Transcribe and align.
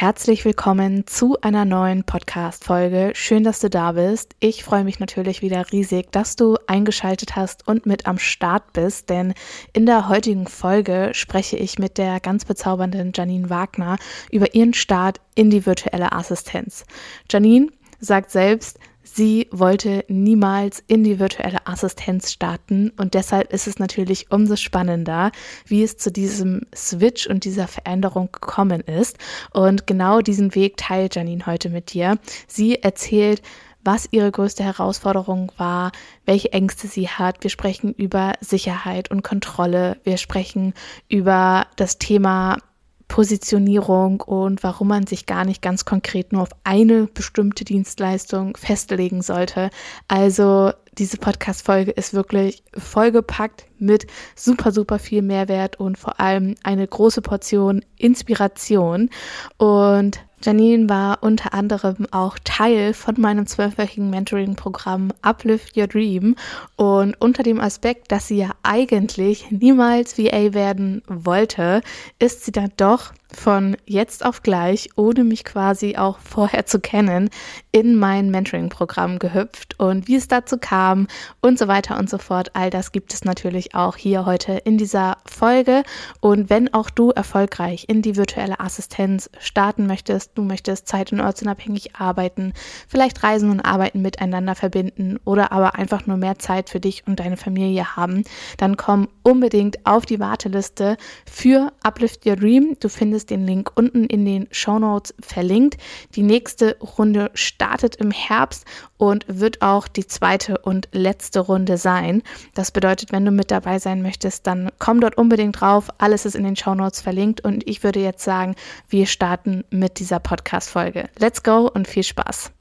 Herzlich 0.00 0.44
willkommen 0.44 1.08
zu 1.08 1.40
einer 1.40 1.64
neuen 1.64 2.04
Podcast-Folge. 2.04 3.10
Schön, 3.16 3.42
dass 3.42 3.58
du 3.58 3.68
da 3.68 3.90
bist. 3.90 4.36
Ich 4.38 4.62
freue 4.62 4.84
mich 4.84 5.00
natürlich 5.00 5.42
wieder 5.42 5.72
riesig, 5.72 6.12
dass 6.12 6.36
du 6.36 6.56
eingeschaltet 6.68 7.34
hast 7.34 7.66
und 7.66 7.84
mit 7.84 8.06
am 8.06 8.16
Start 8.16 8.72
bist, 8.72 9.10
denn 9.10 9.34
in 9.72 9.86
der 9.86 10.08
heutigen 10.08 10.46
Folge 10.46 11.10
spreche 11.14 11.56
ich 11.56 11.80
mit 11.80 11.98
der 11.98 12.20
ganz 12.20 12.44
bezaubernden 12.44 13.10
Janine 13.12 13.50
Wagner 13.50 13.96
über 14.30 14.54
ihren 14.54 14.72
Start 14.72 15.20
in 15.34 15.50
die 15.50 15.66
virtuelle 15.66 16.12
Assistenz. 16.12 16.84
Janine 17.28 17.66
sagt 17.98 18.30
selbst, 18.30 18.78
Sie 19.14 19.48
wollte 19.50 20.04
niemals 20.08 20.82
in 20.86 21.02
die 21.02 21.18
virtuelle 21.18 21.66
Assistenz 21.66 22.30
starten 22.30 22.92
und 22.96 23.14
deshalb 23.14 23.52
ist 23.52 23.66
es 23.66 23.78
natürlich 23.78 24.30
umso 24.30 24.56
spannender, 24.56 25.32
wie 25.66 25.82
es 25.82 25.96
zu 25.96 26.12
diesem 26.12 26.62
Switch 26.74 27.26
und 27.26 27.44
dieser 27.44 27.68
Veränderung 27.68 28.30
gekommen 28.32 28.80
ist. 28.80 29.18
Und 29.52 29.86
genau 29.86 30.20
diesen 30.20 30.54
Weg 30.54 30.76
teilt 30.76 31.16
Janine 31.16 31.46
heute 31.46 31.70
mit 31.70 31.92
dir. 31.92 32.18
Sie 32.46 32.82
erzählt, 32.82 33.42
was 33.82 34.08
ihre 34.10 34.30
größte 34.30 34.62
Herausforderung 34.62 35.50
war, 35.56 35.92
welche 36.26 36.52
Ängste 36.52 36.88
sie 36.88 37.08
hat. 37.08 37.42
Wir 37.42 37.50
sprechen 37.50 37.94
über 37.94 38.34
Sicherheit 38.40 39.10
und 39.10 39.22
Kontrolle. 39.22 39.96
Wir 40.04 40.18
sprechen 40.18 40.74
über 41.08 41.66
das 41.76 41.98
Thema 41.98 42.58
Positionierung 43.08 44.20
und 44.20 44.62
warum 44.62 44.88
man 44.88 45.06
sich 45.06 45.26
gar 45.26 45.44
nicht 45.44 45.62
ganz 45.62 45.84
konkret 45.84 46.32
nur 46.32 46.42
auf 46.42 46.50
eine 46.62 47.06
bestimmte 47.06 47.64
Dienstleistung 47.64 48.56
festlegen 48.56 49.22
sollte. 49.22 49.70
Also 50.06 50.72
diese 50.98 51.16
Podcast-Folge 51.16 51.90
ist 51.90 52.12
wirklich 52.12 52.62
vollgepackt 52.76 53.66
mit 53.78 54.06
super, 54.36 54.72
super 54.72 54.98
viel 54.98 55.22
Mehrwert 55.22 55.80
und 55.80 55.96
vor 55.96 56.20
allem 56.20 56.54
eine 56.62 56.86
große 56.86 57.22
Portion 57.22 57.84
Inspiration. 57.96 59.10
Und 59.56 60.20
Janine 60.44 60.88
war 60.88 61.18
unter 61.22 61.52
anderem 61.52 62.06
auch 62.12 62.38
Teil 62.44 62.94
von 62.94 63.20
meinem 63.20 63.46
zwölfwöchigen 63.46 64.08
Mentoring-Programm 64.08 65.12
Uplift 65.20 65.76
Your 65.76 65.88
Dream. 65.88 66.36
Und 66.76 67.20
unter 67.20 67.42
dem 67.42 67.60
Aspekt, 67.60 68.12
dass 68.12 68.28
sie 68.28 68.36
ja 68.36 68.50
eigentlich 68.62 69.50
niemals 69.50 70.16
VA 70.16 70.54
werden 70.54 71.02
wollte, 71.08 71.80
ist 72.18 72.44
sie 72.44 72.52
dann 72.52 72.72
doch 72.76 73.12
von 73.34 73.76
jetzt 73.84 74.24
auf 74.24 74.42
gleich, 74.42 74.88
ohne 74.96 75.22
mich 75.22 75.44
quasi 75.44 75.96
auch 75.96 76.18
vorher 76.18 76.64
zu 76.64 76.80
kennen, 76.80 77.28
in 77.72 77.96
mein 77.96 78.30
Mentoring-Programm 78.30 79.18
gehüpft. 79.18 79.78
Und 79.78 80.08
wie 80.08 80.16
es 80.16 80.28
dazu 80.28 80.56
kam 80.58 81.08
und 81.42 81.58
so 81.58 81.68
weiter 81.68 81.98
und 81.98 82.08
so 82.08 82.18
fort, 82.18 82.50
all 82.54 82.70
das 82.70 82.92
gibt 82.92 83.12
es 83.12 83.24
natürlich 83.24 83.74
auch 83.74 83.96
hier 83.96 84.24
heute 84.24 84.52
in 84.52 84.78
dieser 84.78 85.18
Folge. 85.26 85.82
Und 86.20 86.48
wenn 86.48 86.72
auch 86.72 86.90
du 86.90 87.10
erfolgreich 87.10 87.84
in 87.88 88.02
die 88.02 88.16
virtuelle 88.16 88.60
Assistenz 88.60 89.28
starten 89.38 89.86
möchtest, 89.86 90.27
du 90.34 90.42
möchtest 90.42 90.88
zeit- 90.88 91.12
und 91.12 91.20
ortsunabhängig 91.20 91.96
arbeiten, 91.96 92.52
vielleicht 92.88 93.22
Reisen 93.22 93.50
und 93.50 93.60
Arbeiten 93.60 94.02
miteinander 94.02 94.54
verbinden 94.54 95.18
oder 95.24 95.52
aber 95.52 95.74
einfach 95.74 96.06
nur 96.06 96.16
mehr 96.16 96.38
Zeit 96.38 96.70
für 96.70 96.80
dich 96.80 97.06
und 97.06 97.20
deine 97.20 97.36
Familie 97.36 97.96
haben, 97.96 98.24
dann 98.56 98.76
komm 98.76 99.08
unbedingt 99.22 99.84
auf 99.86 100.06
die 100.06 100.20
Warteliste 100.20 100.96
für 101.30 101.72
Uplift 101.82 102.26
Your 102.26 102.36
Dream. 102.36 102.76
Du 102.80 102.88
findest 102.88 103.30
den 103.30 103.46
Link 103.46 103.70
unten 103.74 104.04
in 104.04 104.24
den 104.24 104.48
Show 104.50 104.78
Notes 104.78 105.14
verlinkt. 105.20 105.76
Die 106.14 106.22
nächste 106.22 106.76
Runde 106.80 107.30
startet 107.34 107.96
im 107.96 108.10
Herbst 108.10 108.64
und 108.96 109.24
wird 109.28 109.62
auch 109.62 109.88
die 109.88 110.06
zweite 110.06 110.58
und 110.58 110.88
letzte 110.92 111.40
Runde 111.40 111.76
sein. 111.76 112.22
Das 112.54 112.70
bedeutet, 112.70 113.12
wenn 113.12 113.24
du 113.24 113.30
mit 113.30 113.50
dabei 113.50 113.78
sein 113.78 114.02
möchtest, 114.02 114.46
dann 114.46 114.70
komm 114.78 115.00
dort 115.00 115.16
unbedingt 115.16 115.60
drauf. 115.60 115.88
Alles 115.98 116.26
ist 116.26 116.34
in 116.34 116.44
den 116.44 116.56
Show 116.56 116.74
Notes 116.74 117.00
verlinkt 117.00 117.40
und 117.42 117.66
ich 117.68 117.82
würde 117.82 118.00
jetzt 118.00 118.24
sagen, 118.24 118.54
wir 118.88 119.06
starten 119.06 119.64
mit 119.70 119.98
dieser 119.98 120.17
Podcast-Folge. 120.20 121.08
Let's 121.18 121.42
go 121.42 121.70
und 121.72 121.88
viel 121.88 122.02
Spaß. 122.02 122.52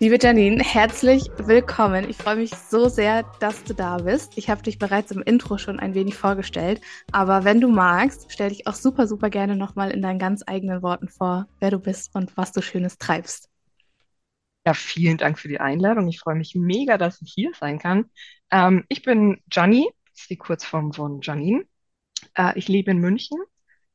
Liebe 0.00 0.16
Janine, 0.20 0.62
herzlich 0.62 1.28
willkommen. 1.38 2.08
Ich 2.08 2.16
freue 2.18 2.36
mich 2.36 2.50
so 2.50 2.88
sehr, 2.88 3.24
dass 3.40 3.64
du 3.64 3.74
da 3.74 3.96
bist. 3.96 4.38
Ich 4.38 4.48
habe 4.48 4.62
dich 4.62 4.78
bereits 4.78 5.10
im 5.10 5.22
Intro 5.22 5.58
schon 5.58 5.80
ein 5.80 5.92
wenig 5.92 6.14
vorgestellt, 6.14 6.80
aber 7.10 7.42
wenn 7.42 7.60
du 7.60 7.66
magst, 7.68 8.30
stell 8.30 8.50
dich 8.50 8.68
auch 8.68 8.74
super, 8.74 9.08
super 9.08 9.28
gerne 9.28 9.56
nochmal 9.56 9.90
in 9.90 10.00
deinen 10.00 10.20
ganz 10.20 10.44
eigenen 10.46 10.82
Worten 10.82 11.08
vor, 11.08 11.48
wer 11.58 11.72
du 11.72 11.80
bist 11.80 12.14
und 12.14 12.36
was 12.36 12.52
du 12.52 12.62
Schönes 12.62 12.98
treibst. 12.98 13.48
Ja, 14.64 14.72
vielen 14.72 15.16
Dank 15.16 15.36
für 15.36 15.48
die 15.48 15.58
Einladung. 15.58 16.06
Ich 16.06 16.20
freue 16.20 16.36
mich 16.36 16.54
mega, 16.54 16.96
dass 16.96 17.20
ich 17.20 17.32
hier 17.34 17.50
sein 17.58 17.80
kann. 17.80 18.08
Ähm, 18.52 18.84
ich 18.88 19.02
bin 19.02 19.42
Gianni, 19.48 19.90
das 20.12 20.20
ist 20.20 20.30
die 20.30 20.36
Kurzform 20.36 20.92
von 20.92 21.22
Janine. 21.22 21.64
Äh, 22.34 22.56
ich 22.56 22.68
lebe 22.68 22.92
in 22.92 22.98
München. 22.98 23.38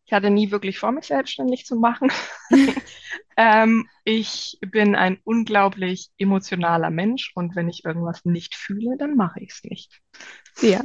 Ich 0.06 0.14
hatte 0.14 0.30
nie 0.30 0.52
wirklich 0.52 0.80
vor, 0.80 0.91
mich 0.91 1.06
selbstständig 1.06 1.66
zu 1.66 1.75
machen. 1.75 2.12
ähm, 3.38 3.88
ich 4.03 4.58
bin 4.62 4.96
ein 4.96 5.19
unglaublich 5.24 6.09
emotionaler 6.18 6.90
Mensch 6.90 7.31
und 7.36 7.56
wenn 7.56 7.69
ich 7.69 7.86
irgendwas 7.86 8.25
nicht 8.25 8.56
fühle, 8.56 8.97
dann 8.97 9.16
mache 9.16 9.40
ich 9.40 9.52
es 9.52 9.64
nicht. 9.64 10.02
Ja, 10.62 10.84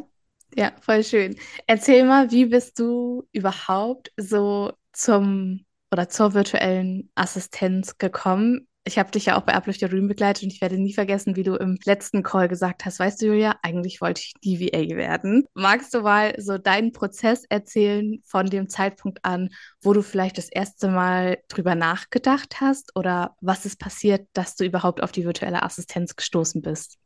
ja, 0.55 0.73
voll 0.81 1.05
schön. 1.05 1.37
Erzähl 1.67 2.05
mal, 2.05 2.31
wie 2.31 2.47
bist 2.47 2.79
du 2.79 3.29
überhaupt 3.33 4.13
so 4.17 4.73
zum 4.93 5.65
oder 5.91 6.09
zur 6.09 6.35
virtuellen 6.35 7.11
Assistenz 7.15 7.99
gekommen? 7.99 8.69
Ich 8.89 8.99
habe 8.99 9.11
dich 9.11 9.27
ja 9.27 9.37
auch 9.37 9.43
bei 9.43 9.55
Uplift 9.55 9.83
Your 9.83 9.91
Dream 9.91 10.09
begleitet 10.09 10.45
und 10.45 10.51
ich 10.51 10.63
werde 10.63 10.79
nie 10.79 10.95
vergessen, 10.95 11.37
wie 11.37 11.43
du 11.43 11.57
im 11.57 11.77
letzten 11.85 12.23
Call 12.23 12.49
gesagt 12.49 12.87
hast, 12.87 12.99
weißt 12.99 13.21
du, 13.21 13.27
Julia, 13.27 13.55
eigentlich 13.61 14.01
wollte 14.01 14.23
ich 14.23 14.33
die 14.43 14.61
VA 14.61 14.97
werden. 14.97 15.45
Magst 15.53 15.93
du 15.93 16.01
mal 16.01 16.35
so 16.39 16.57
deinen 16.57 16.93
Prozess 16.93 17.45
erzählen 17.51 18.23
von 18.25 18.47
dem 18.47 18.71
Zeitpunkt 18.71 19.27
an, 19.27 19.51
wo 19.83 19.93
du 19.93 20.01
vielleicht 20.01 20.39
das 20.39 20.49
erste 20.49 20.89
Mal 20.89 21.37
drüber 21.49 21.75
nachgedacht 21.75 22.63
hast 22.63 22.97
oder 22.97 23.37
was 23.43 23.67
ist 23.67 23.79
passiert, 23.79 24.27
dass 24.33 24.57
du 24.57 24.65
überhaupt 24.65 25.03
auf 25.03 25.13
die 25.13 25.27
virtuelle 25.27 25.63
Assistenz 25.63 26.17
gestoßen 26.17 26.63
bist? 26.63 26.97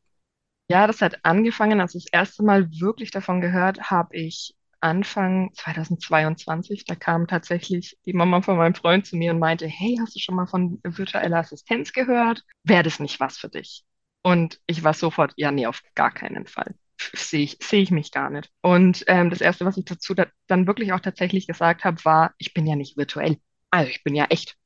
Ja, 0.69 0.87
das 0.87 1.03
hat 1.03 1.19
angefangen, 1.25 1.81
als 1.81 1.97
ich 1.97 2.05
das 2.05 2.21
erste 2.21 2.45
Mal 2.45 2.71
wirklich 2.79 3.11
davon 3.11 3.41
gehört 3.41 3.91
habe, 3.91 4.17
ich 4.17 4.55
Anfang 4.83 5.53
2022, 5.55 6.85
da 6.85 6.95
kam 6.95 7.27
tatsächlich 7.27 7.99
die 8.05 8.13
Mama 8.13 8.43
von 8.43 8.57
meinem 8.57 8.75
Freund 8.75 9.07
zu 9.07 9.17
mir 9.17 9.33
und 9.33 9.39
meinte, 9.39 9.67
hey, 9.67 9.97
hast 10.01 10.15
du 10.17 10.21
schon 10.21 10.35
mal 10.35 10.47
von 10.47 10.81
virtueller 10.83 11.39
Assistenz 11.39 11.93
gehört? 11.93 12.43
Wäre 12.65 12.83
das 12.83 12.99
nicht 12.99 13.21
was 13.21 13.39
für 13.39 13.49
dich? 13.49 13.85
Und 14.23 14.61
ich 14.67 14.85
war 14.85 14.95
sofort, 14.95 15.33
ja, 15.37 15.51
nee, 15.51 15.67
auf 15.67 15.83
gar 15.95 16.13
keinen 16.13 16.47
Fall. 16.47 16.75
Sehe 17.15 17.43
ich, 17.43 17.59
sehe 17.61 17.83
ich 17.83 17.91
mich 17.91 18.13
gar 18.13 18.31
nicht. 18.31 18.51
Und 18.61 19.05
ähm, 19.09 19.31
das 19.31 19.41
Erste, 19.41 19.65
was 19.65 19.77
ich 19.77 19.85
dazu 19.85 20.15
da, 20.15 20.27
dann 20.47 20.67
wirklich 20.67 20.93
auch 20.93 21.01
tatsächlich 21.01 21.47
gesagt 21.47 21.85
habe, 21.85 22.05
war, 22.05 22.35
ich 22.39 22.55
bin 22.55 22.67
ja 22.67 22.77
nicht 22.77 22.97
virtuell. 22.97 23.39
Also 23.71 23.91
ich 23.91 24.05
bin 24.05 24.15
ja 24.15 24.27
echt. 24.27 24.57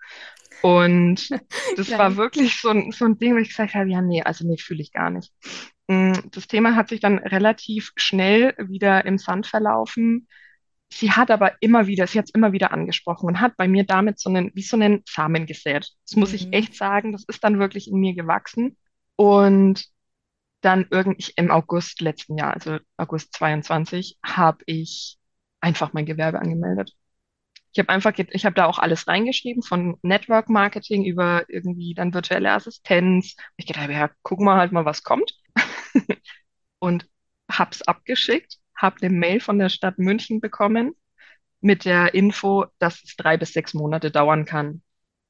Und 0.63 1.29
das 1.77 1.91
war 1.91 2.17
wirklich 2.17 2.61
so 2.61 2.71
ein, 2.71 2.91
so 2.93 3.05
ein 3.05 3.19
Ding, 3.19 3.35
wo 3.35 3.39
ich 3.39 3.49
gesagt 3.49 3.75
habe, 3.75 3.91
ja, 3.91 4.03
nee, 4.03 4.23
also 4.23 4.47
nee, 4.47 4.59
fühle 4.59 4.83
ich 4.83 4.93
gar 4.93 5.11
nicht. 5.11 5.33
Mm, 5.89 6.13
Das 6.33 6.47
Thema 6.49 6.75
hat 6.77 6.89
sich 6.89 7.01
dann 7.01 7.19
relativ 7.19 7.93
schnell 7.97 8.55
wieder 8.59 9.05
im 9.05 9.19
Sand 9.19 9.47
verlaufen. 9.47 10.29
Sie 10.93 11.13
hat 11.13 11.31
aber 11.31 11.53
immer 11.61 11.87
wieder, 11.89 12.07
sie 12.07 12.19
hat 12.19 12.27
es 12.27 12.35
immer 12.35 12.53
wieder 12.53 12.73
angesprochen 12.73 13.27
und 13.27 13.41
hat 13.41 13.57
bei 13.57 13.69
mir 13.69 13.85
damit 13.85 14.21
so 14.21 14.31
einen, 14.31 14.53
wie 14.55 14.63
so 14.63 14.77
einen 14.77 15.03
Samen 15.09 15.47
gesät. 15.47 15.91
Das 16.07 16.17
muss 16.17 16.33
ich 16.35 16.47
Mhm. 16.47 16.53
echt 16.53 16.75
sagen, 16.77 17.13
das 17.13 17.25
ist 17.29 17.45
dann 17.45 17.59
wirklich 17.59 17.89
in 17.89 17.99
mir 18.01 18.15
gewachsen. 18.15 18.77
Und 19.17 19.87
dann 20.63 20.87
irgendwie 20.91 21.33
im 21.37 21.51
August 21.51 22.01
letzten 22.03 22.39
Jahr, 22.39 22.55
also 22.55 22.79
August 22.97 23.35
22, 23.35 24.19
habe 24.25 24.59
ich 24.67 25.19
einfach 25.61 25.93
mein 25.93 26.07
Gewerbe 26.07 26.41
angemeldet. 26.41 26.93
Ich 27.73 27.79
habe 27.79 27.91
einfach, 27.91 28.13
ich 28.19 28.47
habe 28.47 28.55
da 28.55 28.67
auch 28.67 28.79
alles 28.79 29.07
reingeschrieben, 29.07 29.63
von 29.63 29.99
Network 30.03 30.49
Marketing 30.49 31.05
über 31.05 31.45
irgendwie 31.49 31.95
dann 31.95 32.15
virtuelle 32.15 32.53
Assistenz. 32.53 33.37
Ich 33.57 33.67
gedacht, 33.67 33.91
ja, 33.91 34.11
gucken 34.23 34.47
wir 34.47 34.57
halt 34.57 34.73
mal, 34.73 34.85
was 34.87 35.03
kommt. 35.05 35.35
Und 36.79 37.09
hab's 37.51 37.83
abgeschickt, 37.83 38.59
habe 38.77 38.97
eine 39.01 39.11
Mail 39.11 39.41
von 39.41 39.59
der 39.59 39.69
Stadt 39.69 39.99
München 39.99 40.41
bekommen 40.41 40.95
mit 41.61 41.85
der 41.85 42.15
Info, 42.15 42.67
dass 42.79 43.03
es 43.03 43.17
drei 43.17 43.37
bis 43.37 43.53
sechs 43.53 43.75
Monate 43.75 44.11
dauern 44.11 44.45
kann. 44.45 44.83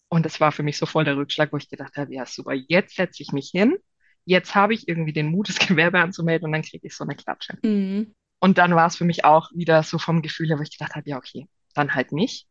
Und 0.08 0.24
das 0.24 0.40
war 0.40 0.52
für 0.52 0.62
mich 0.62 0.78
so 0.78 0.86
voll 0.86 1.04
der 1.04 1.16
Rückschlag, 1.16 1.52
wo 1.52 1.56
ich 1.56 1.68
gedacht 1.68 1.96
habe, 1.96 2.12
ja, 2.14 2.26
super, 2.26 2.54
jetzt 2.54 2.96
setze 2.96 3.22
ich 3.22 3.32
mich 3.32 3.50
hin. 3.52 3.76
Jetzt 4.24 4.54
habe 4.54 4.74
ich 4.74 4.88
irgendwie 4.88 5.12
den 5.12 5.28
Mut, 5.28 5.48
das 5.48 5.58
Gewerbe 5.66 6.00
anzumelden 6.00 6.46
und 6.46 6.52
dann 6.52 6.62
kriege 6.62 6.86
ich 6.86 6.96
so 6.96 7.04
eine 7.04 7.16
Klatsche. 7.16 7.58
Mhm. 7.62 8.14
Und 8.38 8.58
dann 8.58 8.74
war 8.74 8.86
es 8.86 8.96
für 8.96 9.04
mich 9.04 9.24
auch 9.24 9.50
wieder 9.54 9.82
so 9.82 9.98
vom 9.98 10.22
Gefühl 10.22 10.48
her, 10.48 10.58
wo 10.58 10.62
ich 10.62 10.76
gedacht 10.76 10.94
habe, 10.94 11.08
ja, 11.08 11.16
okay, 11.16 11.48
dann 11.74 11.94
halt 11.94 12.12
nicht. 12.12 12.46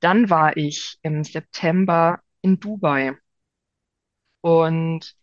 Dann 0.00 0.30
war 0.30 0.56
ich 0.56 0.98
im 1.02 1.24
September 1.24 2.20
in 2.40 2.60
Dubai 2.60 3.16
und 4.40 5.14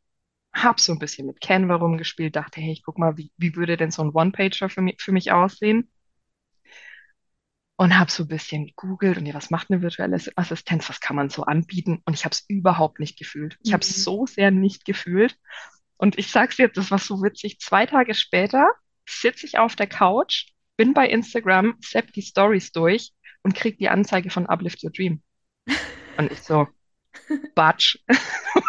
habe 0.55 0.81
so 0.81 0.93
ein 0.93 0.99
bisschen 0.99 1.27
mit 1.27 1.41
Canva 1.41 1.75
rumgespielt, 1.77 2.35
dachte, 2.37 2.61
hey, 2.61 2.73
ich 2.73 2.83
guck 2.83 2.99
mal, 2.99 3.17
wie, 3.17 3.31
wie 3.37 3.55
würde 3.57 3.77
denn 3.77 3.91
so 3.91 4.03
ein 4.03 4.11
One-Pager 4.11 4.69
für 4.69 4.81
mich, 4.81 5.01
für 5.01 5.13
mich 5.13 5.33
aussehen? 5.33 5.91
Und 7.77 7.97
habe 7.99 8.09
so 8.09 8.23
ein 8.23 8.29
bisschen 8.29 8.67
gegoogelt 8.67 9.17
und 9.17 9.25
ja, 9.25 9.33
was 9.33 9.49
macht 9.49 9.69
eine 9.69 9.81
virtuelle 9.81 10.17
Assistenz, 10.37 10.87
was 10.87 11.01
kann 11.01 11.17
man 11.17 11.29
so 11.29 11.43
anbieten? 11.43 12.01
Und 12.05 12.13
ich 12.13 12.23
habe 12.23 12.33
es 12.33 12.45
überhaupt 12.47 12.99
nicht 13.01 13.19
gefühlt. 13.19 13.57
Ich 13.63 13.73
habe 13.73 13.81
es 13.83 13.97
Mhm. 13.97 14.01
so 14.01 14.25
sehr 14.25 14.49
nicht 14.51 14.85
gefühlt. 14.85 15.37
Und 15.97 16.17
ich 16.17 16.31
sag's 16.31 16.57
dir, 16.57 16.69
das 16.69 16.91
war 16.91 16.99
so 16.99 17.21
witzig. 17.23 17.59
Zwei 17.59 17.85
Tage 17.85 18.13
später 18.13 18.69
sitze 19.07 19.45
ich 19.45 19.59
auf 19.59 19.75
der 19.75 19.87
Couch, 19.87 20.47
bin 20.77 20.93
bei 20.93 21.07
Instagram, 21.09 21.77
zapp 21.81 22.13
die 22.13 22.21
Stories 22.23 22.71
durch 22.73 23.13
und 23.43 23.55
krieg 23.55 23.77
die 23.79 23.89
Anzeige 23.89 24.29
von 24.29 24.47
Uplift 24.47 24.83
Your 24.83 24.91
Dream. 24.91 25.21
Und 26.17 26.31
ich 26.31 26.41
so, 26.41 26.67
Batsch. 27.55 27.97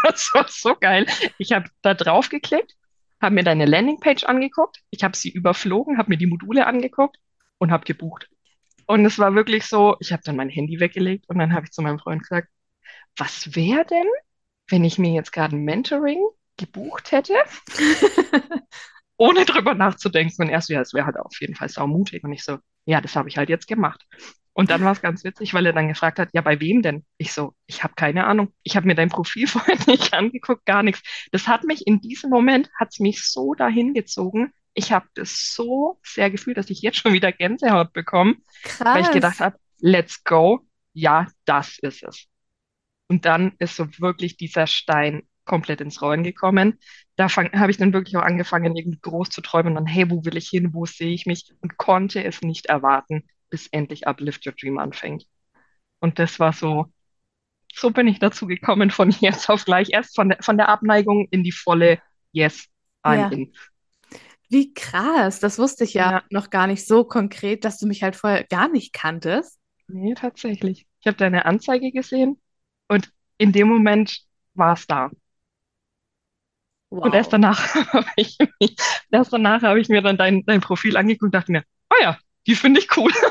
Das 0.03 0.31
war 0.35 0.47
so 0.49 0.75
geil. 0.75 1.07
Ich 1.39 1.53
habe 1.53 1.69
da 1.83 1.95
drauf 1.95 2.29
geklickt, 2.29 2.75
habe 3.21 3.35
mir 3.35 3.45
deine 3.45 3.67
Landingpage 3.67 4.25
angeguckt, 4.25 4.83
ich 4.91 5.05
habe 5.05 5.17
sie 5.17 5.31
überflogen, 5.31 5.99
habe 5.99 6.11
mir 6.11 6.17
die 6.17 6.27
Module 6.27 6.67
angeguckt 6.67 7.19
und 7.59 7.71
habe 7.71 7.85
gebucht. 7.85 8.29
Und 8.87 9.05
es 9.05 9.19
war 9.19 9.35
wirklich 9.35 9.65
so, 9.65 9.97
ich 10.01 10.13
habe 10.13 10.23
dann 10.25 10.37
mein 10.37 10.49
Handy 10.49 10.81
weggelegt 10.81 11.29
und 11.29 11.39
dann 11.39 11.53
habe 11.53 11.67
ich 11.67 11.73
zu 11.73 11.83
meinem 11.83 11.99
Freund 11.99 12.23
gesagt, 12.23 12.49
was 13.17 13.55
wäre 13.57 13.85
denn, 13.85 14.07
wenn 14.69 14.85
ich 14.85 14.99
mir 14.99 15.13
jetzt 15.13 15.33
gerade 15.33 15.57
ein 15.57 15.65
Mentoring 15.65 16.23
gebucht 16.57 17.13
hätte, 17.13 17.35
ohne 19.17 19.45
drüber 19.45 19.75
nachzudenken? 19.75 20.43
Und 20.43 20.51
er 20.51 20.61
so, 20.61 20.73
ja, 20.73 20.81
es 20.81 20.95
wäre 20.95 21.07
halt 21.07 21.17
auf 21.17 21.41
jeden 21.41 21.55
Fall 21.55 21.69
saumutig. 21.69 22.23
Und 22.25 22.33
ich 22.33 22.45
so, 22.45 22.59
ja, 22.85 23.01
das 23.01 23.17
habe 23.17 23.29
ich 23.29 23.37
halt 23.39 23.49
jetzt 23.49 23.67
gemacht. 23.67 24.05
Und 24.57 24.71
dann 24.71 24.83
war 24.83 24.93
es 24.93 25.03
ganz 25.03 25.23
witzig, 25.23 25.53
weil 25.53 25.67
er 25.67 25.75
dann 25.75 25.89
gefragt 25.89 26.19
hat, 26.19 26.31
ja, 26.33 26.41
bei 26.41 26.59
wem 26.61 26.81
denn? 26.81 27.05
Ich 27.19 27.35
so, 27.35 27.53
ich 27.67 27.85
habe 27.85 27.93
keine 27.95 28.27
Ahnung. 28.27 28.55
Ich 28.63 28.75
habe 28.75 28.87
mir 28.87 28.95
dein 28.95 29.11
Profil 29.11 29.47
vorher 29.47 29.77
nicht 29.87 30.15
angeguckt, 30.15 30.65
gar 30.65 30.83
nichts. 30.83 31.03
Das 31.31 31.47
hat 31.47 31.65
mich 31.65 31.87
in 31.87 32.01
diesem 32.01 32.31
Moment, 32.31 32.71
hat 32.81 32.89
es 32.91 32.99
mich 32.99 33.23
so 33.23 33.53
dahin 33.53 33.93
gezogen. 33.93 34.55
Ich 34.73 34.93
habe 34.93 35.07
das 35.13 35.53
so 35.55 36.01
sehr 36.03 36.31
gefühlt, 36.31 36.57
dass 36.57 36.71
ich 36.71 36.81
jetzt 36.81 36.97
schon 36.97 37.13
wieder 37.13 37.33
Gänsehaut 37.33 37.93
bekomme, 37.93 38.37
weil 38.79 39.03
ich 39.03 39.11
gedacht 39.11 39.37
Krass. 39.37 39.47
habe, 39.47 39.59
let's 39.79 40.25
go. 40.25 40.61
Ja, 40.95 41.27
das 41.45 41.79
ist 41.83 42.03
es. 42.03 42.25
Und 43.09 43.27
dann 43.27 43.53
ist 43.59 43.77
so 43.77 43.87
wirklich 43.99 44.39
dieser 44.39 44.67
Stein 44.67 45.25
komplett 45.45 45.83
ins 45.83 46.01
Rollen 46.01 46.23
gekommen. 46.23 46.81
Da 47.17 47.29
habe 47.29 47.71
ich 47.71 47.77
dann 47.77 47.93
wirklich 47.93 48.17
auch 48.17 48.23
angefangen, 48.23 48.75
irgendwie 48.75 49.01
groß 49.03 49.29
zu 49.29 49.43
träumen 49.43 49.73
und 49.73 49.75
dann, 49.75 49.87
hey, 49.87 50.11
wo 50.11 50.25
will 50.25 50.39
ich 50.39 50.49
hin, 50.49 50.73
wo 50.73 50.87
sehe 50.87 51.13
ich 51.13 51.27
mich? 51.27 51.55
Und 51.61 51.77
konnte 51.77 52.25
es 52.25 52.41
nicht 52.41 52.67
erwarten, 52.67 53.23
bis 53.51 53.67
endlich 53.69 54.07
Uplift 54.09 54.47
Your 54.47 54.53
Dream 54.55 54.79
anfängt. 54.79 55.27
Und 56.01 56.19
das 56.19 56.41
war 56.41 56.53
so, 56.53 56.87
so 57.75 57.91
bin 57.91 58.09
ich 58.09 58.19
dazu 58.21 58.47
gekommen, 58.47 58.91
von 58.91 59.11
jetzt 59.21 59.51
auf 59.51 59.65
gleich, 59.67 59.91
erst 59.93 60.17
von 60.17 60.31
der, 60.31 60.43
von 60.43 60.57
der 60.59 60.69
Abneigung 60.71 61.29
in 61.31 61.45
die 61.45 61.53
volle 61.53 62.01
Yes, 62.33 62.69
I'm 63.05 63.27
Ja. 63.27 63.31
in. 63.31 63.55
Wie 64.49 64.73
krass. 64.75 65.41
Das 65.41 65.59
wusste 65.59 65.85
ich 65.85 65.95
ja 65.95 66.13
Ja, 66.13 66.23
noch 66.31 66.51
gar 66.51 66.67
nicht 66.67 66.87
so 66.87 67.05
konkret, 67.05 67.65
dass 67.65 67.79
du 67.79 67.87
mich 67.87 68.03
halt 68.03 68.17
vorher 68.17 68.45
gar 68.45 68.69
nicht 68.69 68.93
kanntest. 68.93 69.59
nee, 69.89 70.15
tatsächlich. 70.15 70.87
Ich 71.01 71.07
habe 71.07 71.17
deine 71.17 71.45
Anzeige 71.47 71.93
gesehen 71.93 72.41
und 72.89 73.13
in 73.39 73.53
dem 73.53 73.69
Moment 73.69 74.21
war 74.55 74.75
es 74.75 74.87
da. 74.87 75.11
Und 77.01 77.15
erst 77.15 77.33
Wow. 77.33 77.33
danach 77.33 77.75
habe 77.93 78.07
ich 78.17 78.39
mich, 78.61 78.77
erst 79.11 79.33
danach 79.33 79.63
habe 79.63 79.81
ich 79.81 79.89
mir 79.89 80.03
dann 80.03 80.17
dein, 80.17 80.45
dein 80.47 80.61
Profil 80.61 80.97
angeguckt 80.97 81.25
und 81.25 81.35
dachte 81.35 81.53
mir, 81.53 81.65
oh 81.91 81.97
ja, 82.03 82.19
die 82.47 82.55
finde 82.55 82.81
ich 82.81 82.97
cool. 82.97 83.13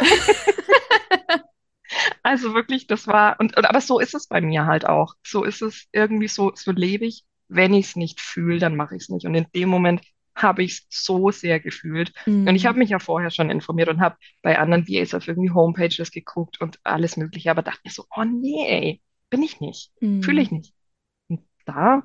Also 2.24 2.54
wirklich, 2.54 2.88
das 2.88 3.08
war, 3.08 3.40
und, 3.40 3.56
und 3.58 3.66
aber 3.66 3.82
so 3.82 4.00
ist 4.00 4.16
es 4.16 4.28
bei 4.28 4.42
mir 4.42 4.66
halt 4.66 4.86
auch. 4.86 5.16
So 5.24 5.44
ist 5.44 5.62
es 5.62 5.88
irgendwie 5.92 6.28
so, 6.28 6.52
so 6.56 6.72
lebe 6.72 7.06
ich. 7.06 7.26
Wenn 7.48 7.74
ich 7.76 7.88
es 7.90 7.96
nicht 7.96 8.22
fühle, 8.22 8.60
dann 8.60 8.76
mache 8.76 8.96
ich 8.96 9.04
es 9.04 9.10
nicht. 9.10 9.26
Und 9.26 9.36
in 9.36 9.46
dem 9.56 9.70
Moment 9.70 10.02
habe 10.36 10.64
ich 10.64 10.72
es 10.90 11.06
so 11.06 11.30
sehr 11.32 11.60
gefühlt. 11.60 12.12
Und 12.44 12.56
ich 12.56 12.66
Mm, 12.66 12.68
habe 12.68 12.80
mich 12.80 12.90
ja 12.90 13.00
vorher 13.00 13.30
schon 13.30 13.50
informiert 13.52 13.90
und 13.90 14.02
habe 14.02 14.18
bei 14.42 14.58
anderen 14.60 14.88
VAs 14.88 15.14
auf 15.14 15.28
irgendwie 15.28 15.52
Homepages 15.52 16.12
geguckt 16.12 16.60
und 16.60 16.80
alles 16.84 17.18
Mögliche, 17.18 17.52
aber 17.52 17.62
dachte 17.62 17.82
mir 17.86 17.92
so, 17.92 18.06
oh 18.16 18.24
nee, 18.24 19.02
bin 19.30 19.44
ich 19.44 19.60
nicht. 19.62 19.92
Fühle 20.20 20.42
mm. 20.42 20.44
ich 20.44 20.52
nicht. 20.52 20.74
Und 21.30 21.42
da 21.66 22.04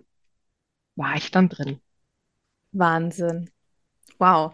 war 0.96 1.16
ich 1.16 1.30
dann 1.32 1.48
drin. 1.48 1.80
Wahnsinn. 2.72 3.50
Wow. 4.20 4.52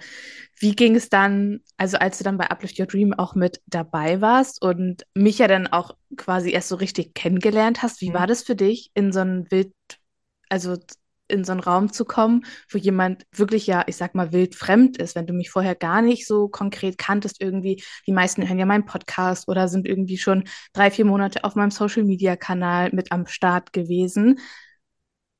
Wie 0.58 0.74
ging 0.74 0.94
es 0.96 1.08
dann, 1.10 1.60
also 1.76 1.98
als 1.98 2.18
du 2.18 2.24
dann 2.24 2.38
bei 2.38 2.50
Uplift 2.50 2.78
Your 2.78 2.86
Dream 2.86 3.12
auch 3.12 3.34
mit 3.34 3.60
dabei 3.66 4.20
warst 4.20 4.62
und 4.62 5.04
mich 5.14 5.38
ja 5.38 5.48
dann 5.48 5.66
auch 5.66 5.96
quasi 6.16 6.50
erst 6.50 6.68
so 6.68 6.76
richtig 6.76 7.14
kennengelernt 7.14 7.82
hast, 7.82 8.00
wie 8.00 8.08
Hm. 8.08 8.14
war 8.14 8.26
das 8.26 8.42
für 8.42 8.56
dich, 8.56 8.90
in 8.94 9.12
so 9.12 9.20
einen 9.20 9.50
wild, 9.50 9.72
also 10.48 10.76
in 11.28 11.44
so 11.44 11.50
einen 11.52 11.60
Raum 11.60 11.92
zu 11.92 12.04
kommen, 12.04 12.44
wo 12.70 12.78
jemand 12.78 13.26
wirklich 13.32 13.66
ja, 13.66 13.82
ich 13.88 13.96
sag 13.96 14.14
mal, 14.14 14.32
wild 14.32 14.54
fremd 14.54 14.96
ist, 14.98 15.16
wenn 15.16 15.26
du 15.26 15.34
mich 15.34 15.50
vorher 15.50 15.74
gar 15.74 16.00
nicht 16.00 16.26
so 16.26 16.48
konkret 16.48 16.98
kanntest, 16.98 17.40
irgendwie, 17.42 17.82
die 18.06 18.12
meisten 18.12 18.46
hören 18.48 18.58
ja 18.60 18.66
meinen 18.66 18.86
Podcast 18.86 19.48
oder 19.48 19.66
sind 19.68 19.88
irgendwie 19.88 20.18
schon 20.18 20.44
drei, 20.72 20.90
vier 20.92 21.04
Monate 21.04 21.42
auf 21.44 21.56
meinem 21.56 21.72
Social 21.72 22.04
Media 22.04 22.36
Kanal 22.36 22.90
mit 22.92 23.10
am 23.10 23.26
Start 23.26 23.72
gewesen. 23.72 24.38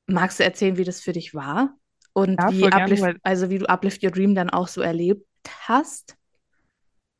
Magst 0.07 0.39
du 0.39 0.43
erzählen, 0.43 0.75
wie 0.77 0.83
das 0.83 0.99
für 1.01 1.13
dich 1.13 1.33
war? 1.33 1.77
Und 2.17 2.41
Ja, 2.41 2.51
wie 2.51 2.61
gern, 2.61 2.99
weil 3.01 3.17
also 3.21 3.51
wie 3.51 3.59
du 3.59 3.69
Uplift 3.69 4.03
Your 4.03 4.09
Dream 4.09 4.33
dann 4.33 4.49
auch 4.49 4.67
so 4.67 4.81
erlebt 4.81 5.23
hast? 5.67 6.15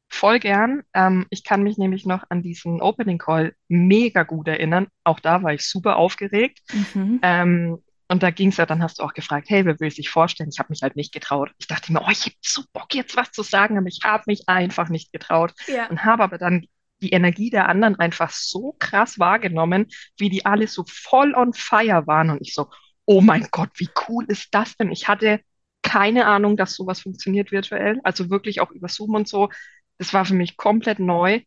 Voll 0.10 0.40
gern. 0.40 0.82
Ähm, 0.96 1.28
ich 1.30 1.44
kann 1.44 1.62
mich 1.62 1.78
nämlich 1.78 2.08
noch 2.08 2.24
an 2.30 2.42
diesen 2.42 2.82
Opening 2.82 3.20
Call 3.20 3.54
mega 3.68 4.24
gut 4.24 4.48
erinnern. 4.48 4.88
Auch 5.04 5.20
da 5.20 5.44
war 5.44 5.54
ich 5.54 5.70
super 5.70 5.98
aufgeregt. 5.98 6.62
Mhm. 6.74 7.20
Ähm, 7.22 7.78
und 8.08 8.24
da 8.24 8.32
ging 8.32 8.50
es 8.50 8.58
ja, 8.58 8.66
dann 8.66 8.82
hast 8.82 8.98
du 8.98 9.04
auch 9.04 9.14
gefragt, 9.14 9.50
hey, 9.52 9.66
wer 9.66 9.80
will 9.80 9.92
sich 9.92 10.10
vorstellen? 10.10 10.50
Ich 10.52 10.58
habe 10.58 10.70
mich 10.72 10.82
halt 10.82 10.96
nicht 10.96 11.14
getraut. 11.14 11.52
Ich 11.60 11.68
dachte 11.68 11.94
mir, 11.94 12.02
oh, 12.02 12.10
ich 12.10 12.22
habe 12.26 12.36
so 12.42 12.64
Bock 12.74 12.96
jetzt 12.96 13.16
was 13.16 13.32
zu 13.32 13.44
sagen, 13.44 13.78
aber 13.78 13.88
ich 13.88 14.00
habe 14.04 14.24
mich 14.26 14.48
einfach 14.48 14.90
nicht 14.90 15.12
getraut 15.12 15.54
Ja. 15.68 15.88
und 15.92 16.06
habe 16.06 16.24
aber 16.24 16.40
dann 16.40 16.66
die 17.04 17.12
Energie 17.12 17.52
der 17.52 17.70
anderen 17.70 18.00
einfach 18.00 18.32
so 18.32 18.76
krass 18.80 19.20
wahrgenommen, 19.20 19.86
wie 20.18 20.30
die 20.30 20.46
alle 20.48 20.66
so 20.68 20.86
voll 20.88 21.36
on 21.36 21.54
fire 21.54 22.08
waren 22.08 22.32
und 22.32 22.42
ich 22.42 22.56
so, 22.56 22.68
oh 23.08 23.22
mein 23.22 23.48
Gott, 23.52 23.72
wie 23.76 23.90
cool 24.08 24.26
ist 24.28 24.50
das 24.54 24.78
denn? 24.78 24.92
Ich 24.92 25.08
hatte 25.08 25.40
keine 25.82 26.26
Ahnung, 26.26 26.58
dass 26.58 26.76
sowas 26.76 27.00
funktioniert 27.00 27.52
virtuell, 27.52 28.00
also 28.04 28.30
wirklich 28.30 28.60
auch 28.62 28.72
über 28.72 28.90
Zoom 28.90 29.16
und 29.16 29.28
so. 29.28 29.50
Das 29.98 30.14
war 30.14 30.26
für 30.26 30.36
mich 30.36 30.58
komplett 30.58 31.00
neu 31.00 31.42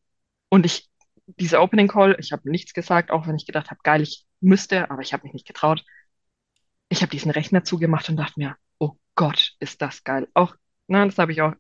und 0.49 0.67
ich, 0.67 0.89
dieser 1.27 1.63
Opening 1.63 1.89
Call, 1.89 2.17
ich 2.19 2.33
habe 2.33 2.51
nichts 2.51 2.73
gesagt, 2.73 3.11
auch 3.11 3.27
wenn 3.29 3.37
ich 3.37 3.47
gedacht 3.47 3.71
habe, 3.71 3.81
geil, 3.85 4.01
ich 4.03 4.27
müsste, 4.41 4.91
aber 4.91 5.03
ich 5.03 5.13
habe 5.13 5.25
mich 5.25 5.35
nicht 5.35 5.47
getraut. 5.47 5.85
Ich 6.89 7.03
habe 7.03 7.11
diesen 7.11 7.31
Rechner 7.31 7.63
zugemacht 7.63 8.09
und 8.09 8.17
dachte 8.17 8.41
mir, 8.41 8.57
oh 8.79 8.97
Gott, 9.15 9.53
ist 9.61 9.83
das 9.83 10.03
geil. 10.03 10.27
Auch, 10.35 10.57
ne, 10.89 11.05
das 11.07 11.19
habe 11.19 11.33
ich 11.33 11.43
auch 11.43 11.53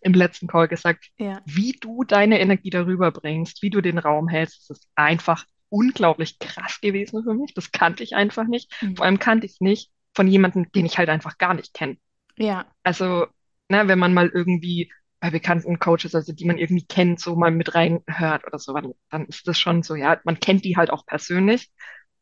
im 0.00 0.14
letzten 0.14 0.46
Call 0.46 0.68
gesagt, 0.68 1.10
Ja. 1.18 1.42
wie 1.44 1.72
du 1.72 2.04
deine 2.04 2.40
Energie 2.40 2.70
darüber 2.70 3.10
bringst, 3.10 3.62
wie 3.62 3.70
du 3.70 3.80
den 3.80 3.98
Raum 3.98 4.28
hältst, 4.28 4.70
ist 4.70 4.88
einfach 4.94 5.44
unglaublich 5.68 6.38
krass 6.38 6.80
gewesen 6.80 7.22
für 7.24 7.34
mich. 7.34 7.54
Das 7.54 7.72
kannte 7.72 8.02
ich 8.02 8.14
einfach 8.14 8.46
nicht. 8.46 8.72
Vor 8.94 9.04
Mhm. 9.04 9.06
allem 9.06 9.18
kannte 9.18 9.46
ich 9.46 9.52
es 9.54 9.60
nicht 9.60 9.90
von 10.14 10.28
jemandem, 10.28 10.70
den 10.72 10.86
ich 10.86 10.98
halt 10.98 11.08
einfach 11.08 11.38
gar 11.38 11.54
nicht 11.54 11.74
kenne. 11.74 11.96
Ja. 12.36 12.66
Also, 12.82 13.26
ne, 13.68 13.88
wenn 13.88 13.98
man 13.98 14.14
mal 14.14 14.28
irgendwie 14.28 14.92
bei 15.20 15.30
bekannten 15.30 15.78
Coaches, 15.78 16.14
also 16.14 16.32
die 16.32 16.44
man 16.44 16.58
irgendwie 16.58 16.86
kennt, 16.86 17.20
so 17.20 17.36
mal 17.36 17.50
mit 17.50 17.74
reinhört 17.74 18.46
oder 18.46 18.58
so, 18.58 18.74
dann, 18.74 18.92
dann 19.10 19.26
ist 19.26 19.48
das 19.48 19.58
schon 19.58 19.82
so, 19.82 19.94
ja, 19.94 20.20
man 20.24 20.38
kennt 20.40 20.64
die 20.64 20.76
halt 20.76 20.90
auch 20.90 21.06
persönlich. 21.06 21.70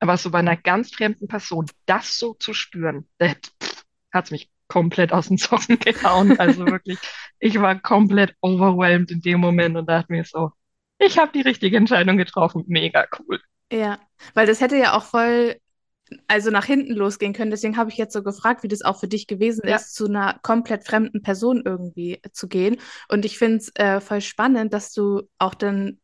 Aber 0.00 0.16
so 0.16 0.30
bei 0.30 0.38
einer 0.40 0.56
ganz 0.56 0.92
fremden 0.94 1.28
Person, 1.28 1.66
das 1.86 2.18
so 2.18 2.34
zu 2.34 2.54
spüren, 2.54 3.08
das 3.18 3.36
hat 4.12 4.30
mich 4.30 4.50
komplett 4.68 5.12
aus 5.12 5.28
den 5.28 5.38
Socken 5.38 5.78
gehauen. 5.78 6.34
Also 6.38 6.68
wirklich, 6.70 7.00
ich 7.38 7.60
war 7.60 7.78
komplett 7.80 8.34
overwhelmed 8.40 9.10
in 9.10 9.20
dem 9.20 9.40
Moment 9.40 9.76
und 9.76 9.86
dachte 9.88 10.12
mir 10.12 10.24
so, 10.24 10.52
ich 11.06 11.18
habe 11.18 11.32
die 11.32 11.40
richtige 11.42 11.76
Entscheidung 11.76 12.16
getroffen. 12.16 12.64
Mega 12.66 13.06
cool. 13.18 13.40
Ja. 13.72 13.98
Weil 14.34 14.46
das 14.46 14.60
hätte 14.60 14.76
ja 14.76 14.96
auch 14.96 15.04
voll, 15.04 15.56
also 16.28 16.50
nach 16.50 16.64
hinten 16.66 16.94
losgehen 16.94 17.32
können. 17.32 17.50
Deswegen 17.50 17.76
habe 17.76 17.90
ich 17.90 17.96
jetzt 17.96 18.12
so 18.12 18.22
gefragt, 18.22 18.62
wie 18.62 18.68
das 18.68 18.82
auch 18.82 19.00
für 19.00 19.08
dich 19.08 19.26
gewesen 19.26 19.66
Ja. 19.66 19.76
ist, 19.76 19.94
zu 19.94 20.06
einer 20.06 20.38
komplett 20.42 20.84
fremden 20.84 21.22
Person 21.22 21.62
irgendwie 21.64 22.20
zu 22.32 22.48
gehen. 22.48 22.78
Und 23.08 23.24
ich 23.24 23.38
finde 23.38 23.58
es 23.58 23.70
äh, 23.76 24.00
voll 24.00 24.20
spannend, 24.20 24.72
dass 24.72 24.92
du 24.92 25.22
auch 25.38 25.54
dann, 25.54 26.00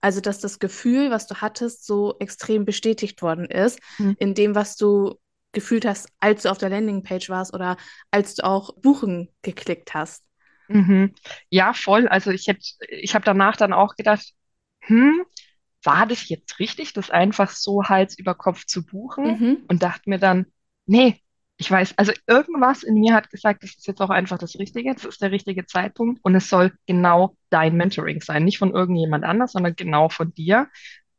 also 0.00 0.20
dass 0.20 0.40
das 0.40 0.58
Gefühl, 0.58 1.10
was 1.10 1.26
du 1.26 1.36
hattest, 1.36 1.86
so 1.86 2.16
extrem 2.20 2.64
bestätigt 2.64 3.22
worden 3.22 3.46
ist, 3.46 3.80
Hm. 3.98 4.16
in 4.18 4.34
dem, 4.34 4.54
was 4.54 4.76
du 4.76 5.16
gefühlt 5.52 5.86
hast, 5.86 6.08
als 6.20 6.42
du 6.42 6.50
auf 6.50 6.58
der 6.58 6.70
Landingpage 6.70 7.30
warst 7.30 7.54
oder 7.54 7.78
als 8.10 8.34
du 8.36 8.44
auch 8.44 8.74
Buchen 8.76 9.30
geklickt 9.42 9.94
hast. 9.94 10.22
Mhm. 10.68 11.14
Ja, 11.50 11.72
voll. 11.74 12.08
Also 12.08 12.30
ich 12.30 12.46
hätte, 12.48 12.62
ich 12.88 13.14
habe 13.14 13.24
danach 13.24 13.56
dann 13.56 13.72
auch 13.72 13.96
gedacht, 13.96 14.32
hm, 14.80 15.24
war 15.84 16.06
das 16.06 16.28
jetzt 16.28 16.58
richtig, 16.58 16.92
das 16.92 17.10
einfach 17.10 17.50
so 17.50 17.84
Hals 17.84 18.18
über 18.18 18.34
Kopf 18.34 18.66
zu 18.66 18.84
buchen? 18.84 19.24
Mhm. 19.24 19.64
Und 19.68 19.82
dachte 19.82 20.08
mir 20.10 20.18
dann, 20.18 20.46
nee, 20.86 21.20
Ich 21.58 21.70
weiß, 21.70 21.94
also 21.96 22.12
irgendwas 22.26 22.82
in 22.82 22.94
mir 23.00 23.14
hat 23.14 23.30
gesagt, 23.30 23.62
das 23.62 23.70
ist 23.70 23.86
jetzt 23.86 24.02
auch 24.02 24.10
einfach 24.10 24.38
das 24.38 24.58
Richtige, 24.58 24.92
das 24.94 25.04
ist 25.06 25.22
der 25.22 25.30
richtige 25.32 25.64
Zeitpunkt 25.66 26.20
und 26.22 26.34
es 26.34 26.50
soll 26.50 26.72
genau 26.86 27.36
dein 27.50 27.76
Mentoring 27.76 28.20
sein, 28.20 28.44
nicht 28.44 28.58
von 28.58 28.72
irgendjemand 28.74 29.24
anders, 29.24 29.52
sondern 29.52 29.74
genau 29.74 30.08
von 30.10 30.34
dir. 30.34 30.68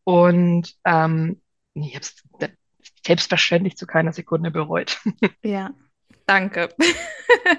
Und 0.03 0.75
ähm, 0.85 1.41
ich 1.73 1.95
habe 1.95 2.01
es 2.01 2.15
selbstverständlich 3.05 3.77
zu 3.77 3.87
keiner 3.87 4.13
Sekunde 4.13 4.51
bereut. 4.51 4.99
Ja, 5.43 5.73
danke. 6.25 6.69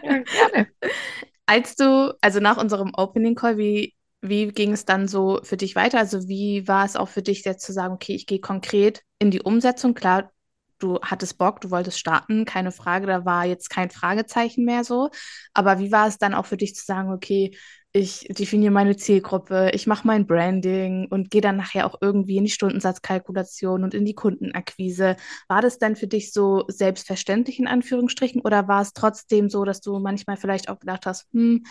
Ja, 0.02 0.18
gerne. 0.24 0.68
Als 1.48 1.76
du, 1.76 2.14
also 2.20 2.40
nach 2.40 2.58
unserem 2.58 2.92
Opening 2.94 3.34
Call, 3.34 3.56
wie, 3.56 3.94
wie 4.20 4.48
ging 4.48 4.72
es 4.72 4.84
dann 4.84 5.08
so 5.08 5.40
für 5.44 5.56
dich 5.56 5.74
weiter? 5.76 5.98
Also 5.98 6.28
wie 6.28 6.68
war 6.68 6.84
es 6.84 6.94
auch 6.94 7.08
für 7.08 7.22
dich 7.22 7.42
jetzt 7.44 7.64
zu 7.64 7.72
sagen, 7.72 7.94
okay, 7.94 8.14
ich 8.14 8.26
gehe 8.26 8.40
konkret 8.40 9.02
in 9.18 9.30
die 9.30 9.40
Umsetzung? 9.40 9.94
Klar, 9.94 10.30
du 10.78 11.00
hattest 11.00 11.38
Bock, 11.38 11.62
du 11.62 11.70
wolltest 11.70 11.98
starten, 11.98 12.44
keine 12.44 12.70
Frage, 12.70 13.06
da 13.06 13.24
war 13.24 13.46
jetzt 13.46 13.70
kein 13.70 13.88
Fragezeichen 13.90 14.66
mehr 14.66 14.84
so. 14.84 15.08
Aber 15.54 15.78
wie 15.78 15.90
war 15.90 16.06
es 16.06 16.18
dann 16.18 16.34
auch 16.34 16.44
für 16.44 16.58
dich 16.58 16.74
zu 16.74 16.84
sagen, 16.84 17.10
okay, 17.12 17.56
ich 17.92 18.26
definiere 18.28 18.70
meine 18.70 18.96
Zielgruppe, 18.96 19.70
ich 19.72 19.86
mache 19.86 20.06
mein 20.06 20.26
Branding 20.26 21.06
und 21.08 21.30
gehe 21.30 21.40
dann 21.40 21.56
nachher 21.56 21.86
auch 21.86 21.96
irgendwie 22.00 22.36
in 22.36 22.44
die 22.44 22.50
Stundensatzkalkulation 22.50 23.82
und 23.82 23.94
in 23.94 24.04
die 24.04 24.14
Kundenakquise. 24.14 25.16
War 25.48 25.62
das 25.62 25.78
dann 25.78 25.96
für 25.96 26.06
dich 26.06 26.32
so 26.32 26.64
selbstverständlich 26.68 27.58
in 27.58 27.66
Anführungsstrichen 27.66 28.42
oder 28.42 28.68
war 28.68 28.82
es 28.82 28.92
trotzdem 28.92 29.48
so, 29.48 29.64
dass 29.64 29.80
du 29.80 29.98
manchmal 29.98 30.36
vielleicht 30.36 30.68
auch 30.68 30.78
gedacht 30.80 31.06
hast, 31.06 31.28
hm, 31.32 31.64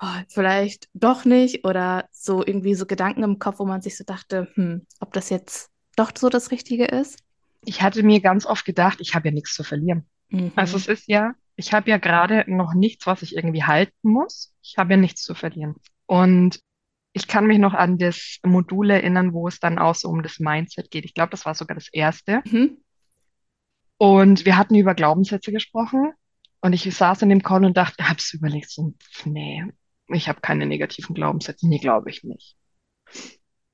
oh, 0.00 0.20
vielleicht 0.28 0.88
doch 0.94 1.24
nicht 1.24 1.64
oder 1.64 2.06
so 2.10 2.44
irgendwie 2.44 2.74
so 2.74 2.84
Gedanken 2.86 3.22
im 3.22 3.38
Kopf, 3.38 3.60
wo 3.60 3.64
man 3.64 3.82
sich 3.82 3.96
so 3.96 4.04
dachte, 4.04 4.48
hm, 4.54 4.86
ob 5.00 5.12
das 5.12 5.30
jetzt 5.30 5.70
doch 5.94 6.10
so 6.16 6.28
das 6.28 6.50
Richtige 6.50 6.86
ist? 6.86 7.20
Ich 7.64 7.82
hatte 7.82 8.02
mir 8.02 8.20
ganz 8.20 8.46
oft 8.46 8.64
gedacht, 8.64 8.98
ich 9.00 9.14
habe 9.14 9.28
ja 9.28 9.34
nichts 9.34 9.54
zu 9.54 9.62
verlieren. 9.62 10.06
Mhm. 10.28 10.52
Also 10.56 10.76
es 10.76 10.86
ist 10.86 11.08
ja, 11.08 11.34
ich 11.56 11.72
habe 11.72 11.90
ja 11.90 11.98
gerade 11.98 12.44
noch 12.48 12.74
nichts, 12.74 13.06
was 13.06 13.22
ich 13.22 13.34
irgendwie 13.34 13.64
halten 13.64 14.10
muss. 14.10 14.54
Ich 14.62 14.76
habe 14.78 14.94
ja 14.94 14.96
nichts 14.96 15.22
zu 15.22 15.34
verlieren. 15.34 15.76
Und 16.06 16.60
ich 17.12 17.26
kann 17.26 17.46
mich 17.46 17.58
noch 17.58 17.72
an 17.72 17.98
das 17.98 18.38
Modul 18.44 18.90
erinnern, 18.90 19.32
wo 19.32 19.48
es 19.48 19.58
dann 19.58 19.78
auch 19.78 19.94
so 19.94 20.08
um 20.08 20.22
das 20.22 20.38
Mindset 20.38 20.90
geht. 20.90 21.06
Ich 21.06 21.14
glaube, 21.14 21.30
das 21.30 21.46
war 21.46 21.54
sogar 21.54 21.74
das 21.74 21.88
erste. 21.90 22.42
Mhm. 22.44 22.78
Und 23.98 24.44
wir 24.44 24.58
hatten 24.58 24.74
über 24.74 24.94
Glaubenssätze 24.94 25.50
gesprochen. 25.50 26.12
Und 26.60 26.72
ich 26.72 26.82
saß 26.94 27.22
in 27.22 27.30
dem 27.30 27.42
Call 27.42 27.64
und 27.64 27.76
dachte, 27.76 28.08
hab's 28.08 28.34
überlegt, 28.34 28.70
so, 28.70 28.94
nee, 29.24 29.64
ich 30.08 30.28
habe 30.28 30.40
keine 30.40 30.66
negativen 30.66 31.14
Glaubenssätze. 31.14 31.68
Nee, 31.68 31.78
glaube 31.78 32.10
ich 32.10 32.22
nicht. 32.22 32.56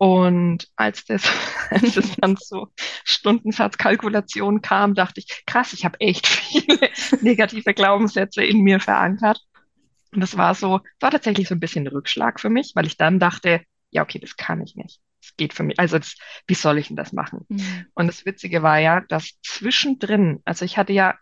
Und 0.02 0.68
als 0.74 1.04
das, 1.04 1.22
als 1.70 1.96
es 1.96 2.16
dann 2.16 2.36
so 2.36 2.72
Stundensatzkalkulation 3.04 4.60
kam, 4.60 4.94
dachte 4.94 5.20
ich, 5.20 5.44
krass, 5.46 5.72
ich 5.74 5.84
habe 5.84 6.00
echt 6.00 6.26
viele 6.26 6.90
negative 7.20 7.72
Glaubenssätze 7.72 8.42
in 8.42 8.62
mir 8.62 8.80
verankert. 8.80 9.40
Und 10.12 10.20
das 10.20 10.36
war 10.36 10.56
so, 10.56 10.80
war 10.98 11.12
tatsächlich 11.12 11.46
so 11.46 11.54
ein 11.54 11.60
bisschen 11.60 11.84
ein 11.84 11.92
Rückschlag 11.92 12.40
für 12.40 12.50
mich, 12.50 12.72
weil 12.74 12.86
ich 12.86 12.96
dann 12.96 13.20
dachte, 13.20 13.60
ja, 13.92 14.02
okay, 14.02 14.18
das 14.18 14.34
kann 14.34 14.60
ich 14.60 14.74
nicht. 14.74 15.00
Das 15.20 15.36
geht 15.36 15.52
für 15.52 15.62
mich. 15.62 15.78
Also, 15.78 15.98
das, 15.98 16.16
wie 16.48 16.54
soll 16.54 16.78
ich 16.78 16.88
denn 16.88 16.96
das 16.96 17.12
machen? 17.12 17.46
Mhm. 17.48 17.86
Und 17.94 18.08
das 18.08 18.26
Witzige 18.26 18.60
war 18.64 18.78
ja, 18.78 19.02
dass 19.02 19.40
zwischendrin, 19.40 20.40
also 20.44 20.64
ich 20.64 20.78
hatte 20.78 20.92
ja 20.92 21.16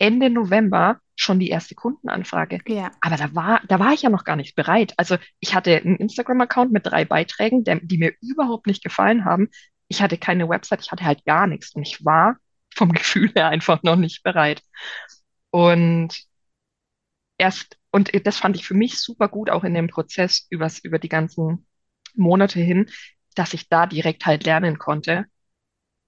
Ende 0.00 0.30
November 0.30 1.00
schon 1.14 1.38
die 1.38 1.50
erste 1.50 1.74
Kundenanfrage. 1.74 2.60
Ja. 2.66 2.90
Aber 3.02 3.16
da 3.16 3.34
war, 3.34 3.60
da 3.68 3.78
war 3.78 3.92
ich 3.92 4.02
ja 4.02 4.10
noch 4.10 4.24
gar 4.24 4.36
nicht 4.36 4.56
bereit. 4.56 4.94
Also 4.96 5.18
ich 5.38 5.54
hatte 5.54 5.76
einen 5.76 5.96
Instagram-Account 5.96 6.72
mit 6.72 6.86
drei 6.86 7.04
Beiträgen, 7.04 7.62
der, 7.62 7.80
die 7.80 7.98
mir 7.98 8.14
überhaupt 8.22 8.66
nicht 8.66 8.82
gefallen 8.82 9.26
haben. 9.26 9.50
Ich 9.88 10.00
hatte 10.00 10.16
keine 10.16 10.48
Website, 10.48 10.80
ich 10.80 10.90
hatte 10.90 11.04
halt 11.04 11.24
gar 11.26 11.46
nichts. 11.46 11.74
Und 11.74 11.82
ich 11.82 12.02
war 12.04 12.38
vom 12.74 12.92
Gefühl 12.92 13.30
her 13.34 13.48
einfach 13.48 13.82
noch 13.82 13.96
nicht 13.96 14.22
bereit. 14.22 14.62
Und 15.50 16.18
erst, 17.36 17.78
und 17.90 18.10
das 18.26 18.38
fand 18.38 18.56
ich 18.56 18.66
für 18.66 18.74
mich 18.74 18.98
super 18.98 19.28
gut, 19.28 19.50
auch 19.50 19.64
in 19.64 19.74
dem 19.74 19.88
Prozess 19.88 20.46
übers, 20.48 20.78
über 20.78 20.98
die 20.98 21.10
ganzen 21.10 21.66
Monate 22.14 22.60
hin, 22.60 22.88
dass 23.34 23.52
ich 23.52 23.68
da 23.68 23.86
direkt 23.86 24.24
halt 24.24 24.44
lernen 24.44 24.78
konnte, 24.78 25.26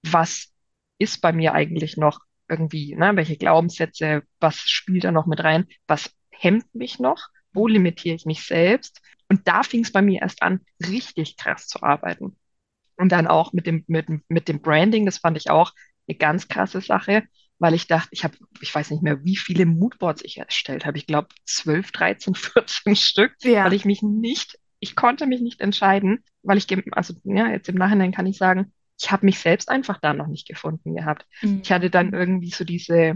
was 0.01 0.51
ist 0.97 1.21
bei 1.21 1.31
mir 1.31 1.53
eigentlich 1.53 1.95
noch 1.97 2.19
irgendwie, 2.49 2.95
ne, 2.95 3.15
welche 3.15 3.37
Glaubenssätze, 3.37 4.23
was 4.39 4.57
spielt 4.69 5.03
da 5.03 5.11
noch 5.11 5.25
mit 5.25 5.43
rein, 5.43 5.67
was 5.87 6.11
hemmt 6.31 6.73
mich 6.75 6.99
noch, 6.99 7.27
wo 7.53 7.67
limitiere 7.67 8.15
ich 8.15 8.25
mich 8.25 8.43
selbst. 8.45 9.01
Und 9.29 9.47
da 9.47 9.63
fing 9.63 9.83
es 9.83 9.91
bei 9.91 10.01
mir 10.01 10.21
erst 10.21 10.41
an, 10.43 10.61
richtig 10.87 11.37
krass 11.37 11.67
zu 11.67 11.81
arbeiten. 11.83 12.37
Und 12.97 13.11
dann 13.11 13.27
auch 13.27 13.53
mit 13.53 13.65
dem, 13.67 13.83
mit, 13.87 14.07
mit 14.27 14.47
dem 14.47 14.61
Branding, 14.61 15.05
das 15.05 15.17
fand 15.17 15.37
ich 15.37 15.49
auch 15.49 15.73
eine 16.07 16.17
ganz 16.17 16.47
krasse 16.47 16.81
Sache, 16.81 17.23
weil 17.59 17.73
ich 17.73 17.87
dachte, 17.87 18.09
ich 18.11 18.23
habe, 18.23 18.35
ich 18.61 18.73
weiß 18.73 18.91
nicht 18.91 19.03
mehr, 19.03 19.23
wie 19.23 19.37
viele 19.37 19.65
Moodboards 19.65 20.23
ich 20.23 20.37
erstellt 20.37 20.85
habe. 20.85 20.97
Ich 20.97 21.07
glaube 21.07 21.29
12, 21.45 21.91
13, 21.91 22.35
14 22.35 22.95
Stück, 22.95 23.33
Ja. 23.43 23.65
weil 23.65 23.73
ich 23.73 23.85
mich 23.85 24.01
nicht, 24.01 24.59
ich 24.79 24.95
konnte 24.95 25.25
mich 25.27 25.41
nicht 25.41 25.61
entscheiden, 25.61 26.23
weil 26.43 26.57
ich, 26.57 26.67
also 26.91 27.13
ja, 27.23 27.49
jetzt 27.49 27.69
im 27.69 27.75
Nachhinein 27.75 28.11
kann 28.11 28.25
ich 28.25 28.37
sagen, 28.37 28.73
ich 29.03 29.11
habe 29.11 29.25
mich 29.25 29.39
selbst 29.39 29.69
einfach 29.69 29.99
da 30.01 30.13
noch 30.13 30.27
nicht 30.27 30.47
gefunden 30.47 30.95
gehabt. 30.95 31.27
Mhm. 31.41 31.61
Ich 31.63 31.71
hatte 31.71 31.89
dann 31.89 32.13
irgendwie 32.13 32.51
so 32.51 32.63
diese 32.63 33.15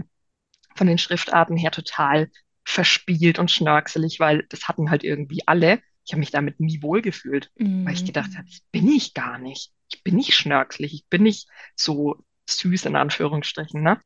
von 0.76 0.86
den 0.86 0.98
Schriftarten 0.98 1.56
her 1.56 1.70
total 1.70 2.30
verspielt 2.64 3.38
und 3.38 3.50
schnörkelig, 3.50 4.20
weil 4.20 4.44
das 4.50 4.68
hatten 4.68 4.90
halt 4.90 5.04
irgendwie 5.04 5.42
alle. 5.46 5.80
Ich 6.04 6.12
habe 6.12 6.20
mich 6.20 6.30
damit 6.30 6.60
nie 6.60 6.82
wohlgefühlt, 6.82 7.50
weil 7.84 7.94
ich 7.94 8.00
Mhm. 8.00 8.06
gedacht 8.06 8.36
habe, 8.36 8.46
das 8.48 8.60
bin 8.72 8.88
ich 8.88 9.14
gar 9.14 9.38
nicht. 9.38 9.72
Ich 9.90 10.02
bin 10.02 10.16
nicht 10.16 10.34
schnörkelig, 10.34 10.94
ich 10.94 11.06
bin 11.08 11.22
nicht 11.22 11.48
so 11.74 12.24
süß 12.48 12.86
in 12.86 12.96
Anführungsstrichen, 12.96 13.82
ne? 13.82 14.00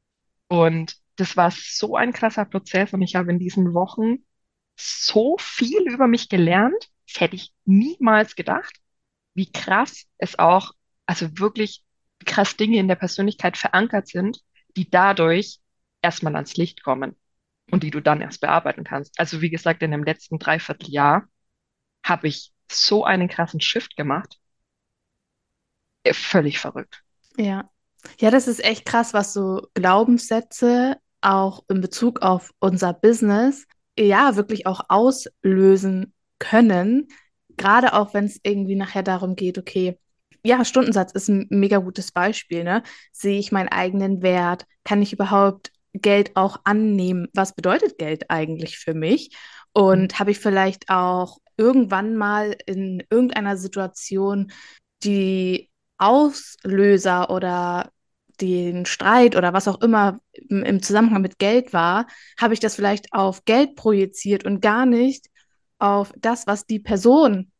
Und 0.49 0.97
das 1.17 1.37
war 1.37 1.51
so 1.53 1.97
ein 1.97 2.13
krasser 2.13 2.45
Prozess 2.45 2.93
und 2.93 3.03
ich 3.03 3.17
habe 3.17 3.31
in 3.33 3.39
diesen 3.39 3.75
Wochen 3.75 4.25
so 4.77 5.37
viel 5.39 5.83
über 5.91 6.07
mich 6.07 6.29
gelernt. 6.29 6.91
Das 7.09 7.21
hätte 7.21 7.37
ich 7.37 7.53
niemals 7.65 8.37
gedacht, 8.37 8.75
wie 9.35 9.51
krass 9.51 10.07
es 10.19 10.39
auch, 10.39 10.73
also 11.07 11.39
wirklich 11.39 11.85
krass 12.25 12.57
Dinge 12.57 12.79
in 12.79 12.89
der 12.89 12.97
Persönlichkeit 12.97 13.57
verankert 13.57 14.09
sind, 14.09 14.41
die 14.77 14.89
dadurch 14.91 15.61
erstmal 16.03 16.35
ans 16.37 16.57
Licht 16.57 16.83
kommen 16.83 17.17
und 17.71 17.83
die 17.83 17.91
du 17.91 18.01
dann 18.01 18.21
erst 18.21 18.41
bearbeiten 18.41 18.85
kannst. 18.85 19.19
Also 19.19 19.41
wie 19.41 19.51
gesagt, 19.51 19.83
in 19.83 19.91
dem 19.91 20.05
letzten 20.05 20.39
Dreivierteljahr 20.39 21.29
habe 22.05 22.29
ich 22.29 22.53
so 22.71 23.05
einen 23.05 23.29
krassen 23.29 23.61
Shift 23.61 23.97
gemacht. 23.97 24.39
Äh, 26.05 26.15
Völlig 26.15 26.59
verrückt. 26.59 27.03
Ja. 27.37 27.71
Ja, 28.21 28.31
das 28.31 28.49
ist 28.49 28.65
echt 28.65 28.85
krass, 28.85 29.15
was 29.15 29.33
so 29.33 29.69
Glaubenssätze 29.75 30.97
auch 31.21 31.65
in 31.69 31.81
Bezug 31.81 32.21
auf 32.21 32.53
unser 32.59 32.93
Business 32.93 33.67
ja 33.97 34.35
wirklich 34.35 34.67
auch 34.67 34.81
auslösen 34.89 36.13
können. 36.41 37.09
Gerade 37.57 37.93
auch 37.93 38.13
wenn 38.13 38.25
es 38.25 38.41
irgendwie 38.43 38.75
nachher 38.75 39.05
darum 39.05 39.37
geht, 39.37 39.57
okay, 39.57 39.99
ja, 40.45 40.65
Stundensatz 40.65 41.13
ist 41.13 41.29
ein 41.29 41.47
mega 41.51 41.79
gutes 41.79 42.13
Beispiel, 42.13 42.65
ne? 42.65 42.83
Sehe 43.13 43.39
ich 43.39 43.53
meinen 43.53 43.69
eigenen 43.69 44.23
Wert? 44.23 44.67
Kann 44.85 45.03
ich 45.03 45.13
überhaupt 45.13 45.71
Geld 45.93 46.37
auch 46.37 46.59
annehmen? 46.65 47.29
Was 47.35 47.55
bedeutet 47.55 47.99
Geld 47.99 48.31
eigentlich 48.31 48.79
für 48.79 48.95
mich? 48.95 49.37
Und 49.73 50.19
habe 50.19 50.33
ich 50.33 50.39
vielleicht 50.41 50.91
auch 50.91 51.39
irgendwann 51.57 52.17
mal 52.17 52.57
in 52.67 53.03
irgendeiner 53.11 53.57
Situation 53.57 54.53
die 55.05 55.71
Auslöser 55.99 57.31
oder 57.31 57.93
den 58.41 58.87
Streit 58.87 59.37
oder 59.37 59.53
was 59.53 59.69
auch 59.69 59.81
immer 59.81 60.19
im, 60.33 60.65
im 60.65 60.83
Zusammenhang 60.83 61.23
mit 61.23 61.39
Geld 61.39 61.73
war, 61.73 62.07
habe 62.41 62.55
ich 62.55 62.61
das 62.61 62.75
vielleicht 62.75 63.13
auf 63.13 63.45
Geld 63.45 63.77
projiziert 63.77 64.45
und 64.45 64.61
gar 64.61 64.87
nicht 64.87 65.29
auf 65.79 66.13
das, 66.19 66.47
was 66.47 66.67
die 66.67 66.81
Person 66.81 67.52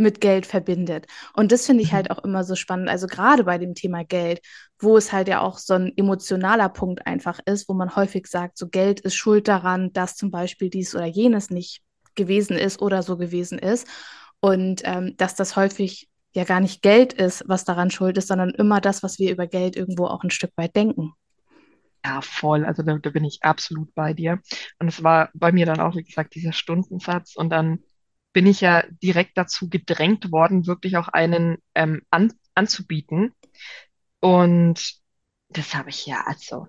mit 0.00 0.20
Geld 0.20 0.46
verbindet. 0.46 1.06
Und 1.34 1.52
das 1.52 1.66
finde 1.66 1.82
ich 1.84 1.92
Mhm. 1.92 1.94
halt 1.94 2.10
auch 2.10 2.18
immer 2.24 2.44
so 2.44 2.56
spannend. 2.56 2.88
Also 2.88 3.06
gerade 3.06 3.44
bei 3.44 3.58
dem 3.58 3.74
Thema 3.74 4.04
Geld, 4.04 4.40
wo 4.80 4.96
es 4.96 5.12
halt 5.12 5.28
ja 5.28 5.40
auch 5.42 5.58
so 5.58 5.74
ein 5.74 5.92
emotionaler 5.96 6.68
Punkt 6.70 7.06
einfach 7.06 7.40
ist, 7.46 7.68
wo 7.68 7.74
man 7.74 7.96
häufig 7.96 8.26
sagt, 8.26 8.58
so 8.58 8.68
Geld 8.68 9.00
ist 9.00 9.14
schuld 9.16 9.48
daran, 9.48 9.92
dass 9.92 10.16
zum 10.16 10.30
Beispiel 10.30 10.70
dies 10.70 10.94
oder 10.94 11.06
jenes 11.06 11.50
nicht 11.50 11.82
gewesen 12.16 12.56
ist 12.58 12.82
oder 12.82 13.02
so 13.02 13.16
gewesen 13.18 13.58
ist. 13.58 13.86
Und 14.40 14.82
ähm, 14.84 15.16
dass 15.18 15.34
das 15.34 15.56
häufig 15.56 16.08
ja 16.34 16.44
gar 16.44 16.60
nicht 16.60 16.82
Geld 16.82 17.12
ist, 17.12 17.44
was 17.46 17.64
daran 17.64 17.90
schuld 17.90 18.16
ist, 18.18 18.28
sondern 18.28 18.50
immer 18.50 18.80
das, 18.80 19.02
was 19.02 19.18
wir 19.18 19.32
über 19.32 19.46
Geld 19.46 19.76
irgendwo 19.76 20.06
auch 20.06 20.22
ein 20.24 20.30
Stück 20.30 20.52
weit 20.56 20.76
denken. 20.76 21.12
Ja, 22.04 22.20
voll. 22.22 22.64
Also 22.64 22.82
da, 22.82 22.96
da 22.98 23.10
bin 23.10 23.24
ich 23.24 23.42
absolut 23.42 23.94
bei 23.94 24.14
dir. 24.14 24.40
Und 24.78 24.88
es 24.88 25.02
war 25.02 25.30
bei 25.34 25.52
mir 25.52 25.66
dann 25.66 25.80
auch, 25.80 25.96
wie 25.96 26.04
gesagt, 26.04 26.34
dieser 26.34 26.52
Stundensatz. 26.52 27.36
Und 27.36 27.50
dann 27.50 27.80
bin 28.32 28.46
ich 28.46 28.60
ja 28.60 28.84
direkt 29.02 29.36
dazu 29.36 29.68
gedrängt 29.68 30.30
worden, 30.30 30.66
wirklich 30.66 30.96
auch 30.96 31.08
einen 31.08 31.58
ähm, 31.74 32.02
an, 32.10 32.32
anzubieten. 32.54 33.32
Und 34.20 34.94
das 35.48 35.74
habe 35.74 35.90
ich 35.90 36.06
ja, 36.06 36.22
also, 36.26 36.68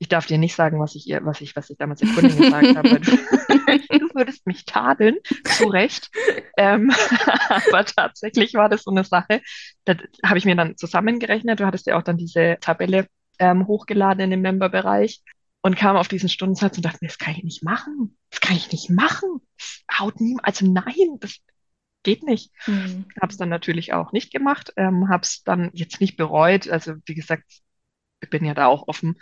ich 0.00 0.08
darf 0.08 0.26
dir 0.26 0.38
nicht 0.38 0.54
sagen, 0.54 0.80
was 0.80 0.94
ich 0.94 1.08
ihr, 1.08 1.24
was 1.24 1.40
ich, 1.40 1.56
was 1.56 1.70
ich 1.70 1.76
damals 1.76 2.00
der 2.00 2.10
Kundin 2.10 2.36
gesagt 2.36 2.76
habe, 2.76 3.00
du, 3.00 3.10
du 3.98 4.14
würdest 4.14 4.46
mich 4.46 4.64
tadeln, 4.64 5.16
zu 5.44 5.68
Recht. 5.68 6.10
Ähm, 6.56 6.90
aber 7.48 7.84
tatsächlich 7.84 8.54
war 8.54 8.68
das 8.68 8.84
so 8.84 8.90
eine 8.90 9.04
Sache, 9.04 9.42
da 9.84 9.94
habe 10.24 10.38
ich 10.38 10.44
mir 10.44 10.56
dann 10.56 10.76
zusammengerechnet. 10.76 11.60
Du 11.60 11.66
hattest 11.66 11.86
ja 11.86 11.98
auch 11.98 12.02
dann 12.02 12.16
diese 12.16 12.58
Tabelle 12.60 13.08
ähm, 13.38 13.66
hochgeladen 13.66 14.22
in 14.24 14.30
dem 14.30 14.42
Member-Bereich. 14.42 15.22
Und 15.62 15.76
kam 15.76 15.96
auf 15.96 16.08
diesen 16.08 16.28
Stundensatz 16.28 16.76
und 16.76 16.84
dachte 16.84 16.98
mir, 17.00 17.08
das 17.08 17.18
kann 17.18 17.34
ich 17.34 17.42
nicht 17.42 17.62
machen. 17.62 18.16
Das 18.30 18.40
kann 18.40 18.56
ich 18.56 18.70
nicht 18.70 18.90
machen. 18.90 19.40
Das 19.56 19.84
haut 19.98 20.20
nie, 20.20 20.36
also 20.42 20.66
nein, 20.70 21.18
das 21.20 21.38
geht 22.02 22.22
nicht. 22.22 22.52
Mhm. 22.66 23.06
Habe 23.20 23.32
es 23.32 23.38
dann 23.38 23.48
natürlich 23.48 23.92
auch 23.92 24.12
nicht 24.12 24.32
gemacht, 24.32 24.72
ähm, 24.76 25.08
habe 25.08 25.22
es 25.22 25.42
dann 25.42 25.70
jetzt 25.74 26.00
nicht 26.00 26.16
bereut. 26.16 26.68
Also 26.68 26.94
wie 27.06 27.14
gesagt, 27.14 27.44
ich 28.20 28.30
bin 28.30 28.44
ja 28.44 28.54
da 28.54 28.66
auch 28.66 28.88
offen. 28.88 29.16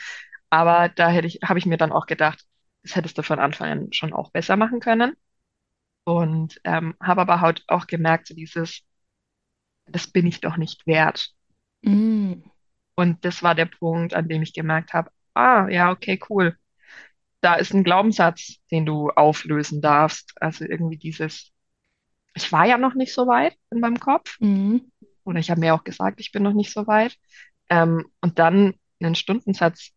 Aber 0.51 0.89
da 0.89 1.09
hätte 1.09 1.27
ich, 1.27 1.41
habe 1.43 1.59
ich 1.59 1.67
mir 1.67 1.79
dann 1.79 1.93
auch 1.93 2.07
gedacht, 2.07 2.45
das 2.83 2.95
hättest 2.95 3.19
du 3.19 3.23
von 3.23 3.41
Anfang 3.41 3.71
an 3.71 3.93
schon 3.93 4.13
auch 4.13 4.31
besser 4.31 4.57
machen 4.57 4.81
können. 4.81 5.15
Und 6.05 6.61
ähm, 6.65 6.95
habe 7.03 7.23
aber 7.23 7.41
halt 7.41 7.65
auch 7.67 7.87
gemerkt, 7.89 8.29
so 8.29 8.35
dieses, 8.35 8.83
das 9.87 10.07
bin 10.07 10.27
ich 10.27 10.41
doch 10.41 10.57
nicht 10.57 10.87
wert. 10.87 11.31
Mhm. 11.83 12.45
Und 12.95 13.25
das 13.25 13.43
war 13.43 13.55
der 13.55 13.67
Punkt, 13.67 14.15
an 14.15 14.29
dem 14.29 14.43
ich 14.43 14.55
gemerkt 14.55 14.93
habe, 14.93 15.11
ah, 15.37 15.69
ja, 15.69 15.91
okay, 15.91 16.19
cool. 16.31 16.57
Da 17.41 17.55
ist 17.55 17.73
ein 17.75 17.85
Glaubenssatz, 17.85 18.57
den 18.71 18.87
du 18.87 19.11
auflösen 19.11 19.81
darfst. 19.81 20.33
Also 20.41 20.65
irgendwie 20.65 20.97
dieses, 20.97 21.53
ich 22.35 22.51
war 22.53 22.67
ja 22.67 22.79
noch 22.79 22.95
nicht 22.95 23.13
so 23.15 23.27
weit 23.27 23.57
in 23.71 23.81
meinem 23.81 24.01
Kopf. 24.01 24.37
Mhm. 24.41 24.91
Oder 25.25 25.39
ich 25.39 25.51
habe 25.51 25.61
mir 25.61 25.75
auch 25.75 25.85
gesagt, 25.85 26.21
ich 26.21 26.33
bin 26.33 26.43
noch 26.43 26.55
nicht 26.55 26.73
so 26.73 26.87
weit. 26.87 27.17
Ähm, 27.69 28.07
und 28.21 28.39
dann 28.39 28.75
einen 29.01 29.15
Stundensatz 29.15 29.91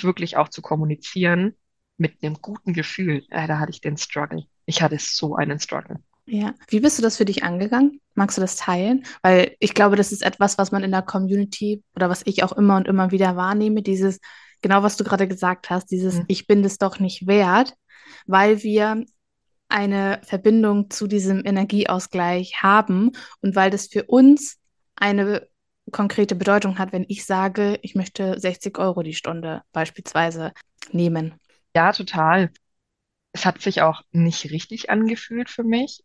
wirklich 0.00 0.36
auch 0.36 0.48
zu 0.48 0.62
kommunizieren 0.62 1.54
mit 1.96 2.22
einem 2.22 2.34
guten 2.40 2.72
Gefühl. 2.72 3.24
Äh, 3.30 3.46
da 3.46 3.58
hatte 3.58 3.70
ich 3.70 3.80
den 3.80 3.96
Struggle. 3.96 4.44
Ich 4.66 4.82
hatte 4.82 4.98
so 4.98 5.36
einen 5.36 5.60
Struggle. 5.60 6.02
Ja. 6.26 6.54
Wie 6.68 6.80
bist 6.80 6.98
du 6.98 7.02
das 7.02 7.18
für 7.18 7.26
dich 7.26 7.44
angegangen? 7.44 8.00
Magst 8.14 8.38
du 8.38 8.40
das 8.40 8.56
teilen? 8.56 9.04
Weil 9.22 9.54
ich 9.60 9.74
glaube, 9.74 9.96
das 9.96 10.10
ist 10.10 10.22
etwas, 10.22 10.56
was 10.56 10.72
man 10.72 10.82
in 10.82 10.90
der 10.90 11.02
Community 11.02 11.82
oder 11.94 12.08
was 12.08 12.22
ich 12.24 12.42
auch 12.42 12.52
immer 12.52 12.76
und 12.76 12.88
immer 12.88 13.10
wieder 13.10 13.36
wahrnehme, 13.36 13.82
dieses, 13.82 14.20
genau 14.64 14.82
was 14.82 14.96
du 14.96 15.04
gerade 15.04 15.28
gesagt 15.28 15.68
hast, 15.68 15.90
dieses 15.90 16.14
Mhm. 16.14 16.24
Ich 16.26 16.46
bin 16.46 16.62
das 16.62 16.78
doch 16.78 16.98
nicht 16.98 17.26
wert, 17.26 17.74
weil 18.26 18.62
wir 18.62 19.04
eine 19.68 20.22
Verbindung 20.24 20.88
zu 20.88 21.06
diesem 21.06 21.44
Energieausgleich 21.44 22.62
haben 22.62 23.12
und 23.42 23.54
weil 23.54 23.70
das 23.70 23.88
für 23.88 24.04
uns 24.04 24.56
eine 24.96 25.46
konkrete 25.92 26.34
Bedeutung 26.34 26.78
hat, 26.78 26.92
wenn 26.92 27.04
ich 27.08 27.26
sage, 27.26 27.78
ich 27.82 27.94
möchte 27.94 28.40
60 28.40 28.78
Euro 28.78 29.02
die 29.02 29.12
Stunde 29.12 29.62
beispielsweise 29.72 30.52
nehmen. 30.92 31.34
Ja, 31.76 31.92
total. 31.92 32.50
Es 33.32 33.44
hat 33.44 33.60
sich 33.60 33.82
auch 33.82 34.00
nicht 34.12 34.50
richtig 34.50 34.88
angefühlt 34.88 35.50
für 35.50 35.64
mich, 35.64 36.02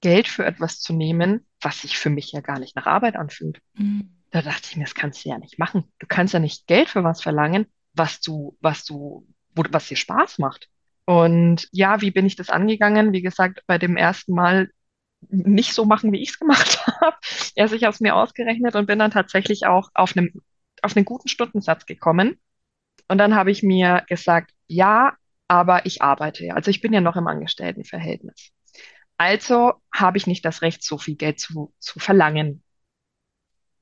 Geld 0.00 0.28
für 0.28 0.46
etwas 0.46 0.80
zu 0.80 0.94
nehmen, 0.94 1.46
was 1.60 1.82
sich 1.82 1.98
für 1.98 2.08
mich 2.08 2.32
ja 2.32 2.40
gar 2.40 2.58
nicht 2.58 2.74
nach 2.74 2.86
Arbeit 2.86 3.16
anfühlt. 3.16 3.60
Mhm. 3.74 4.14
Da 4.30 4.40
dachte 4.40 4.68
ich 4.70 4.76
mir, 4.76 4.84
das 4.84 4.94
kannst 4.94 5.24
du 5.24 5.28
ja 5.28 5.38
nicht 5.38 5.58
machen. 5.58 5.92
Du 5.98 6.06
kannst 6.06 6.32
ja 6.32 6.40
nicht 6.40 6.66
Geld 6.66 6.88
für 6.88 7.04
was 7.04 7.20
verlangen, 7.20 7.66
was 7.98 8.20
du, 8.20 8.56
was 8.60 8.84
du, 8.84 9.26
wo, 9.54 9.64
was 9.70 9.88
dir 9.88 9.96
Spaß 9.96 10.38
macht. 10.38 10.68
Und 11.04 11.68
ja, 11.72 12.00
wie 12.00 12.10
bin 12.10 12.26
ich 12.26 12.36
das 12.36 12.50
angegangen? 12.50 13.12
Wie 13.12 13.22
gesagt, 13.22 13.62
bei 13.66 13.78
dem 13.78 13.96
ersten 13.96 14.34
Mal 14.34 14.70
nicht 15.28 15.74
so 15.74 15.84
machen, 15.84 16.12
wie 16.12 16.22
ich 16.22 16.30
es 16.30 16.38
gemacht 16.38 16.86
habe. 17.00 17.16
Also 17.56 17.74
ich 17.74 17.84
habe 17.84 17.94
es 17.94 18.00
mir 18.00 18.14
ausgerechnet 18.14 18.76
und 18.76 18.86
bin 18.86 18.98
dann 18.98 19.10
tatsächlich 19.10 19.66
auch 19.66 19.90
auf 19.94 20.16
einem, 20.16 20.32
auf 20.82 20.96
einen 20.96 21.04
guten 21.04 21.28
Stundensatz 21.28 21.86
gekommen. 21.86 22.38
Und 23.08 23.18
dann 23.18 23.34
habe 23.34 23.50
ich 23.50 23.62
mir 23.62 24.04
gesagt, 24.06 24.52
ja, 24.66 25.16
aber 25.48 25.86
ich 25.86 26.02
arbeite 26.02 26.44
ja. 26.44 26.54
Also 26.54 26.70
ich 26.70 26.80
bin 26.80 26.92
ja 26.92 27.00
noch 27.00 27.16
im 27.16 27.26
Angestelltenverhältnis. 27.26 28.50
Also 29.16 29.72
habe 29.92 30.18
ich 30.18 30.26
nicht 30.26 30.44
das 30.44 30.62
Recht, 30.62 30.82
so 30.84 30.98
viel 30.98 31.16
Geld 31.16 31.40
zu, 31.40 31.72
zu 31.78 31.98
verlangen. 31.98 32.62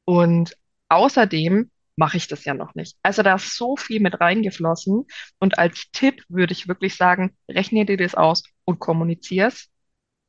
Und 0.05 0.57
außerdem 0.89 1.71
mache 1.97 2.19
ich 2.19 2.29
das 2.29 2.45
ja 2.45 2.55
noch 2.55 2.75
nicht. 2.75 2.97
Also 3.03 3.23
da 3.23 3.35
ist 3.35 3.57
so 3.57 3.77
viel 3.77 4.01
mit 4.01 4.21
reingeflossen. 4.21 5.07
Und 5.39 5.59
als 5.59 5.91
Tipp 5.93 6.23
würde 6.29 6.53
ich 6.53 6.69
wirklich 6.69 6.95
sagen, 6.95 7.37
rechne 7.49 7.87
dir 7.87 7.97
das 7.97 8.15
aus 8.15 8.43
und 8.65 8.79
kommunizier's, 8.79 9.71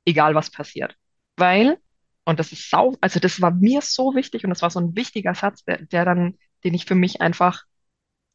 egal 0.05 0.33
was 0.33 0.49
passiert. 0.49 0.95
Weil, 1.35 1.77
und 2.25 2.39
das 2.39 2.51
ist 2.51 2.69
sau, 2.69 2.95
also 3.01 3.19
das 3.19 3.41
war 3.41 3.51
mir 3.51 3.81
so 3.81 4.15
wichtig 4.15 4.43
und 4.43 4.49
das 4.49 4.61
war 4.61 4.69
so 4.69 4.79
ein 4.79 4.95
wichtiger 4.95 5.35
Satz, 5.35 5.63
der, 5.65 5.85
der 5.85 6.05
dann, 6.05 6.37
den 6.63 6.73
ich 6.73 6.85
für 6.85 6.95
mich 6.95 7.21
einfach 7.21 7.63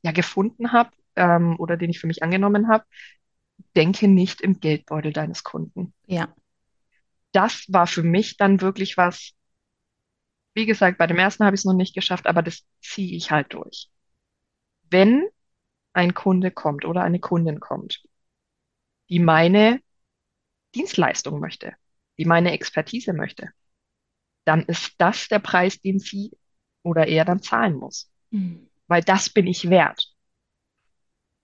ja 0.03 0.13
gefunden 0.13 0.73
habe, 0.73 0.91
ähm, 1.17 1.57
oder 1.59 1.77
den 1.77 1.91
ich 1.91 2.01
für 2.01 2.07
mich 2.07 2.23
angenommen 2.23 2.69
habe, 2.69 2.85
denke 3.77 4.09
nicht 4.09 4.41
im 4.41 4.61
Geldbeutel 4.61 5.13
deines 5.13 5.45
Kunden. 5.45 5.95
Ja. 6.07 6.35
Das 7.33 7.65
war 7.69 7.87
für 7.87 8.03
mich 8.03 8.37
dann 8.37 8.61
wirklich 8.61 8.97
was, 8.97 9.33
wie 10.55 10.67
gesagt, 10.67 10.99
bei 10.99 11.07
dem 11.07 11.19
ersten 11.19 11.45
habe 11.45 11.55
ich 11.55 11.61
es 11.61 11.65
noch 11.65 11.75
nicht 11.75 11.95
geschafft, 11.95 12.27
aber 12.27 12.43
das 12.43 12.65
ziehe 12.81 13.17
ich 13.17 13.31
halt 13.31 13.53
durch. 13.55 13.89
Wenn 14.91 15.27
ein 15.95 16.15
Kunde 16.15 16.51
kommt 16.51 16.85
oder 16.85 17.03
eine 17.03 17.21
Kundin 17.21 17.61
kommt, 17.61 18.03
die 19.09 19.19
meine 19.19 19.81
Dienstleistung 20.75 21.41
möchte, 21.41 21.75
die 22.19 22.25
meine 22.25 22.53
Expertise 22.53 23.13
möchte, 23.13 23.51
dann 24.45 24.65
ist 24.65 24.95
das 24.99 25.29
der 25.29 25.39
Preis, 25.39 25.81
den 25.81 25.99
sie 25.99 26.33
oder 26.83 27.07
er 27.07 27.25
dann 27.25 27.43
zahlen 27.43 27.77
muss, 27.77 28.11
Mhm. 28.31 28.69
weil 28.89 29.03
das 29.03 29.31
bin 29.31 29.47
ich 29.47 29.71
wert. 29.71 30.15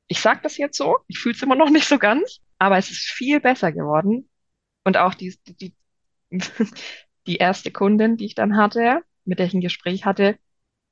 Ich 0.07 0.21
sage 0.21 0.41
das 0.43 0.57
jetzt 0.57 0.77
so, 0.79 0.99
ich 1.07 1.19
fühle 1.19 1.35
es 1.35 1.43
immer 1.43 1.55
noch 1.55 1.71
nicht 1.71 1.87
so 1.87 1.99
ganz, 1.99 2.41
aber 2.59 2.79
es 2.79 2.91
ist 2.91 3.05
viel 3.11 3.41
besser 3.41 3.73
geworden. 3.73 4.29
Und 4.85 4.97
auch 4.97 5.15
die, 5.15 5.37
die, 5.47 5.75
die 7.29 7.37
erste 7.37 7.71
Kundin, 7.71 8.17
die 8.17 8.27
ich 8.27 8.35
dann 8.35 8.57
hatte, 8.57 9.03
mit 9.25 9.39
der 9.39 9.47
ich 9.47 9.55
ein 9.55 9.61
Gespräch 9.61 10.05
hatte, 10.05 10.37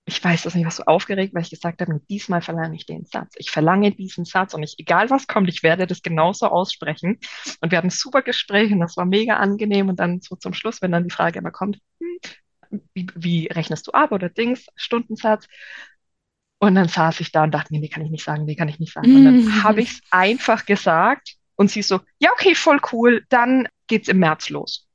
ich 0.08 0.22
weiß 0.22 0.42
das 0.44 0.54
nicht, 0.54 0.64
was 0.64 0.76
so 0.76 0.84
aufgeregt, 0.84 1.34
weil 1.34 1.42
ich 1.42 1.50
gesagt 1.50 1.80
habe, 1.80 2.00
diesmal 2.08 2.40
verlange 2.40 2.76
ich 2.76 2.86
den 2.86 3.04
Satz. 3.06 3.34
Ich 3.38 3.50
verlange 3.50 3.90
diesen 3.90 4.24
Satz 4.24 4.54
und 4.54 4.62
ich, 4.62 4.76
egal 4.78 5.10
was 5.10 5.26
kommt, 5.26 5.48
ich 5.48 5.64
werde 5.64 5.88
das 5.88 6.00
genauso 6.00 6.46
aussprechen. 6.46 7.18
Und 7.60 7.72
wir 7.72 7.78
hatten 7.78 7.88
ein 7.88 7.90
super 7.90 8.22
Gespräch 8.22 8.70
und 8.70 8.78
das 8.78 8.96
war 8.96 9.04
mega 9.04 9.36
angenehm. 9.36 9.88
Und 9.88 9.98
dann 9.98 10.20
so 10.20 10.36
zum 10.36 10.54
Schluss, 10.54 10.80
wenn 10.80 10.92
dann 10.92 11.02
die 11.02 11.10
Frage 11.10 11.40
immer 11.40 11.50
kommt, 11.50 11.80
hm, 11.98 12.80
wie, 12.94 13.08
wie 13.16 13.46
rechnest 13.48 13.88
du 13.88 13.92
ab 13.92 14.12
oder 14.12 14.28
Dings, 14.28 14.66
Stundensatz? 14.76 15.48
Und 16.58 16.76
dann 16.76 16.88
saß 16.88 17.18
ich 17.20 17.32
da 17.32 17.42
und 17.42 17.52
dachte 17.52 17.72
mir, 17.72 17.80
nee, 17.80 17.88
kann 17.88 18.04
ich 18.04 18.10
nicht 18.10 18.24
sagen, 18.24 18.44
nee, 18.44 18.54
kann 18.54 18.68
ich 18.68 18.78
nicht 18.78 18.92
sagen. 18.92 19.10
Und 19.12 19.24
dann 19.24 19.64
habe 19.64 19.80
ich 19.82 19.90
es 19.90 20.00
einfach 20.10 20.66
gesagt 20.66 21.34
und 21.56 21.68
sie 21.68 21.82
so, 21.82 22.00
ja, 22.18 22.30
okay, 22.32 22.54
voll 22.54 22.80
cool, 22.92 23.24
dann 23.28 23.66
geht's 23.88 24.08
im 24.08 24.20
März 24.20 24.50
los. 24.50 24.85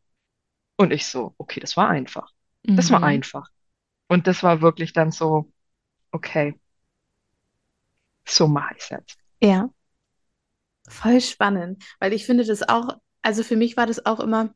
Und 0.78 0.92
ich 0.92 1.06
so, 1.08 1.36
okay, 1.38 1.60
das 1.60 1.78
war 1.78 1.90
einfach. 1.90 2.32
Das 2.76 2.92
war 2.92 3.04
Mhm. 3.04 3.04
einfach. 3.04 3.48
Und 4.10 4.28
das 4.28 4.44
war 4.44 4.62
wirklich 4.62 4.94
dann 4.94 5.12
so, 5.12 5.52
okay, 6.12 6.60
so 8.28 8.48
mache 8.48 8.74
ich 8.78 8.84
es 8.84 8.90
jetzt. 8.90 9.20
Ja, 9.42 9.70
voll 10.88 11.22
spannend, 11.22 11.84
weil 12.00 12.14
ich 12.14 12.26
finde 12.26 12.46
das 12.46 12.68
auch, 12.68 12.98
also 13.22 13.44
für 13.44 13.56
mich 13.56 13.78
war 13.78 13.86
das 13.88 14.06
auch 14.06 14.20
immer, 14.20 14.54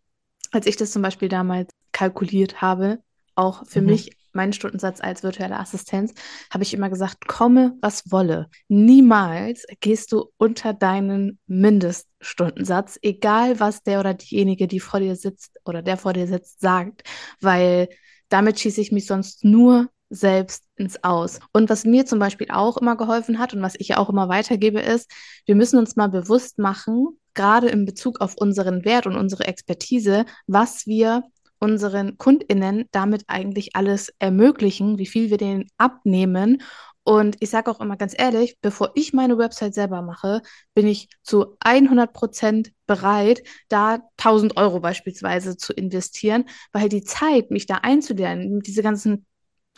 als 0.52 0.66
ich 0.68 0.78
das 0.78 0.92
zum 0.92 1.02
Beispiel 1.02 1.30
damals 1.30 1.72
kalkuliert 1.92 2.62
habe, 2.62 3.02
auch 3.36 3.68
für 3.68 3.82
Mhm. 3.82 3.82
mich 3.82 4.16
meinen 4.36 4.54
Stundensatz 4.54 5.02
als 5.02 5.24
virtuelle 5.24 5.60
Assistenz, 5.60 6.14
habe 6.52 6.64
ich 6.64 6.74
immer 6.74 6.90
gesagt, 6.90 7.28
komme, 7.28 7.78
was 7.82 8.12
wolle. 8.12 8.50
Niemals 8.68 9.66
gehst 9.80 10.12
du 10.12 10.32
unter 10.38 10.74
deinen 10.74 11.40
Mindeststundensatz, 11.48 13.00
egal 13.02 13.60
was 13.60 13.84
der 13.84 14.00
oder 14.00 14.14
diejenige, 14.14 14.68
die 14.68 14.80
vor 14.80 15.00
dir 15.00 15.16
sitzt 15.16 15.60
oder 15.66 15.82
der 15.82 15.98
vor 15.98 16.14
dir 16.14 16.28
sitzt, 16.28 16.62
sagt, 16.62 17.04
weil 17.42 17.90
damit 18.30 18.60
schieße 18.60 18.82
ich 18.82 18.92
mich 18.92 19.06
sonst 19.06 19.44
nur 19.44 19.90
selbst 20.10 20.64
ins 20.76 21.04
Aus. 21.04 21.40
Und 21.52 21.70
was 21.70 21.86
mir 21.86 22.06
zum 22.06 22.20
Beispiel 22.20 22.48
auch 22.52 22.78
immer 22.78 22.96
geholfen 22.96 23.40
hat 23.40 23.54
und 23.54 23.62
was 23.62 23.76
ich 23.78 23.96
auch 23.96 24.10
immer 24.10 24.30
weitergebe, 24.30 24.80
ist, 24.80 25.12
wir 25.46 25.56
müssen 25.56 25.80
uns 25.80 25.96
mal 25.96 26.10
bewusst 26.10 26.60
machen, 26.60 27.20
gerade 27.34 27.68
in 27.70 27.86
Bezug 27.86 28.22
auf 28.22 28.36
unseren 28.36 28.86
Wert 28.86 29.08
und 29.08 29.16
unsere 29.16 29.46
Expertise, 29.46 30.26
was 30.48 30.86
wir 30.86 31.24
unseren 31.66 32.18
KundInnen 32.18 32.86
damit 32.92 33.26
eigentlich 33.28 33.76
alles 33.76 34.14
ermöglichen, 34.20 34.98
wie 34.98 35.06
viel 35.06 35.30
wir 35.30 35.38
denen 35.38 35.68
abnehmen. 35.78 36.62
Und 37.04 37.38
ich 37.40 37.50
sage 37.50 37.70
auch 37.70 37.82
immer 37.82 37.98
ganz 37.98 38.16
ehrlich, 38.18 38.58
bevor 38.62 38.92
ich 38.96 39.14
meine 39.14 39.38
Website 39.38 39.76
selber 39.76 40.02
mache, 40.02 40.42
bin 40.74 40.88
ich 40.88 41.10
zu 41.22 41.56
100 41.60 42.14
Prozent 42.14 42.72
bereit, 42.88 43.44
da 43.68 44.00
1000 44.18 44.58
Euro 44.58 44.80
beispielsweise 44.80 45.58
zu 45.58 45.74
investieren, 45.74 46.46
weil 46.72 46.90
die 46.90 47.04
Zeit, 47.04 47.52
mich 47.52 47.68
da 47.68 47.76
einzulernen, 47.84 48.62
diese 48.62 48.82
ganzen, 48.82 49.26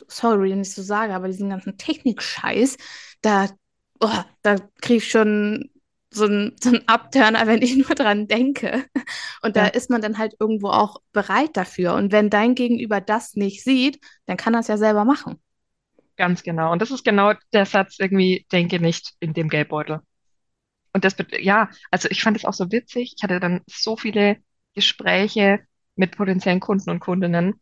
sorry, 0.08 0.52
wenn 0.52 0.62
ich 0.62 0.74
so 0.74 0.82
sage, 0.82 1.14
aber 1.14 1.28
diesen 1.28 1.50
ganzen 1.50 1.78
Technik-Scheiß, 1.78 2.78
da, 3.22 3.50
oh, 4.00 4.22
da 4.42 4.56
kriege 4.82 4.98
ich 4.98 5.10
schon 5.10 5.70
so 6.12 6.26
einen 6.26 6.56
so 6.62 6.70
einen 6.70 6.88
Abturner, 6.88 7.48
wenn 7.48 7.62
ich 7.62 7.76
nur 7.78 7.96
dran 7.96 8.28
denke. 8.28 8.86
Und 9.42 9.56
da 9.58 9.66
Ja. 9.66 9.68
ist 9.68 9.90
man 9.90 10.02
dann 10.02 10.18
halt 10.18 10.36
irgendwo 10.40 10.70
auch 10.70 10.98
bereit 11.14 11.58
dafür. 11.58 11.94
Und 11.96 12.12
wenn 12.12 12.30
dein 12.30 12.56
Gegenüber 12.56 13.02
das 13.02 13.36
nicht 13.36 13.64
sieht, 13.64 14.00
dann 14.26 14.38
kann 14.38 14.54
er 14.54 14.62
es 14.62 14.68
ja 14.68 14.78
selber 14.78 15.06
machen. 15.06 15.40
Ganz 16.16 16.42
genau. 16.44 16.72
Und 16.72 16.82
das 16.82 16.92
ist 16.92 17.04
genau 17.06 17.34
der 17.54 17.66
Satz 17.66 18.00
irgendwie, 18.00 18.46
denke 18.52 18.80
nicht 18.80 19.14
in 19.20 19.34
dem 19.34 19.50
Geldbeutel. 19.50 20.02
Und 20.94 21.06
das, 21.06 21.16
ja, 21.40 21.70
also 21.92 22.10
ich 22.10 22.24
fand 22.24 22.38
es 22.38 22.46
auch 22.46 22.54
so 22.54 22.72
witzig. 22.72 23.16
Ich 23.18 23.24
hatte 23.24 23.40
dann 23.40 23.62
so 23.68 23.98
viele 23.98 24.38
Gespräche 24.76 25.62
mit 25.96 26.18
potenziellen 26.18 26.60
Kunden 26.62 26.90
und 26.92 27.00
Kundinnen. 27.00 27.62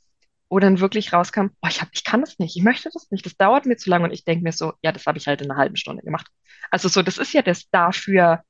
Wo 0.56 0.60
dann 0.60 0.80
wirklich 0.80 1.12
rauskam, 1.12 1.48
oh, 1.62 1.68
ich 1.68 1.82
hab, 1.82 1.90
ich 1.92 2.06
kann 2.06 2.22
das 2.22 2.40
nicht, 2.40 2.56
ich 2.56 2.64
möchte 2.64 2.90
das 2.94 3.12
nicht, 3.12 3.26
das 3.26 3.36
dauert 3.36 3.66
mir 3.66 3.76
zu 3.76 3.90
lange 3.90 4.06
und 4.06 4.14
ich 4.14 4.24
denke 4.24 4.42
mir 4.42 4.54
so, 4.54 4.72
ja, 4.82 4.94
das 4.94 5.06
habe 5.06 5.18
ich 5.18 5.28
halt 5.28 5.42
in 5.42 5.52
einer 5.52 5.60
halben 5.60 5.76
Stunde 5.76 6.02
gemacht. 6.02 6.28
Also 6.72 6.88
so, 6.88 7.02
das 7.02 7.18
ist 7.18 7.34
ja 7.34 7.42
das, 7.42 7.70
dafür 7.72 8.42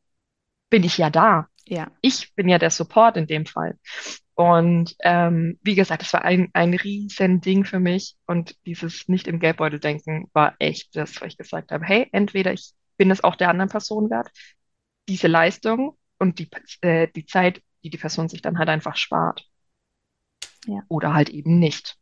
bin 0.69 0.83
ich 0.83 0.99
ja 0.99 1.09
da. 1.09 1.47
Ja. 1.65 1.89
Ich 2.01 2.35
bin 2.35 2.47
ja 2.47 2.59
der 2.59 2.69
Support 2.69 3.17
in 3.17 3.25
dem 3.25 3.47
Fall. 3.47 3.79
Und 4.35 4.95
ähm, 5.01 5.57
wie 5.63 5.73
gesagt, 5.73 6.03
es 6.03 6.13
war 6.13 6.23
ein, 6.23 6.51
ein 6.53 6.75
riesen 6.75 7.41
Ding 7.41 7.65
für 7.65 7.79
mich 7.79 8.15
und 8.27 8.55
dieses 8.67 9.07
nicht 9.07 9.27
im 9.27 9.39
Geldbeutel 9.39 9.79
denken 9.79 10.29
war 10.31 10.53
echt 10.59 10.95
das, 10.95 11.19
wo 11.19 11.25
ich 11.25 11.37
gesagt 11.37 11.71
habe, 11.71 11.83
hey, 11.85 12.07
entweder 12.11 12.53
ich 12.53 12.73
bin 12.97 13.09
es 13.09 13.23
auch 13.23 13.35
der 13.35 13.49
anderen 13.49 13.71
Person 13.71 14.11
wert, 14.11 14.29
diese 15.09 15.25
Leistung 15.27 15.97
und 16.19 16.37
die, 16.37 16.49
äh, 16.81 17.07
die 17.15 17.25
Zeit, 17.25 17.63
die 17.83 17.89
die 17.89 17.97
Person 17.97 18.29
sich 18.29 18.43
dann 18.43 18.59
halt 18.59 18.69
einfach 18.69 18.95
spart. 18.95 19.47
Ja. 20.67 20.81
Oder 20.87 21.13
halt 21.13 21.29
eben 21.29 21.59
nicht. 21.59 21.97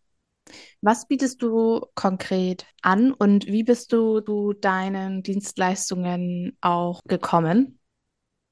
Was 0.81 1.07
bietest 1.07 1.41
du 1.41 1.85
konkret 1.95 2.67
an 2.81 3.13
und 3.13 3.47
wie 3.47 3.63
bist 3.63 3.93
du, 3.93 4.19
du 4.19 4.51
deinen 4.53 5.23
Dienstleistungen 5.23 6.57
auch 6.61 6.99
gekommen? 7.07 7.79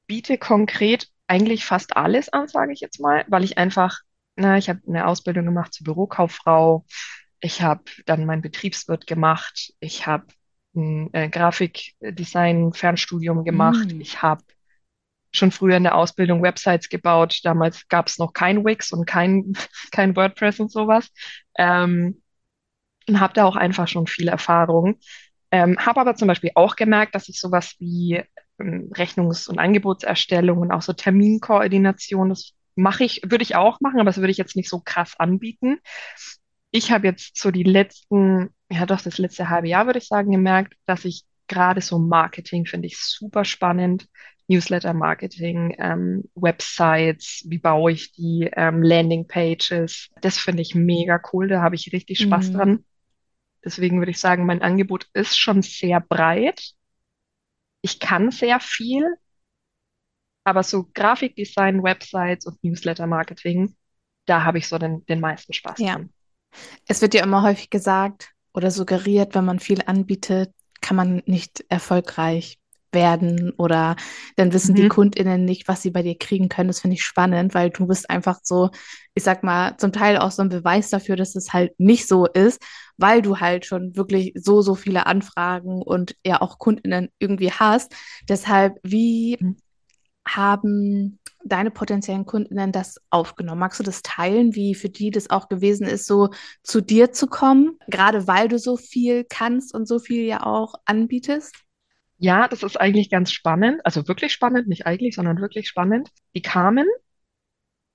Biete 0.07 0.37
konkret 0.37 1.09
eigentlich 1.27 1.65
fast 1.65 1.97
alles 1.97 2.29
an, 2.29 2.47
sage 2.47 2.71
ich 2.73 2.79
jetzt 2.79 2.99
mal, 2.99 3.25
weil 3.27 3.43
ich 3.43 3.57
einfach, 3.57 3.99
na, 4.35 4.57
ich 4.57 4.69
habe 4.69 4.81
eine 4.87 5.07
Ausbildung 5.07 5.45
gemacht 5.45 5.73
zur 5.73 5.85
Bürokauffrau, 5.85 6.85
ich 7.39 7.61
habe 7.61 7.83
dann 8.05 8.25
mein 8.25 8.41
Betriebswirt 8.41 9.07
gemacht, 9.07 9.73
ich 9.79 10.07
habe 10.07 10.25
ein 10.75 11.09
äh, 11.13 11.29
Grafikdesign-Fernstudium 11.29 13.43
gemacht, 13.43 13.93
Mm. 13.93 13.99
ich 13.99 14.21
habe 14.21 14.43
schon 15.31 15.51
früher 15.51 15.77
in 15.77 15.83
der 15.83 15.95
Ausbildung 15.95 16.43
Websites 16.43 16.89
gebaut. 16.89 17.39
Damals 17.43 17.87
gab 17.87 18.07
es 18.07 18.17
noch 18.17 18.33
kein 18.33 18.65
Wix 18.65 18.91
und 18.91 19.05
kein, 19.05 19.53
kein 19.91 20.15
WordPress 20.15 20.59
und 20.59 20.71
sowas. 20.71 21.09
Ähm, 21.57 22.21
und 23.07 23.19
habe 23.19 23.33
da 23.33 23.45
auch 23.45 23.55
einfach 23.55 23.87
schon 23.87 24.07
viel 24.07 24.27
Erfahrung. 24.27 24.99
Ähm, 25.51 25.77
habe 25.79 25.99
aber 25.99 26.15
zum 26.15 26.27
Beispiel 26.27 26.51
auch 26.55 26.75
gemerkt, 26.75 27.15
dass 27.15 27.27
ich 27.29 27.39
sowas 27.39 27.75
wie 27.79 28.23
ähm, 28.59 28.89
Rechnungs- 28.93 29.49
und 29.49 29.59
Angebotserstellung 29.59 30.59
und 30.59 30.71
auch 30.71 30.81
so 30.81 30.93
Terminkoordination, 30.93 32.29
das 32.29 32.53
mache 32.75 33.03
ich, 33.03 33.21
würde 33.23 33.43
ich 33.43 33.55
auch 33.55 33.81
machen, 33.81 33.99
aber 33.99 34.09
das 34.09 34.17
würde 34.17 34.31
ich 34.31 34.37
jetzt 34.37 34.55
nicht 34.55 34.69
so 34.69 34.79
krass 34.79 35.19
anbieten. 35.19 35.79
Ich 36.71 36.91
habe 36.91 37.07
jetzt 37.07 37.37
so 37.37 37.51
die 37.51 37.63
letzten, 37.63 38.49
ja 38.69 38.85
doch, 38.85 39.01
das 39.01 39.17
letzte 39.17 39.49
halbe 39.49 39.67
Jahr 39.67 39.85
würde 39.87 39.99
ich 39.99 40.07
sagen, 40.07 40.31
gemerkt, 40.31 40.75
dass 40.85 41.03
ich 41.03 41.25
gerade 41.47 41.81
so 41.81 41.99
Marketing 41.99 42.65
finde 42.65 42.87
ich 42.87 42.97
super 42.97 43.43
spannend. 43.43 44.07
Newsletter-Marketing, 44.51 45.75
ähm, 45.79 46.23
Websites, 46.35 47.43
wie 47.47 47.57
baue 47.59 47.91
ich 47.91 48.11
die, 48.13 48.49
ähm, 48.53 48.83
Landing-Pages. 48.83 50.09
Das 50.21 50.37
finde 50.37 50.61
ich 50.61 50.75
mega 50.75 51.21
cool, 51.33 51.47
da 51.47 51.61
habe 51.61 51.75
ich 51.75 51.91
richtig 51.93 52.19
Spaß 52.19 52.51
Mhm. 52.51 52.57
dran. 52.57 52.85
Deswegen 53.65 53.99
würde 53.99 54.11
ich 54.11 54.19
sagen, 54.19 54.45
mein 54.45 54.61
Angebot 54.61 55.07
ist 55.13 55.37
schon 55.39 55.61
sehr 55.61 55.99
breit. 56.01 56.73
Ich 57.83 57.99
kann 57.99 58.31
sehr 58.31 58.59
viel, 58.59 59.05
aber 60.43 60.63
so 60.63 60.87
Grafikdesign, 60.93 61.83
Websites 61.83 62.45
und 62.45 62.63
Newsletter-Marketing, 62.63 63.75
da 64.25 64.43
habe 64.43 64.57
ich 64.57 64.67
so 64.67 64.77
den, 64.77 65.05
den 65.05 65.19
meisten 65.19 65.53
Spaß 65.53 65.79
Ja. 65.79 65.95
dran. 65.95 66.09
Es 66.87 67.01
wird 67.01 67.13
ja 67.13 67.23
immer 67.23 67.43
häufig 67.43 67.69
gesagt 67.69 68.31
oder 68.53 68.71
suggeriert, 68.71 69.35
wenn 69.35 69.45
man 69.45 69.59
viel 69.59 69.81
anbietet, 69.85 70.53
kann 70.81 70.97
man 70.97 71.23
nicht 71.25 71.63
erfolgreich 71.69 72.59
werden 72.93 73.51
oder 73.57 73.95
dann 74.35 74.53
wissen 74.53 74.75
die 74.75 74.83
Mhm. 74.83 74.87
KundInnen 74.87 75.45
nicht, 75.45 75.67
was 75.67 75.81
sie 75.81 75.91
bei 75.91 76.03
dir 76.03 76.17
kriegen 76.17 76.49
können. 76.49 76.67
Das 76.69 76.81
finde 76.81 76.95
ich 76.95 77.03
spannend, 77.03 77.53
weil 77.53 77.69
du 77.69 77.87
bist 77.87 78.09
einfach 78.09 78.39
so, 78.43 78.69
ich 79.13 79.23
sag 79.23 79.43
mal, 79.43 79.77
zum 79.77 79.91
Teil 79.91 80.17
auch 80.17 80.31
so 80.31 80.41
ein 80.41 80.49
Beweis 80.49 80.89
dafür, 80.89 81.15
dass 81.15 81.35
es 81.35 81.53
halt 81.53 81.73
nicht 81.79 82.07
so 82.07 82.25
ist, 82.25 82.61
weil 82.97 83.21
du 83.21 83.39
halt 83.39 83.65
schon 83.65 83.95
wirklich 83.95 84.33
so, 84.35 84.61
so 84.61 84.75
viele 84.75 85.05
Anfragen 85.05 85.81
und 85.81 86.15
ja 86.25 86.41
auch 86.41 86.59
KundInnen 86.59 87.09
irgendwie 87.19 87.51
hast. 87.51 87.93
Deshalb, 88.29 88.77
wie 88.83 89.39
Mhm. 89.39 89.55
haben 90.27 91.19
deine 91.43 91.71
potenziellen 91.71 92.25
KundInnen 92.25 92.71
das 92.71 92.97
aufgenommen? 93.09 93.59
Magst 93.59 93.79
du 93.79 93.83
das 93.83 94.03
teilen, 94.03 94.55
wie 94.55 94.75
für 94.75 94.89
die 94.89 95.11
das 95.11 95.29
auch 95.29 95.49
gewesen 95.49 95.87
ist, 95.87 96.05
so 96.05 96.29
zu 96.63 96.81
dir 96.81 97.11
zu 97.11 97.27
kommen, 97.27 97.79
gerade 97.87 98.27
weil 98.27 98.47
du 98.47 98.59
so 98.59 98.77
viel 98.77 99.25
kannst 99.27 99.73
und 99.73 99.87
so 99.87 99.99
viel 99.99 100.25
ja 100.25 100.45
auch 100.45 100.75
anbietest? 100.85 101.55
Ja, 102.21 102.47
das 102.47 102.61
ist 102.61 102.79
eigentlich 102.79 103.09
ganz 103.09 103.31
spannend. 103.31 103.83
Also 103.83 104.07
wirklich 104.07 104.31
spannend, 104.31 104.67
nicht 104.67 104.85
eigentlich, 104.85 105.15
sondern 105.15 105.41
wirklich 105.41 105.67
spannend. 105.67 106.11
Die 106.35 106.43
kamen 106.43 106.87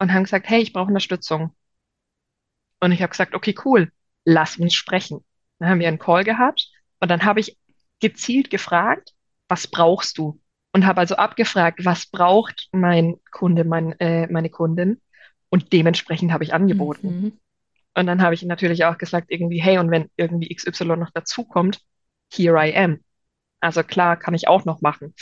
und 0.01 0.13
haben 0.13 0.25
gesagt, 0.25 0.49
hey, 0.49 0.61
ich 0.61 0.73
brauche 0.73 0.89
Unterstützung. 0.89 1.55
Und 2.81 2.91
ich 2.91 3.03
habe 3.03 3.11
gesagt, 3.11 3.37
okay, 3.37 3.55
cool, 3.65 3.93
lass 4.25 4.57
uns 4.57 4.75
sprechen. 4.75 5.25
Dann 5.61 5.69
haben 5.69 5.79
wir 5.79 5.87
einen 5.87 6.01
Call 6.01 6.25
gehabt 6.25 6.69
und 6.99 7.09
dann 7.09 7.25
habe 7.25 7.39
ich 7.39 7.57
gezielt 8.01 8.51
gefragt, 8.51 9.13
was 9.47 9.69
brauchst 9.69 10.19
du? 10.19 10.41
Und 10.73 10.87
habe 10.87 10.99
also 10.99 11.15
abgefragt, 11.15 11.85
was 11.85 12.07
braucht 12.07 12.69
mein 12.73 13.21
Kunde, 13.31 13.63
mein, 13.63 13.93
äh, 14.01 14.27
meine 14.27 14.51
Kundin? 14.51 15.01
Und 15.51 15.73
dementsprechend 15.73 16.33
habe 16.33 16.43
ich 16.43 16.53
angeboten. 16.53 17.07
Mhm. 17.07 17.41
Und 17.95 18.07
dann 18.09 18.23
habe 18.23 18.35
ich 18.35 18.43
natürlich 18.43 18.87
auch 18.87 18.99
gesagt, 18.99 19.31
irgendwie, 19.31 19.63
hey, 19.63 19.79
und 19.79 19.93
wenn 19.93 20.11
irgendwie 20.17 20.53
XY 20.53 20.97
noch 20.97 21.13
dazukommt, 21.13 21.81
here 22.29 22.59
I 22.59 22.77
am. 22.77 23.05
Also 23.61 23.83
klar, 23.83 24.17
kann 24.17 24.35
ich 24.35 24.49
auch 24.49 24.65
noch 24.65 24.81
machen. 24.81 25.15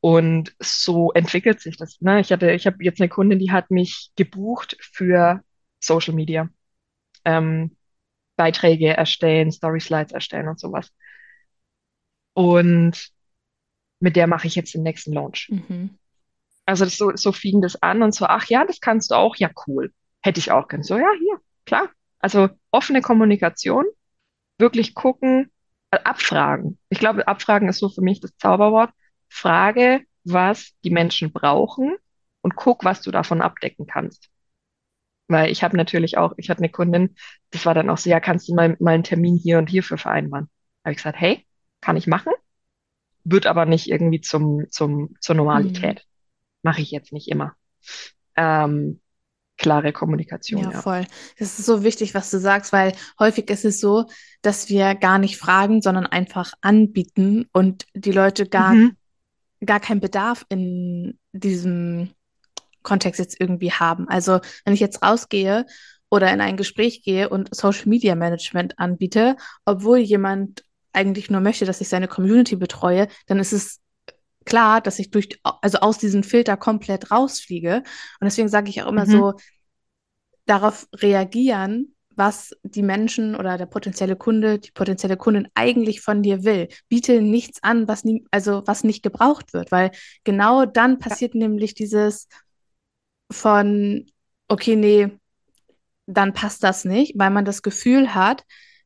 Und 0.00 0.54
so 0.60 1.12
entwickelt 1.12 1.60
sich 1.60 1.76
das. 1.76 2.00
Ne? 2.00 2.20
Ich 2.20 2.30
hatte, 2.30 2.52
ich 2.52 2.66
habe 2.66 2.82
jetzt 2.84 3.00
eine 3.00 3.08
Kundin, 3.08 3.38
die 3.38 3.50
hat 3.50 3.70
mich 3.70 4.12
gebucht 4.16 4.76
für 4.80 5.42
Social 5.80 6.14
Media. 6.14 6.48
Ähm, 7.24 7.76
Beiträge 8.36 8.96
erstellen, 8.96 9.50
Story 9.50 9.80
Slides 9.80 10.12
erstellen 10.12 10.48
und 10.48 10.60
sowas. 10.60 10.92
Und 12.34 13.10
mit 13.98 14.14
der 14.14 14.26
mache 14.26 14.46
ich 14.46 14.54
jetzt 14.54 14.74
den 14.74 14.82
nächsten 14.82 15.12
Launch. 15.12 15.48
Mhm. 15.50 15.98
Also 16.66 16.84
das, 16.84 16.96
so, 16.96 17.12
so 17.14 17.32
fing 17.32 17.62
das 17.62 17.80
an 17.82 18.02
und 18.02 18.14
so, 18.14 18.26
ach 18.26 18.46
ja, 18.46 18.64
das 18.64 18.80
kannst 18.80 19.10
du 19.10 19.14
auch, 19.14 19.36
ja, 19.36 19.50
cool. 19.66 19.92
Hätte 20.22 20.40
ich 20.40 20.50
auch 20.50 20.68
können. 20.68 20.82
So, 20.82 20.98
ja, 20.98 21.08
hier, 21.18 21.40
klar. 21.64 21.88
Also 22.18 22.48
offene 22.70 23.00
Kommunikation, 23.00 23.84
wirklich 24.58 24.94
gucken, 24.94 25.50
abfragen. 25.90 26.78
Ich 26.88 26.98
glaube, 26.98 27.26
abfragen 27.28 27.68
ist 27.68 27.78
so 27.78 27.88
für 27.88 28.02
mich 28.02 28.20
das 28.20 28.36
Zauberwort. 28.36 28.90
Frage, 29.28 30.02
was 30.24 30.72
die 30.84 30.90
Menschen 30.90 31.32
brauchen 31.32 31.96
und 32.42 32.56
guck, 32.56 32.84
was 32.84 33.02
du 33.02 33.10
davon 33.10 33.42
abdecken 33.42 33.86
kannst. 33.86 34.28
Weil 35.28 35.50
ich 35.50 35.64
habe 35.64 35.76
natürlich 35.76 36.18
auch, 36.18 36.34
ich 36.36 36.50
hatte 36.50 36.58
eine 36.60 36.70
Kundin, 36.70 37.16
das 37.50 37.66
war 37.66 37.74
dann 37.74 37.90
auch 37.90 37.98
so, 37.98 38.08
ja, 38.10 38.20
kannst 38.20 38.48
du 38.48 38.54
mal, 38.54 38.76
mal 38.78 38.94
einen 38.94 39.02
Termin 39.04 39.36
hier 39.36 39.58
und 39.58 39.68
hierfür 39.68 39.98
vereinbaren? 39.98 40.48
Habe 40.84 40.92
ich 40.92 40.98
gesagt, 40.98 41.18
hey, 41.20 41.44
kann 41.80 41.96
ich 41.96 42.06
machen, 42.06 42.32
wird 43.24 43.46
aber 43.46 43.66
nicht 43.66 43.88
irgendwie 43.88 44.20
zum, 44.20 44.66
zum, 44.70 45.16
zur 45.20 45.34
Mhm. 45.34 45.38
Normalität. 45.38 46.04
Mache 46.62 46.82
ich 46.82 46.90
jetzt 46.90 47.12
nicht 47.12 47.28
immer. 47.28 47.54
Ähm, 48.36 49.00
klare 49.58 49.92
Kommunikation, 49.92 50.62
Ja, 50.62 50.70
ja. 50.72 50.82
voll. 50.82 51.06
Das 51.38 51.58
ist 51.58 51.66
so 51.66 51.82
wichtig, 51.82 52.14
was 52.14 52.30
du 52.30 52.38
sagst, 52.38 52.72
weil 52.72 52.92
häufig 53.18 53.48
ist 53.50 53.64
es 53.64 53.80
so, 53.80 54.04
dass 54.42 54.68
wir 54.68 54.94
gar 54.94 55.18
nicht 55.18 55.38
fragen, 55.38 55.80
sondern 55.82 56.06
einfach 56.06 56.52
anbieten 56.60 57.48
und 57.52 57.86
die 57.94 58.12
Leute 58.12 58.46
gar, 58.46 58.74
Mhm. 58.74 58.96
gar 59.64 59.80
keinen 59.80 60.00
Bedarf 60.00 60.44
in 60.48 61.18
diesem 61.32 62.10
Kontext 62.82 63.18
jetzt 63.18 63.40
irgendwie 63.40 63.72
haben. 63.72 64.08
Also 64.08 64.40
wenn 64.64 64.74
ich 64.74 64.80
jetzt 64.80 65.02
rausgehe 65.02 65.66
oder 66.10 66.32
in 66.32 66.40
ein 66.40 66.56
Gespräch 66.56 67.02
gehe 67.02 67.28
und 67.28 67.54
Social 67.54 67.88
Media 67.88 68.14
Management 68.14 68.78
anbiete, 68.78 69.36
obwohl 69.64 69.98
jemand 69.98 70.62
eigentlich 70.92 71.30
nur 71.30 71.40
möchte, 71.40 71.64
dass 71.64 71.80
ich 71.80 71.88
seine 71.88 72.08
Community 72.08 72.56
betreue, 72.56 73.08
dann 73.26 73.38
ist 73.38 73.52
es 73.52 73.80
klar, 74.46 74.80
dass 74.80 74.98
ich 74.98 75.10
durch, 75.10 75.28
also 75.44 75.78
aus 75.80 75.98
diesem 75.98 76.22
Filter 76.24 76.56
komplett 76.56 77.10
rausfliege. 77.10 77.78
Und 77.78 78.24
deswegen 78.24 78.48
sage 78.48 78.70
ich 78.70 78.82
auch 78.82 78.88
immer 78.88 79.06
Mhm. 79.06 79.06
so, 79.06 79.34
darauf 80.46 80.86
reagieren, 80.94 81.94
was 82.14 82.52
die 82.62 82.82
Menschen 82.82 83.36
oder 83.36 83.58
der 83.58 83.66
potenzielle 83.66 84.16
Kunde, 84.16 84.58
die 84.58 84.70
potenzielle 84.70 85.16
Kundin 85.18 85.48
eigentlich 85.54 86.00
von 86.00 86.22
dir 86.22 86.44
will. 86.44 86.68
Biete 86.88 87.20
nichts 87.20 87.62
an, 87.62 87.88
was 87.88 88.04
nie, 88.04 88.24
also 88.30 88.62
was 88.66 88.84
nicht 88.84 89.02
gebraucht 89.02 89.52
wird, 89.52 89.70
weil 89.70 89.90
genau 90.24 90.64
dann 90.64 90.98
passiert 90.98 91.34
nämlich 91.34 91.74
dieses 91.74 92.28
von, 93.30 94.06
okay, 94.48 94.76
nee, 94.76 95.10
dann 96.06 96.34
passt 96.34 96.64
das 96.64 96.84
nicht, 96.86 97.14
weil 97.18 97.30
man 97.30 97.46
das 97.46 97.62
Gefühl 97.62 98.14
hat, 98.14 98.44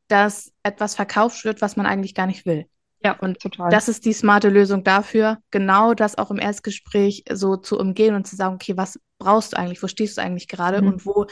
dass 0.09 0.53
etwas 0.63 0.95
verkauft 0.95 1.45
wird, 1.45 1.61
was 1.61 1.77
man 1.77 1.87
eigentlich 1.87 2.15
gar 2.15 2.27
nicht 2.27 2.45
will. 2.47 2.67
Ja, 3.03 3.17
Und 3.19 3.39
total. 3.39 3.71
Das 3.71 3.87
ist 3.87 4.05
die 4.05 4.13
smarte 4.13 4.49
Lösung 4.49 4.83
dafür, 4.83 5.39
genau 5.49 5.93
das 5.93 6.17
auch 6.17 6.29
im 6.31 6.39
Erstgespräch 6.39 7.23
so 7.31 7.57
zu 7.57 7.79
umgehen 7.79 8.13
und 8.15 8.27
zu 8.27 8.35
sagen, 8.35 8.55
okay, 8.55 8.77
was 8.77 8.99
brauchst 9.17 9.53
du 9.53 9.57
eigentlich, 9.57 9.81
wo 9.81 9.87
stehst 9.87 10.17
du 10.17 10.21
eigentlich 10.21 10.47
gerade 10.47 10.81
Mhm. 10.81 10.87
und 10.87 11.05
wo 11.05 11.25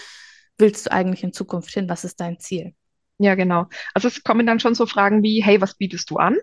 willst 0.57 0.87
du 0.87 0.91
eigentlich 0.91 1.23
in 1.23 1.33
Zukunft 1.33 1.71
hin, 1.71 1.87
was 1.89 2.03
ist 2.03 2.19
dein 2.19 2.39
Ziel? 2.39 2.73
Ja, 3.17 3.35
genau. 3.35 3.67
Also 3.93 4.07
es 4.07 4.23
kommen 4.23 4.45
dann 4.47 4.59
schon 4.59 4.75
so 4.75 4.85
Fragen 4.85 5.23
wie, 5.23 5.43
hey, 5.43 5.59
was 5.61 5.75
bietest 5.75 6.09
du 6.09 6.17
an? 6.17 6.37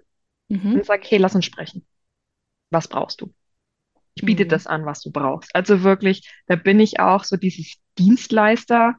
Mhm. 0.49 0.75
Und 0.75 0.87
sag, 0.87 1.11
hey, 1.11 1.19
lass 1.19 1.35
uns 1.35 1.45
sprechen. 1.47 1.87
Was 2.71 2.89
brauchst 2.89 3.21
du? 3.21 3.35
Ich 4.15 4.25
biete 4.25 4.45
Mhm. 4.45 4.49
das 4.49 4.67
an, 4.67 4.87
was 4.87 5.01
du 5.03 5.13
brauchst. 5.13 5.55
Also 5.55 5.83
wirklich, 5.83 6.31
da 6.47 6.57
bin 6.57 6.81
ich 6.81 7.01
auch 7.01 7.25
so 7.25 7.37
dieses 7.37 7.75
Dienstleister 7.99 8.97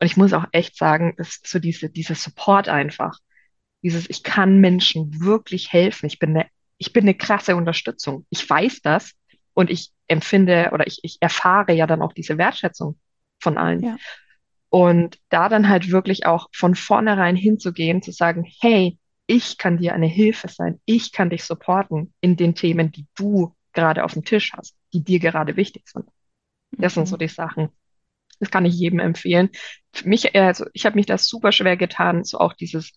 Und 0.00 0.06
ich 0.06 0.16
muss 0.18 0.32
auch 0.34 0.46
echt 0.52 0.76
sagen, 0.76 1.14
das 1.18 1.28
ist 1.30 1.48
so 1.48 1.58
diese, 1.60 1.90
dieser 1.90 2.14
Support 2.16 2.68
einfach. 2.68 3.18
Dieses, 3.82 4.08
ich 4.10 4.22
kann 4.22 4.58
Menschen 4.60 5.20
wirklich 5.20 5.72
helfen. 5.72 6.06
Ich 6.06 6.18
bin 6.18 6.30
eine, 6.30 6.46
ich 6.78 6.92
bin 6.92 7.04
eine 7.04 7.14
krasse 7.14 7.56
Unterstützung. 7.56 8.26
Ich 8.30 8.48
weiß 8.48 8.82
das 8.82 9.12
und 9.54 9.70
ich 9.70 9.90
empfinde 10.06 10.70
oder 10.72 10.86
ich, 10.86 11.00
ich 11.02 11.18
erfahre 11.20 11.72
ja 11.72 11.86
dann 11.86 12.02
auch 12.02 12.12
diese 12.12 12.38
Wertschätzung 12.38 12.98
von 13.40 13.58
allen. 13.58 13.82
Ja. 13.82 13.96
Und 14.68 15.18
da 15.30 15.48
dann 15.48 15.68
halt 15.68 15.90
wirklich 15.90 16.26
auch 16.26 16.48
von 16.52 16.74
vornherein 16.74 17.36
hinzugehen, 17.36 18.02
zu 18.02 18.12
sagen, 18.12 18.46
hey, 18.60 18.98
ich 19.26 19.58
kann 19.58 19.78
dir 19.78 19.94
eine 19.94 20.06
Hilfe 20.06 20.48
sein, 20.48 20.80
ich 20.84 21.12
kann 21.12 21.30
dich 21.30 21.44
supporten 21.44 22.12
in 22.20 22.36
den 22.36 22.54
Themen, 22.54 22.92
die 22.92 23.06
du 23.16 23.54
gerade 23.72 24.04
auf 24.04 24.12
dem 24.14 24.24
Tisch 24.24 24.52
hast, 24.52 24.76
die 24.92 25.02
dir 25.02 25.18
gerade 25.20 25.56
wichtig 25.56 25.88
sind. 25.88 26.06
Das 26.78 26.94
sind 26.94 27.06
so 27.08 27.16
Mhm. 27.16 27.18
die 27.18 27.28
Sachen. 27.28 27.68
Das 28.40 28.50
kann 28.50 28.64
ich 28.64 28.74
jedem 28.74 29.00
empfehlen. 29.00 29.50
Für 29.92 30.08
mich, 30.08 30.34
also 30.34 30.66
ich 30.72 30.86
habe 30.86 30.96
mich 30.96 31.06
da 31.06 31.18
super 31.18 31.52
schwer 31.52 31.76
getan, 31.76 32.24
so 32.24 32.38
auch 32.38 32.54
dieses 32.54 32.92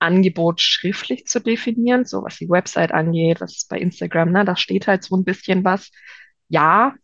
Angebot 0.00 0.60
schriftlich 0.60 1.26
zu 1.26 1.40
definieren, 1.40 2.04
so 2.04 2.22
was 2.24 2.38
die 2.38 2.48
Website 2.48 2.92
angeht, 2.92 3.40
was 3.40 3.56
ist 3.56 3.68
bei 3.68 3.78
Instagram, 3.78 4.32
ne, 4.32 4.44
da 4.44 4.56
steht 4.56 4.86
halt 4.86 5.04
so 5.04 5.16
ein 5.16 5.24
bisschen 5.24 5.64
was. 5.64 5.90
Ja, 6.48 6.94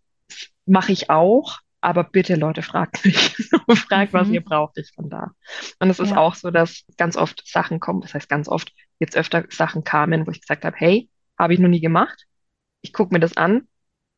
mache 0.67 0.93
ich 0.93 1.11
auch, 1.11 1.59
aber 1.81 2.05
bitte 2.05 2.35
Leute, 2.37 2.63
fragt 2.63 3.05
mich. 3.05 3.35
Fragt, 3.71 4.13
was 4.13 4.31
ihr 4.31 4.41
Mhm. 4.41 4.45
braucht, 4.45 4.79
ich 4.79 4.93
bin 4.97 5.11
da. 5.11 5.33
Und 5.79 5.91
es 5.91 6.01
ist 6.01 6.13
Ja, 6.13 6.17
auch 6.17 6.35
so, 6.35 6.51
dass 6.51 6.85
ganz 6.97 7.17
oft 7.17 7.43
Sachen 7.47 7.81
kommen, 7.81 8.01
das 8.01 8.15
heißt 8.15 8.29
ganz 8.29 8.49
oft, 8.49 8.73
jetzt 8.99 9.17
öfter 9.17 9.45
Sachen 9.51 9.85
kamen, 9.85 10.27
wo 10.27 10.31
ich 10.31 10.41
gesagt 10.41 10.65
habe, 10.65 10.77
hey, 10.79 11.11
habe 11.39 11.55
ich 11.55 11.61
noch 11.61 11.69
nie 11.69 11.81
gemacht. 11.81 12.25
Ich 12.83 12.93
gucke 12.93 13.15
mir 13.15 13.21
das 13.21 13.37
an, 13.37 13.69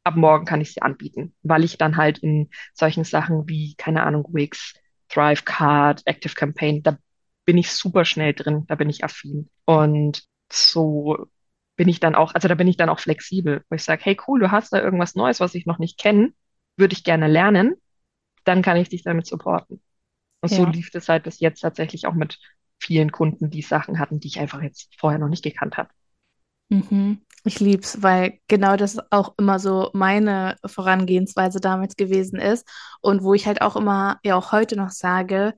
ab 0.05 0.17
morgen 0.17 0.45
kann 0.47 0.61
ich 0.61 0.73
sie 0.75 0.83
anbieten, 0.83 1.35
weil 1.43 1.65
ich 1.65 1.79
dann 1.79 1.97
halt 1.97 2.19
in 2.19 2.51
solchen 2.75 3.05
Sachen 3.05 3.49
wie, 3.49 3.75
keine 3.77 4.05
Ahnung, 4.05 4.27
Wix, 4.33 4.75
Thrivecart, 5.11 6.03
Active 6.07 6.35
Campaign, 6.35 6.83
da 6.83 6.99
bin 7.47 7.57
ich 7.57 7.71
super 7.71 8.05
schnell 8.05 8.35
drin, 8.35 8.65
da 8.67 8.75
bin 8.75 8.91
ich 8.91 9.05
affin. 9.05 9.49
Und 9.65 10.25
so 10.53 11.27
bin 11.77 11.89
ich 11.89 12.01
dann 12.01 12.15
auch, 12.15 12.35
also 12.35 12.49
da 12.49 12.55
bin 12.55 12.69
ich 12.69 12.77
dann 12.77 12.89
auch 12.89 13.01
flexibel, 13.01 13.65
wo 13.71 13.77
ich 13.77 13.85
sage, 13.85 14.05
hey 14.05 14.19
cool, 14.27 14.41
du 14.41 14.51
hast 14.51 14.73
da 14.73 14.83
irgendwas 14.83 15.15
Neues, 15.15 15.41
was 15.41 15.55
ich 15.55 15.65
noch 15.65 15.79
nicht 15.79 15.99
kenne, 15.99 16.33
würde 16.77 16.93
ich 16.93 17.05
gerne 17.05 17.29
lernen, 17.29 17.77
dann 18.45 18.63
kann 18.63 18.77
ich 18.77 18.89
dich 18.89 19.03
damit 19.03 19.27
supporten. 19.27 19.81
Und 20.41 20.51
so 20.51 20.65
ja. 20.65 20.71
lief 20.71 20.91
es 20.93 21.09
halt 21.09 21.25
bis 21.25 21.41
jetzt 21.41 21.61
tatsächlich 21.61 22.07
auch 22.07 22.15
mit 22.15 22.39
vielen 22.79 23.13
Kunden, 23.13 23.51
die 23.51 23.63
Sachen 23.63 23.99
hatten, 23.99 24.21
die 24.21 24.29
ich 24.29 24.39
einfach 24.39 24.61
jetzt 24.61 24.95
vorher 24.99 25.19
noch 25.19 25.29
nicht 25.29 25.45
gekannt 25.45 25.77
habe. 25.77 25.89
Mhm. 26.69 27.23
Ich 27.45 27.61
lieb's, 27.61 28.03
weil 28.03 28.41
genau 28.49 28.77
das 28.77 28.99
auch 29.11 29.35
immer 29.39 29.61
so 29.61 29.91
meine 29.93 30.57
Vorangehensweise 30.67 31.61
damals 31.61 31.95
gewesen 31.95 32.41
ist 32.41 32.69
und 33.01 33.23
wo 33.23 33.35
ich 33.35 33.47
halt 33.47 33.63
auch 33.63 33.77
immer, 33.77 34.19
ja 34.25 34.35
auch 34.35 34.51
heute 34.51 34.77
noch 34.77 34.91
sage, 34.91 35.55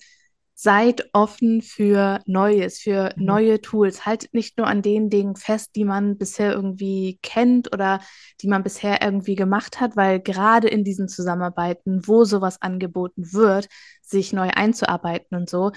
seid 0.61 1.09
offen 1.13 1.63
für 1.63 2.21
Neues, 2.27 2.81
für 2.81 3.15
Mhm. 3.17 3.25
neue 3.27 3.61
Tools. 3.61 4.07
Haltet 4.07 4.35
nicht 4.35 4.59
nur 4.59 4.67
an 4.67 4.83
den 4.83 5.09
Dingen 5.09 5.37
fest, 5.37 5.71
die 5.77 5.85
man 5.85 6.19
bisher 6.19 6.53
irgendwie 6.53 7.21
kennt 7.23 7.73
oder 7.73 8.01
die 8.41 8.49
man 8.49 8.65
bisher 8.65 9.01
irgendwie 9.01 9.37
gemacht 9.37 9.79
hat, 9.81 9.97
weil 9.97 10.19
gerade 10.19 10.67
in 10.67 10.83
diesen 10.83 11.07
Zusammenarbeiten, 11.09 12.09
wo 12.09 12.25
sowas 12.25 12.61
angeboten 12.61 13.33
wird, 13.33 13.69
sich 14.03 14.33
neu 14.33 14.49
einzuarbeiten 14.51 15.37
und 15.37 15.49
so, 15.49 15.71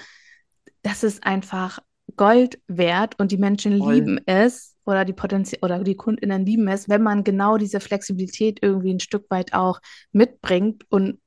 das 0.82 1.04
ist 1.04 1.24
einfach 1.24 1.78
Gold 2.16 2.60
wert 2.66 3.18
und 3.20 3.32
die 3.32 3.38
Menschen 3.38 3.72
Voll. 3.78 3.84
lieben 3.84 4.20
es 4.26 4.76
oder 4.84 5.04
die 5.04 5.12
Potenzi 5.12 5.58
oder 5.62 5.84
die 5.84 5.94
KundInnen 5.94 6.44
lieben 6.44 6.66
es, 6.68 6.88
wenn 6.88 7.02
man 7.02 7.24
genau 7.24 7.56
diese 7.56 7.80
Flexibilität 7.80 8.58
irgendwie 8.62 8.92
ein 8.92 9.00
Stück 9.00 9.26
weit 9.30 9.54
auch 9.54 9.80
mitbringt 10.10 10.84
und 10.90 11.20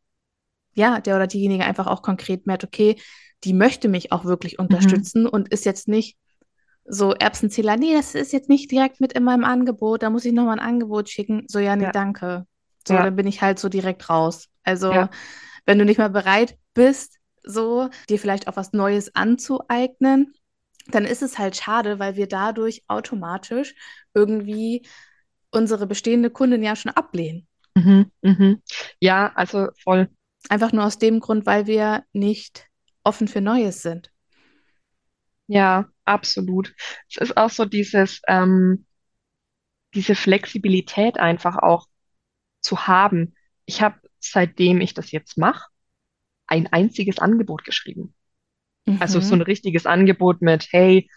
ja, 0.73 0.99
der 1.01 1.15
oder 1.15 1.27
diejenige 1.27 1.65
einfach 1.65 1.87
auch 1.87 2.01
konkret 2.01 2.45
merkt, 2.47 2.63
okay, 2.63 2.97
die 3.45 3.53
möchte 3.53 3.87
mich 3.87 4.11
auch 4.11 4.25
wirklich 4.25 4.59
Mhm. 4.59 4.59
unterstützen 4.59 5.27
und 5.27 5.49
ist 5.49 5.65
jetzt 5.65 5.87
nicht 5.87 6.17
so 6.85 7.13
Erbsenzähler, 7.13 7.77
nee, 7.77 7.93
das 7.93 8.15
ist 8.15 8.33
jetzt 8.33 8.49
nicht 8.49 8.71
direkt 8.71 9.01
mit 9.01 9.13
in 9.13 9.23
meinem 9.23 9.43
Angebot, 9.43 10.03
da 10.03 10.09
muss 10.09 10.25
ich 10.25 10.33
nochmal 10.33 10.59
ein 10.59 10.65
Angebot 10.67 11.09
schicken. 11.09 11.45
So, 11.47 11.59
ja, 11.59 11.75
nee, 11.75 11.85
Ja, 11.85 11.91
danke. 11.91 12.45
So, 12.87 12.93
ja, 12.95 13.03
dann 13.03 13.15
bin 13.15 13.27
ich 13.27 13.41
halt 13.41 13.59
so 13.59 13.69
direkt 13.69 14.09
raus. 14.09 14.49
Also, 14.63 14.91
ja. 14.93 15.09
wenn 15.65 15.79
du 15.79 15.85
nicht 15.85 15.97
mal 15.97 16.09
bereit 16.09 16.57
bist, 16.73 17.17
so 17.43 17.89
dir 18.09 18.19
vielleicht 18.19 18.47
auch 18.47 18.55
was 18.57 18.73
Neues 18.73 19.15
anzueignen, 19.15 20.33
dann 20.87 21.05
ist 21.05 21.23
es 21.23 21.39
halt 21.39 21.55
schade, 21.55 21.97
weil 21.99 22.15
wir 22.15 22.27
dadurch 22.27 22.83
automatisch 22.87 23.73
irgendwie 24.13 24.85
unsere 25.51 25.87
bestehende 25.87 26.29
Kundin 26.29 26.61
ja 26.63 26.75
schon 26.75 26.91
ablehnen. 26.91 27.47
Mhm. 27.75 28.11
Mhm. 28.21 28.61
Ja, 28.99 29.31
also 29.35 29.69
voll. 29.83 30.09
Einfach 30.49 30.71
nur 30.71 30.85
aus 30.85 30.99
dem 30.99 31.19
Grund, 31.19 31.45
weil 31.45 31.65
wir 31.67 32.03
nicht 32.13 32.67
offen 33.05 33.27
für 33.29 33.41
Neues 33.41 33.81
sind. 33.81 34.11
Ja, 35.47 35.87
absolut. 36.05 36.73
Es 37.09 37.17
ist 37.17 37.37
auch 37.37 37.49
so 37.49 37.65
dieses, 37.65 38.21
ähm, 38.27 38.85
diese 39.93 40.15
Flexibilität 40.15 41.17
einfach 41.19 41.57
auch 41.57 41.87
zu 42.61 42.87
haben. 42.87 43.35
Ich 43.65 43.81
habe, 43.81 43.99
seitdem 44.19 44.81
ich 44.81 44.93
das 44.95 45.11
jetzt 45.11 45.37
mache, 45.37 45.69
ein 46.47 46.67
einziges 46.67 47.19
Angebot 47.19 47.65
geschrieben. 47.65 48.15
Also 48.99 49.21
so 49.21 49.35
ein 49.35 49.41
Mhm. 49.41 49.43
richtiges 49.43 49.87
Angebot 49.87 50.41
mit, 50.41 50.69
hey, 50.71 51.09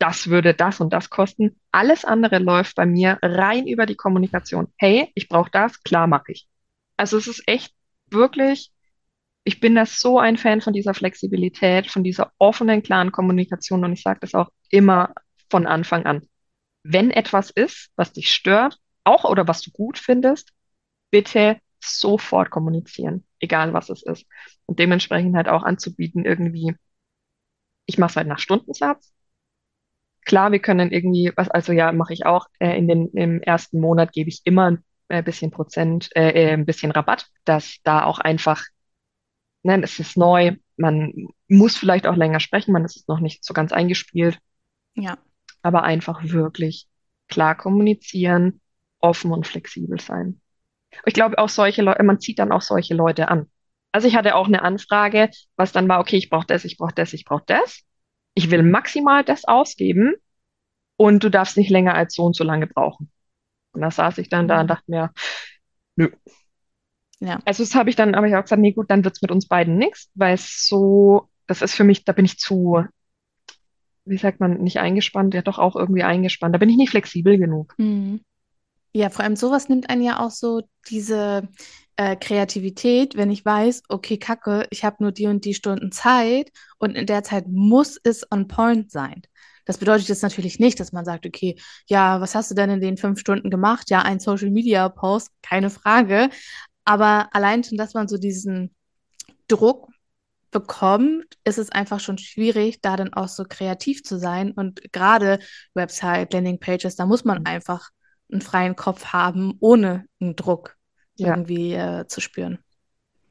das 0.00 0.28
würde 0.28 0.54
das 0.54 0.80
und 0.80 0.92
das 0.92 1.10
kosten. 1.10 1.60
Alles 1.72 2.04
andere 2.06 2.40
läuft 2.40 2.76
bei 2.76 2.86
mir 2.86 3.18
rein 3.22 3.68
über 3.68 3.86
die 3.86 3.96
Kommunikation. 3.96 4.68
Hey, 4.78 5.12
ich 5.16 5.28
brauche 5.30 5.50
das, 5.52 5.82
klar 5.84 6.08
mache 6.08 6.32
ich. 6.32 6.48
Also 6.98 7.18
es 7.18 7.28
ist 7.28 7.44
echt 7.48 7.74
wirklich, 8.10 8.72
ich 9.44 9.60
bin 9.60 9.74
da 9.74 9.86
so 9.86 10.18
ein 10.18 10.36
Fan 10.36 10.60
von 10.60 10.72
dieser 10.72 10.94
Flexibilität, 10.94 11.90
von 11.90 12.02
dieser 12.02 12.32
offenen, 12.38 12.82
klaren 12.82 13.12
Kommunikation 13.12 13.84
und 13.84 13.92
ich 13.92 14.02
sage 14.02 14.20
das 14.20 14.34
auch 14.34 14.50
immer 14.70 15.12
von 15.50 15.66
Anfang 15.66 16.06
an. 16.06 16.26
Wenn 16.82 17.10
etwas 17.10 17.50
ist, 17.50 17.90
was 17.96 18.12
dich 18.12 18.32
stört, 18.32 18.78
auch 19.04 19.24
oder 19.24 19.46
was 19.46 19.60
du 19.62 19.70
gut 19.70 19.98
findest, 19.98 20.52
bitte 21.10 21.58
sofort 21.82 22.50
kommunizieren, 22.50 23.26
egal 23.38 23.74
was 23.74 23.90
es 23.90 24.02
ist. 24.02 24.26
Und 24.66 24.78
dementsprechend 24.78 25.36
halt 25.36 25.48
auch 25.48 25.62
anzubieten, 25.62 26.24
irgendwie, 26.24 26.74
ich 27.86 27.98
mache 27.98 28.10
es 28.10 28.16
halt 28.16 28.28
nach 28.28 28.38
Stundensatz. 28.38 29.12
Klar, 30.24 30.52
wir 30.52 30.58
können 30.58 30.90
irgendwie, 30.90 31.32
was, 31.36 31.50
also 31.50 31.72
ja, 31.72 31.92
mache 31.92 32.14
ich 32.14 32.24
auch, 32.24 32.46
äh, 32.58 32.76
in 32.78 32.88
den, 32.88 33.08
im 33.10 33.42
ersten 33.42 33.78
Monat 33.78 34.12
gebe 34.12 34.30
ich 34.30 34.40
immer 34.44 34.70
ein 34.70 34.84
äh, 35.08 35.22
bisschen 35.22 35.50
Prozent, 35.50 36.08
äh, 36.16 36.30
äh, 36.30 36.52
ein 36.52 36.64
bisschen 36.64 36.90
Rabatt, 36.90 37.26
dass 37.44 37.76
da 37.84 38.04
auch 38.04 38.18
einfach, 38.18 38.64
ne, 39.64 39.82
es 39.82 39.98
ist 40.00 40.16
neu, 40.18 40.56
man 40.78 41.12
muss 41.48 41.76
vielleicht 41.76 42.06
auch 42.06 42.16
länger 42.16 42.40
sprechen, 42.40 42.72
man 42.72 42.84
ist 42.86 43.08
noch 43.08 43.20
nicht 43.20 43.44
so 43.44 43.54
ganz 43.54 43.72
eingespielt, 43.72 44.38
Ja. 44.94 45.18
aber 45.62 45.82
einfach 45.82 46.22
wirklich 46.24 46.86
klar 47.28 47.56
kommunizieren, 47.56 48.60
offen 49.00 49.32
und 49.32 49.46
flexibel 49.46 50.00
sein. 50.00 50.40
Ich 51.06 51.14
glaube 51.14 51.38
auch 51.38 51.48
solche 51.48 51.82
Leute, 51.82 52.02
man 52.04 52.20
zieht 52.20 52.38
dann 52.38 52.52
auch 52.52 52.62
solche 52.62 52.94
Leute 52.94 53.28
an. 53.28 53.50
Also 53.92 54.08
ich 54.08 54.16
hatte 54.16 54.34
auch 54.36 54.48
eine 54.48 54.62
Anfrage, 54.62 55.30
was 55.56 55.72
dann 55.72 55.88
war, 55.88 56.00
okay, 56.00 56.16
ich 56.16 56.30
brauche 56.30 56.46
das, 56.46 56.64
ich 56.64 56.76
brauche 56.78 56.94
das, 56.94 57.12
ich 57.12 57.24
brauche 57.24 57.44
das. 57.46 57.82
Ich 58.34 58.50
will 58.50 58.62
maximal 58.62 59.24
das 59.24 59.44
ausgeben 59.44 60.14
und 60.96 61.24
du 61.24 61.30
darfst 61.30 61.56
nicht 61.56 61.70
länger 61.70 61.94
als 61.94 62.14
so 62.14 62.24
und 62.24 62.36
so 62.36 62.44
lange 62.44 62.66
brauchen. 62.66 63.10
Und 63.72 63.82
da 63.82 63.90
saß 63.90 64.18
ich 64.18 64.28
dann 64.28 64.48
da 64.48 64.60
und 64.60 64.66
Mhm. 64.66 64.68
dachte 64.68 64.90
mir, 64.90 65.12
nö. 65.96 66.10
Ja. 67.20 67.38
Also 67.44 67.62
das 67.62 67.74
habe 67.74 67.90
ich 67.90 67.96
dann, 67.96 68.14
aber 68.14 68.26
ich 68.26 68.34
auch 68.34 68.42
gesagt, 68.42 68.60
nee, 68.60 68.72
gut, 68.72 68.90
dann 68.90 69.04
wird's 69.04 69.22
mit 69.22 69.30
uns 69.30 69.46
beiden 69.46 69.78
nichts, 69.78 70.10
weil 70.14 70.34
es 70.34 70.66
so, 70.66 71.28
das 71.46 71.62
ist 71.62 71.74
für 71.74 71.84
mich, 71.84 72.04
da 72.04 72.12
bin 72.12 72.24
ich 72.24 72.38
zu, 72.38 72.84
wie 74.04 74.18
sagt 74.18 74.40
man, 74.40 74.62
nicht 74.62 74.78
eingespannt, 74.78 75.34
ja 75.34 75.42
doch 75.42 75.58
auch 75.58 75.76
irgendwie 75.76 76.02
eingespannt. 76.02 76.54
Da 76.54 76.58
bin 76.58 76.68
ich 76.68 76.76
nicht 76.76 76.90
flexibel 76.90 77.38
genug. 77.38 77.74
Mhm. 77.78 78.20
Ja, 78.92 79.10
vor 79.10 79.24
allem 79.24 79.36
sowas 79.36 79.68
nimmt 79.68 79.90
einen 79.90 80.02
ja 80.02 80.20
auch 80.20 80.30
so 80.30 80.62
diese 80.88 81.48
äh, 81.96 82.16
Kreativität, 82.16 83.16
wenn 83.16 83.30
ich 83.30 83.44
weiß, 83.44 83.82
okay, 83.88 84.18
Kacke, 84.18 84.66
ich 84.70 84.84
habe 84.84 84.96
nur 85.00 85.12
die 85.12 85.26
und 85.26 85.44
die 85.44 85.54
Stunden 85.54 85.90
Zeit 85.90 86.50
und 86.78 86.96
in 86.96 87.06
der 87.06 87.24
Zeit 87.24 87.46
muss 87.48 87.98
es 88.02 88.30
on 88.30 88.46
point 88.46 88.90
sein. 88.90 89.22
Das 89.64 89.78
bedeutet 89.78 90.08
jetzt 90.08 90.22
natürlich 90.22 90.58
nicht, 90.58 90.78
dass 90.78 90.92
man 90.92 91.04
sagt, 91.04 91.26
okay, 91.26 91.56
ja, 91.86 92.20
was 92.20 92.34
hast 92.34 92.50
du 92.50 92.54
denn 92.54 92.70
in 92.70 92.80
den 92.80 92.96
fünf 92.96 93.18
Stunden 93.18 93.50
gemacht? 93.50 93.90
Ja, 93.90 94.02
ein 94.02 94.20
Social 94.20 94.50
Media 94.50 94.88
Post, 94.88 95.30
keine 95.42 95.70
Frage. 95.70 96.28
Aber 96.84 97.28
allein 97.34 97.64
schon, 97.64 97.78
dass 97.78 97.94
man 97.94 98.08
so 98.08 98.18
diesen 98.18 98.74
Druck 99.48 99.88
bekommt, 100.50 101.26
ist 101.44 101.58
es 101.58 101.70
einfach 101.72 102.00
schon 102.00 102.18
schwierig, 102.18 102.80
da 102.80 102.96
dann 102.96 103.12
auch 103.14 103.28
so 103.28 103.44
kreativ 103.48 104.04
zu 104.04 104.18
sein. 104.18 104.52
Und 104.52 104.92
gerade 104.92 105.40
Website, 105.74 106.32
Landingpages, 106.32 106.96
da 106.96 107.06
muss 107.06 107.24
man 107.24 107.44
einfach 107.46 107.90
einen 108.30 108.40
freien 108.42 108.76
Kopf 108.76 109.06
haben, 109.06 109.54
ohne 109.60 110.06
einen 110.20 110.36
Druck 110.36 110.76
Ja, 111.16 111.36
irgendwie 111.36 111.74
äh, 111.74 112.06
zu 112.06 112.20
spüren. 112.20 112.58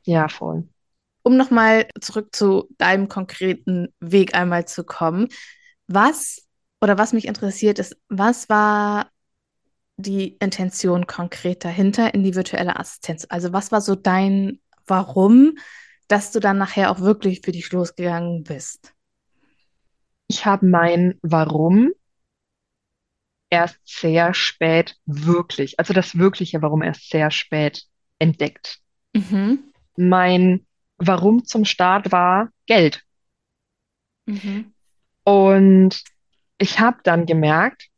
ja, 0.05 0.27
voll. 0.29 0.67
Um 1.23 1.37
nochmal 1.37 1.87
zurück 2.01 2.35
zu 2.35 2.67
deinem 2.77 3.07
konkreten 3.07 3.93
Weg 3.99 4.35
einmal 4.35 4.65
zu 4.67 4.83
kommen. 4.83 5.29
Was 5.87 6.47
oder 6.81 6.97
was 6.97 7.13
mich 7.13 7.27
interessiert 7.27 7.79
ist, 7.79 7.95
was 8.09 8.49
war 8.49 9.09
die 9.97 10.35
Intention 10.39 11.07
konkret 11.07 11.63
dahinter 11.63 12.13
in 12.13 12.23
die 12.23 12.35
virtuelle 12.35 12.79
Assistenz? 12.79 13.25
Also 13.29 13.53
was 13.53 13.71
war 13.71 13.81
so 13.81 13.95
dein 13.95 14.59
Warum, 14.85 15.57
dass 16.07 16.31
du 16.31 16.39
dann 16.39 16.57
nachher 16.57 16.91
auch 16.91 16.99
wirklich 16.99 17.41
für 17.41 17.51
dich 17.51 17.71
losgegangen 17.71 18.43
bist? 18.43 18.93
Ich 20.27 20.45
habe 20.45 20.65
mein 20.65 21.19
Warum 21.21 21.91
erst 23.49 23.79
sehr 23.85 24.33
spät 24.33 24.97
wirklich, 25.05 25.79
also 25.79 25.93
das 25.93 26.17
wirkliche 26.17 26.61
Warum 26.61 26.81
erst 26.81 27.09
sehr 27.09 27.29
spät 27.31 27.85
entdeckt. 28.19 28.79
Mhm. 29.13 29.71
Mein 29.95 30.65
Warum 30.97 31.45
zum 31.45 31.65
Start 31.65 32.11
war 32.11 32.49
Geld. 32.65 33.03
Mhm. 34.25 34.73
Und 35.23 36.03
ich 36.57 36.79
habe 36.79 36.97
dann 37.03 37.25
gemerkt, 37.25 37.89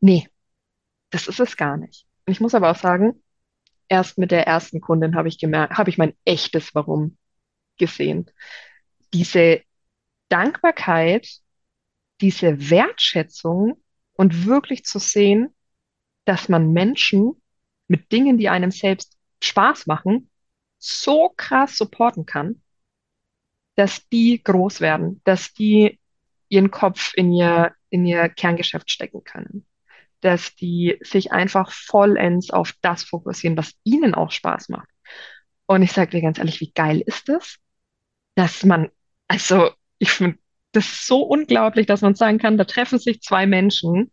nee, 0.00 0.28
das 1.12 1.28
ist 1.28 1.38
es 1.38 1.56
gar 1.56 1.76
nicht. 1.76 2.06
Ich 2.26 2.40
muss 2.40 2.54
aber 2.54 2.70
auch 2.70 2.76
sagen, 2.76 3.22
erst 3.88 4.18
mit 4.18 4.30
der 4.30 4.46
ersten 4.46 4.80
Kundin 4.80 5.14
habe 5.14 5.28
ich 5.28 5.38
gemerkt, 5.38 5.74
habe 5.78 5.90
ich 5.90 5.98
mein 5.98 6.14
echtes 6.24 6.74
Warum 6.74 7.16
gesehen. 7.78 8.30
Diese 9.12 9.60
Dankbarkeit, 10.28 11.28
diese 12.20 12.70
Wertschätzung 12.70 13.82
und 14.14 14.46
wirklich 14.46 14.84
zu 14.84 14.98
sehen, 14.98 15.54
dass 16.24 16.48
man 16.48 16.72
Menschen 16.72 17.42
mit 17.88 18.10
Dingen, 18.10 18.38
die 18.38 18.48
einem 18.48 18.70
selbst 18.70 19.18
Spaß 19.42 19.86
machen, 19.86 20.30
so 20.78 21.34
krass 21.36 21.76
supporten 21.76 22.24
kann, 22.24 22.62
dass 23.74 24.08
die 24.08 24.42
groß 24.42 24.80
werden, 24.80 25.20
dass 25.24 25.52
die 25.52 25.98
ihren 26.48 26.70
Kopf 26.70 27.12
in 27.14 27.32
ihr, 27.32 27.74
in 27.90 28.06
ihr 28.06 28.28
Kerngeschäft 28.28 28.90
stecken 28.90 29.24
können, 29.24 29.66
dass 30.22 30.54
die 30.54 30.98
sich 31.02 31.32
einfach 31.32 31.72
vollends 31.72 32.50
auf 32.50 32.72
das 32.80 33.04
fokussieren, 33.04 33.56
was 33.56 33.74
ihnen 33.84 34.14
auch 34.14 34.30
Spaß 34.30 34.70
macht. 34.70 34.88
Und 35.66 35.82
ich 35.82 35.92
sage 35.92 36.12
dir 36.12 36.22
ganz 36.22 36.38
ehrlich, 36.38 36.60
wie 36.60 36.72
geil 36.72 37.02
ist 37.04 37.28
das, 37.28 37.56
dass 38.34 38.64
man, 38.64 38.90
also 39.28 39.70
ich 39.98 40.12
finde 40.12 40.38
das 40.72 41.06
so 41.06 41.22
unglaublich, 41.22 41.86
dass 41.86 42.00
man 42.00 42.14
sagen 42.14 42.38
kann, 42.38 42.56
da 42.56 42.64
treffen 42.64 42.98
sich 42.98 43.20
zwei 43.20 43.46
Menschen, 43.46 44.10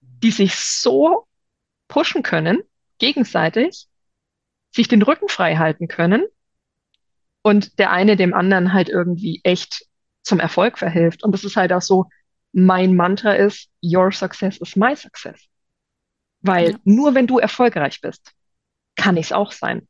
die 0.00 0.30
sich 0.30 0.54
so 0.54 1.26
pushen 1.88 2.22
können, 2.22 2.60
gegenseitig, 2.98 3.86
sich 4.70 4.86
den 4.86 5.02
Rücken 5.02 5.28
frei 5.28 5.56
halten 5.56 5.88
können 5.88 6.24
und 7.42 7.78
der 7.78 7.90
eine 7.90 8.16
dem 8.16 8.34
anderen 8.34 8.72
halt 8.72 8.88
irgendwie 8.88 9.40
echt 9.44 9.86
zum 10.22 10.40
Erfolg 10.40 10.78
verhilft. 10.78 11.24
Und 11.24 11.32
das 11.32 11.44
ist 11.44 11.56
halt 11.56 11.72
auch 11.72 11.82
so, 11.82 12.06
mein 12.52 12.96
Mantra 12.96 13.34
ist, 13.34 13.68
your 13.82 14.12
success 14.12 14.58
is 14.58 14.76
my 14.76 14.94
success. 14.96 15.40
Weil 16.42 16.72
Ja. 16.72 16.78
nur 16.84 17.14
wenn 17.14 17.26
du 17.26 17.38
erfolgreich 17.38 18.00
bist, 18.00 18.32
kann 18.96 19.16
ich 19.16 19.26
es 19.26 19.32
auch 19.32 19.52
sein. 19.52 19.88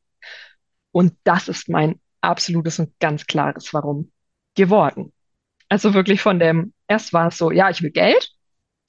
Und 0.91 1.13
das 1.23 1.47
ist 1.47 1.69
mein 1.69 1.99
absolutes 2.21 2.79
und 2.79 2.97
ganz 2.99 3.25
klares 3.25 3.73
Warum 3.73 4.11
geworden. 4.55 5.13
Also 5.69 5.93
wirklich 5.93 6.21
von 6.21 6.39
dem, 6.39 6.73
erst 6.87 7.13
war 7.13 7.27
es 7.27 7.37
so, 7.37 7.51
ja, 7.51 7.69
ich 7.69 7.81
will 7.81 7.91
Geld, 7.91 8.31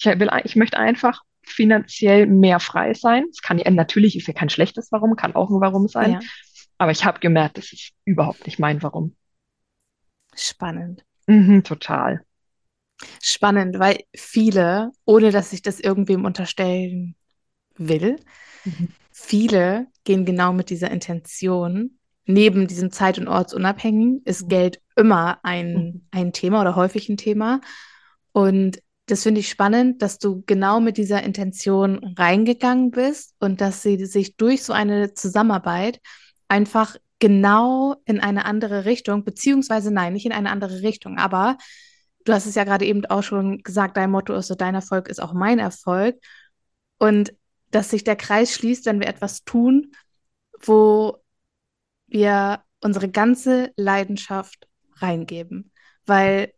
ich 0.00 0.06
will, 0.06 0.30
ich 0.44 0.56
möchte 0.56 0.78
einfach 0.78 1.22
finanziell 1.44 2.26
mehr 2.26 2.60
frei 2.60 2.94
sein. 2.94 3.26
Es 3.30 3.40
kann 3.42 3.58
ja, 3.58 3.70
natürlich 3.70 4.16
ist 4.16 4.26
ja 4.26 4.34
kein 4.34 4.50
schlechtes 4.50 4.90
Warum, 4.90 5.16
kann 5.16 5.34
auch 5.34 5.50
ein 5.50 5.60
Warum 5.60 5.86
sein. 5.88 6.12
Ja, 6.12 6.20
Aber 6.78 6.90
ich 6.90 7.04
habe 7.04 7.20
gemerkt, 7.20 7.58
das 7.58 7.72
ist 7.72 7.92
überhaupt 8.04 8.46
nicht 8.46 8.58
mein 8.58 8.82
Warum. 8.82 9.14
spannend. 10.34 11.04
Mhm, 11.26 11.62
total. 11.64 12.24
Spannend, 13.22 13.78
weil 13.78 14.00
viele, 14.14 14.90
ohne 15.04 15.30
dass 15.30 15.52
ich 15.52 15.62
das 15.62 15.80
irgendwem 15.80 16.24
unterstellen 16.24 17.14
will, 17.76 18.16
Mhm. 18.64 18.88
viele 19.10 19.86
gehen 20.04 20.24
genau 20.24 20.52
mit 20.52 20.70
dieser 20.70 20.90
Intention. 20.90 21.98
Neben 22.26 22.68
diesem 22.68 22.92
Zeit- 22.92 23.18
und 23.18 23.28
Ortsunabhängigen 23.28 24.22
ist 24.24 24.42
Mhm. 24.42 24.48
Geld 24.48 24.80
immer 24.96 25.38
ein, 25.42 25.74
Mhm. 25.74 26.06
ein 26.10 26.32
Thema 26.32 26.60
oder 26.60 26.76
häufig 26.76 27.08
ein 27.08 27.16
Thema. 27.16 27.60
Und 28.32 28.78
das 29.06 29.24
finde 29.24 29.40
ich 29.40 29.48
spannend, 29.48 30.00
dass 30.00 30.18
du 30.18 30.42
genau 30.46 30.80
mit 30.80 30.96
dieser 30.96 31.22
Intention 31.22 32.14
reingegangen 32.16 32.90
bist 32.90 33.34
und 33.40 33.60
dass 33.60 33.82
sie 33.82 34.04
sich 34.06 34.36
durch 34.36 34.62
so 34.62 34.72
eine 34.72 35.12
Zusammenarbeit 35.14 36.00
einfach 36.48 36.96
genau 37.18 37.96
in 38.04 38.20
eine 38.20 38.44
andere 38.44 38.84
Richtung, 38.84 39.24
beziehungsweise 39.24 39.92
nein, 39.92 40.12
nicht 40.12 40.26
in 40.26 40.32
eine 40.32 40.50
andere 40.50 40.82
Richtung, 40.82 41.18
aber 41.18 41.56
du 42.24 42.32
hast 42.32 42.46
es 42.46 42.54
ja 42.54 42.64
gerade 42.64 42.84
eben 42.84 43.04
auch 43.06 43.22
schon 43.22 43.62
gesagt, 43.62 43.96
dein 43.96 44.10
Motto 44.10 44.34
ist 44.34 44.48
so, 44.48 44.54
dein 44.54 44.74
Erfolg 44.74 45.08
ist 45.08 45.20
auch 45.20 45.32
mein 45.32 45.58
Erfolg. 45.58 46.16
Und 46.98 47.34
dass 47.70 47.90
sich 47.90 48.04
der 48.04 48.16
Kreis 48.16 48.52
schließt, 48.52 48.86
wenn 48.86 49.00
wir 49.00 49.08
etwas 49.08 49.44
tun, 49.44 49.92
wo 50.60 51.22
wir 52.06 52.62
unsere 52.80 53.08
ganze 53.08 53.72
Leidenschaft 53.76 54.68
reingeben. 54.96 55.72
Weil 56.04 56.52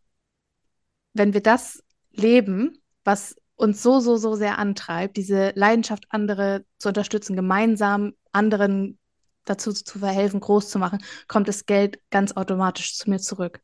wenn 1.13 1.33
wir 1.33 1.41
das 1.41 1.83
leben, 2.11 2.81
was 3.03 3.35
uns 3.55 3.81
so, 3.81 3.99
so, 3.99 4.17
so 4.17 4.35
sehr 4.35 4.57
antreibt, 4.59 5.17
diese 5.17 5.51
Leidenschaft, 5.55 6.05
andere 6.09 6.65
zu 6.77 6.89
unterstützen, 6.89 7.35
gemeinsam 7.35 8.13
anderen 8.31 8.99
dazu 9.45 9.71
zu 9.71 9.99
verhelfen, 9.99 10.39
groß 10.39 10.69
zu 10.69 10.79
machen, 10.79 10.99
kommt 11.27 11.47
das 11.47 11.65
Geld 11.65 11.99
ganz 12.09 12.33
automatisch 12.33 12.95
zu 12.97 13.09
mir 13.09 13.19
zurück. 13.19 13.61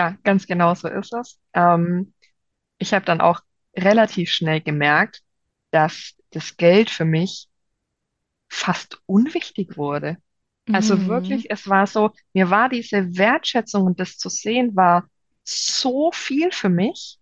Ja, 0.00 0.16
ganz 0.24 0.46
genau 0.46 0.74
so 0.74 0.88
ist 0.88 1.12
es. 1.12 1.38
Ähm, 1.52 2.14
ich 2.78 2.94
habe 2.94 3.04
dann 3.04 3.20
auch 3.20 3.40
relativ 3.76 4.30
schnell 4.30 4.62
gemerkt, 4.62 5.22
dass 5.72 6.14
das 6.30 6.56
Geld 6.56 6.88
für 6.88 7.04
mich 7.04 7.50
fast 8.48 9.02
unwichtig 9.04 9.76
wurde. 9.76 10.16
Also 10.72 10.96
Mhm. 10.96 11.06
wirklich, 11.06 11.50
es 11.50 11.68
war 11.68 11.86
so, 11.86 12.12
mir 12.32 12.48
war 12.48 12.70
diese 12.70 13.18
Wertschätzung 13.18 13.84
und 13.84 14.00
das 14.00 14.16
zu 14.16 14.30
sehen 14.30 14.74
war 14.74 15.06
so 15.44 16.12
viel 16.12 16.50
für 16.50 16.70
mich. 16.70 17.18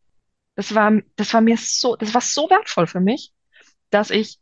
Das 0.55 0.73
war, 0.73 0.93
das 1.17 1.35
war 1.35 1.41
mir 1.41 1.57
so, 1.59 1.97
das 1.97 2.14
war 2.14 2.21
so 2.21 2.49
wertvoll 2.49 2.87
für 2.87 3.01
mich, 3.01 3.33
dass 3.91 4.11
ich 4.11 4.38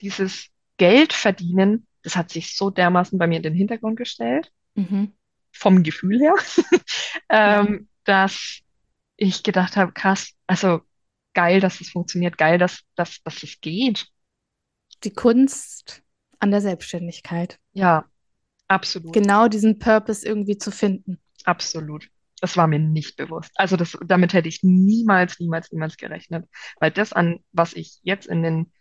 dieses 0.00 0.48
Geld 0.78 1.12
verdienen, 1.12 1.86
das 2.02 2.16
hat 2.16 2.30
sich 2.30 2.56
so 2.56 2.70
dermaßen 2.70 3.18
bei 3.18 3.28
mir 3.28 3.36
in 3.38 3.44
den 3.44 3.54
Hintergrund 3.54 3.96
gestellt, 3.96 4.52
Mhm. 4.76 5.12
Vom 5.52 5.82
Gefühl 5.82 6.20
her, 6.20 6.34
ähm, 7.28 7.88
dass 8.04 8.60
ich 9.16 9.42
gedacht 9.42 9.76
habe, 9.76 9.92
krass, 9.92 10.32
also 10.46 10.80
geil, 11.34 11.60
dass 11.60 11.80
es 11.80 11.90
funktioniert, 11.90 12.38
geil, 12.38 12.58
dass, 12.58 12.80
dass, 12.96 13.22
dass 13.22 13.42
es 13.42 13.60
geht. 13.60 14.06
Die 15.04 15.12
Kunst 15.12 16.02
an 16.38 16.50
der 16.50 16.60
Selbstständigkeit. 16.60 17.58
Ja, 17.72 18.06
absolut. 18.66 19.12
Genau 19.12 19.48
diesen 19.48 19.78
Purpose 19.78 20.26
irgendwie 20.26 20.58
zu 20.58 20.70
finden. 20.70 21.20
Absolut. 21.44 22.08
Das 22.40 22.56
war 22.56 22.66
mir 22.66 22.78
nicht 22.78 23.16
bewusst. 23.16 23.52
Also 23.56 23.76
das, 23.76 23.98
damit 24.04 24.32
hätte 24.32 24.48
ich 24.48 24.62
niemals, 24.62 25.38
niemals, 25.38 25.70
niemals 25.70 25.96
gerechnet. 25.96 26.48
Weil 26.78 26.90
das 26.90 27.12
an, 27.12 27.40
was 27.52 27.74
ich 27.74 28.00
jetzt 28.02 28.26
in 28.26 28.42
den, 28.42 28.72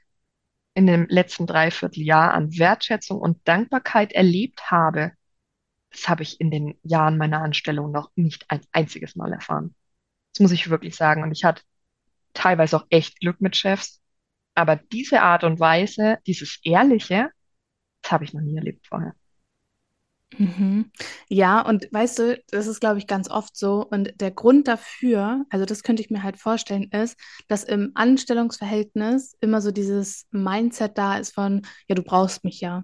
in 0.74 0.88
dem 0.88 1.08
letzten 1.10 1.46
Dreivierteljahr 1.46 2.34
an 2.34 2.58
Wertschätzung 2.58 3.20
und 3.20 3.46
Dankbarkeit 3.46 4.14
erlebt 4.14 4.72
habe, 4.72 5.12
das 5.92 6.08
habe 6.08 6.24
ich 6.24 6.40
in 6.40 6.52
den 6.52 6.80
Jahren 6.84 7.18
meiner 7.18 7.42
Anstellung 7.42 7.92
noch 7.92 8.12
nicht 8.16 8.46
ein 8.50 8.62
einziges 8.72 9.16
Mal 9.16 9.34
erfahren. 9.34 9.76
Das 10.34 10.42
muss 10.42 10.52
ich 10.52 10.70
wirklich 10.70 10.96
sagen. 10.96 11.24
Und 11.24 11.32
ich 11.32 11.44
hatte 11.44 11.64
teilweise 12.34 12.78
auch 12.78 12.86
echt 12.90 13.20
Glück 13.20 13.42
mit 13.42 13.56
Chefs. 13.56 14.02
Aber 14.56 14.76
diese 14.76 15.22
Art 15.22 15.44
und 15.44 15.60
Weise, 15.60 16.20
dieses 16.28 16.60
Ehrliche, 16.64 17.30
das 18.02 18.12
habe 18.12 18.24
ich 18.24 18.34
noch 18.34 18.42
nie 18.42 18.58
erlebt 18.58 18.88
vorher. 18.88 19.14
Mhm. 20.38 20.92
Ja, 21.28 21.62
und 21.62 21.88
weißt 21.92 22.20
du, 22.20 22.44
das 22.52 22.68
ist, 22.68 22.80
glaube 22.80 23.00
ich, 23.00 23.08
ganz 23.08 23.30
oft 23.30 23.56
so. 23.58 23.86
Und 23.86 24.14
der 24.22 24.32
Grund 24.32 24.68
dafür, 24.68 25.46
also 25.50 25.66
das 25.66 25.82
könnte 25.84 26.02
ich 26.02 26.10
mir 26.12 26.24
halt 26.24 26.38
vorstellen, 26.38 26.90
ist, 26.92 27.18
dass 27.48 27.64
im 27.64 27.92
Anstellungsverhältnis 27.96 29.36
immer 29.42 29.62
so 29.62 29.72
dieses 29.72 30.28
Mindset 30.32 30.98
da 30.98 31.18
ist 31.18 31.34
von, 31.34 31.64
ja, 31.88 31.96
du 31.96 32.04
brauchst 32.04 32.44
mich 32.44 32.62
ja. 32.62 32.84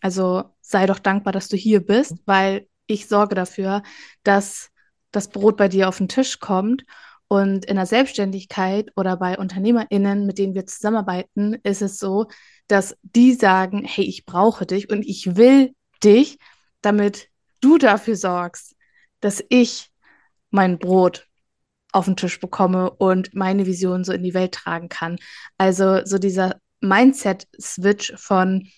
Also 0.00 0.44
sei 0.60 0.86
doch 0.86 0.98
dankbar, 0.98 1.32
dass 1.32 1.48
du 1.48 1.56
hier 1.56 1.84
bist, 1.84 2.14
weil 2.26 2.68
ich 2.86 3.08
sorge 3.08 3.34
dafür, 3.34 3.82
dass 4.22 4.70
das 5.10 5.28
Brot 5.28 5.56
bei 5.56 5.68
dir 5.68 5.88
auf 5.88 5.98
den 5.98 6.08
Tisch 6.08 6.38
kommt. 6.38 6.84
Und 7.28 7.64
in 7.64 7.76
der 7.76 7.86
Selbstständigkeit 7.86 8.90
oder 8.94 9.16
bei 9.16 9.36
UnternehmerInnen, 9.36 10.26
mit 10.26 10.38
denen 10.38 10.54
wir 10.54 10.66
zusammenarbeiten, 10.66 11.54
ist 11.64 11.82
es 11.82 11.98
so, 11.98 12.26
dass 12.68 12.96
die 13.02 13.34
sagen, 13.34 13.84
hey, 13.84 14.04
ich 14.04 14.24
brauche 14.26 14.64
dich 14.64 14.90
und 14.90 15.04
ich 15.04 15.34
will 15.36 15.74
dich, 16.04 16.38
damit 16.82 17.28
du 17.60 17.78
dafür 17.78 18.14
sorgst, 18.14 18.76
dass 19.20 19.42
ich 19.48 19.90
mein 20.50 20.78
Brot 20.78 21.26
auf 21.92 22.04
den 22.04 22.16
Tisch 22.16 22.38
bekomme 22.38 22.90
und 22.90 23.34
meine 23.34 23.66
Vision 23.66 24.04
so 24.04 24.12
in 24.12 24.22
die 24.22 24.34
Welt 24.34 24.52
tragen 24.52 24.88
kann. 24.88 25.18
Also 25.58 26.04
so 26.04 26.18
dieser 26.18 26.60
Mindset-Switch 26.80 28.12
von 28.16 28.68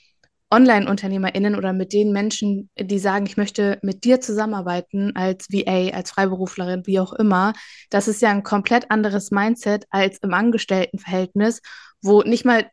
Online-UnternehmerInnen 0.50 1.54
oder 1.56 1.72
mit 1.72 1.92
den 1.92 2.12
Menschen, 2.12 2.70
die 2.78 2.98
sagen, 2.98 3.26
ich 3.26 3.36
möchte 3.36 3.78
mit 3.82 4.04
dir 4.04 4.20
zusammenarbeiten 4.20 5.14
als 5.14 5.48
VA, 5.50 5.94
als 5.94 6.10
Freiberuflerin, 6.10 6.86
wie 6.86 7.00
auch 7.00 7.12
immer, 7.12 7.52
das 7.90 8.08
ist 8.08 8.22
ja 8.22 8.30
ein 8.30 8.42
komplett 8.42 8.90
anderes 8.90 9.30
Mindset 9.30 9.84
als 9.90 10.18
im 10.18 10.32
Angestelltenverhältnis, 10.32 11.60
wo 12.02 12.22
nicht 12.22 12.44
mal 12.44 12.66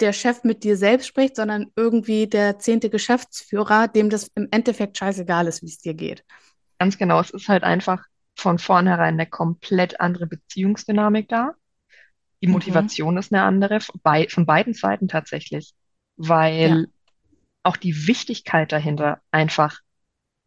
der 0.00 0.12
Chef 0.12 0.44
mit 0.44 0.64
dir 0.64 0.76
selbst 0.76 1.06
spricht, 1.06 1.36
sondern 1.36 1.66
irgendwie 1.76 2.26
der 2.26 2.58
zehnte 2.58 2.90
Geschäftsführer, 2.90 3.88
dem 3.88 4.10
das 4.10 4.30
im 4.34 4.48
Endeffekt 4.50 4.98
scheißegal 4.98 5.46
ist, 5.46 5.62
wie 5.62 5.66
es 5.68 5.78
dir 5.78 5.94
geht. 5.94 6.24
Ganz 6.78 6.98
genau, 6.98 7.20
es 7.20 7.30
ist 7.30 7.48
halt 7.48 7.62
einfach 7.62 8.02
von 8.34 8.58
vornherein 8.58 9.14
eine 9.14 9.26
komplett 9.26 10.00
andere 10.00 10.26
Beziehungsdynamik 10.26 11.28
da. 11.28 11.52
Die 12.42 12.48
Mhm. 12.48 12.54
Motivation 12.54 13.16
ist 13.16 13.32
eine 13.32 13.44
andere, 13.44 13.80
von, 13.80 14.00
bei, 14.02 14.26
von 14.28 14.46
beiden 14.46 14.74
Seiten 14.74 15.06
tatsächlich, 15.06 15.72
Ja. 16.16 16.84
Auch 17.62 17.76
die 17.76 18.06
Wichtigkeit 18.06 18.72
dahinter 18.72 19.20
einfach 19.30 19.80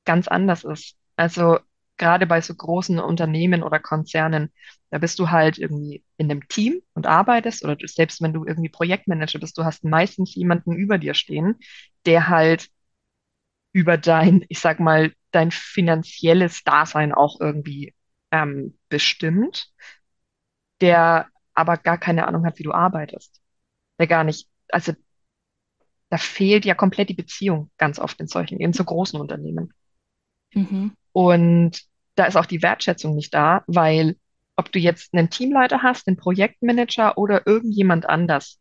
ganz 0.05 0.27
anders 0.27 0.63
ist. 0.63 0.97
Also 1.15 1.59
gerade 1.97 2.27
bei 2.27 2.41
so 2.41 2.53
großen 2.55 2.99
Unternehmen 2.99 3.63
oder 3.63 3.79
Konzernen, 3.79 4.51
da 4.89 4.97
bist 4.97 5.19
du 5.19 5.29
halt 5.31 5.57
irgendwie 5.57 6.03
in 6.17 6.29
einem 6.31 6.47
Team 6.47 6.81
und 6.93 7.07
arbeitest 7.07 7.63
oder 7.63 7.75
du, 7.75 7.87
selbst 7.87 8.21
wenn 8.21 8.33
du 8.33 8.45
irgendwie 8.45 8.69
Projektmanager 8.69 9.39
bist, 9.39 9.57
du 9.57 9.63
hast 9.65 9.83
meistens 9.83 10.35
jemanden 10.35 10.73
über 10.73 10.97
dir 10.97 11.13
stehen, 11.13 11.55
der 12.05 12.27
halt 12.29 12.69
über 13.73 13.97
dein, 13.97 14.45
ich 14.49 14.59
sag 14.59 14.79
mal, 14.79 15.13
dein 15.31 15.51
finanzielles 15.51 16.63
Dasein 16.63 17.13
auch 17.13 17.39
irgendwie 17.41 17.93
ähm, 18.31 18.77
bestimmt, 18.89 19.69
der 20.81 21.27
aber 21.53 21.77
gar 21.77 21.97
keine 21.97 22.27
Ahnung 22.27 22.45
hat, 22.45 22.59
wie 22.59 22.63
du 22.63 22.73
arbeitest. 22.73 23.41
Der 23.99 24.07
gar 24.07 24.23
nicht, 24.23 24.49
also 24.69 24.93
da 26.09 26.17
fehlt 26.17 26.65
ja 26.65 26.75
komplett 26.75 27.09
die 27.09 27.13
Beziehung 27.15 27.71
ganz 27.77 27.99
oft 27.99 28.19
in 28.19 28.27
solchen, 28.27 28.59
in 28.59 28.73
so 28.73 28.83
großen 28.83 29.19
Unternehmen. 29.19 29.73
Mhm. 30.55 30.95
Und 31.11 31.81
da 32.15 32.25
ist 32.25 32.35
auch 32.35 32.45
die 32.45 32.61
Wertschätzung 32.61 33.15
nicht 33.15 33.33
da, 33.33 33.63
weil 33.67 34.17
ob 34.55 34.71
du 34.71 34.79
jetzt 34.79 35.13
einen 35.13 35.29
Teamleiter 35.29 35.81
hast, 35.83 36.07
einen 36.07 36.17
Projektmanager 36.17 37.17
oder 37.17 37.45
irgendjemand 37.45 38.07
anders, 38.07 38.59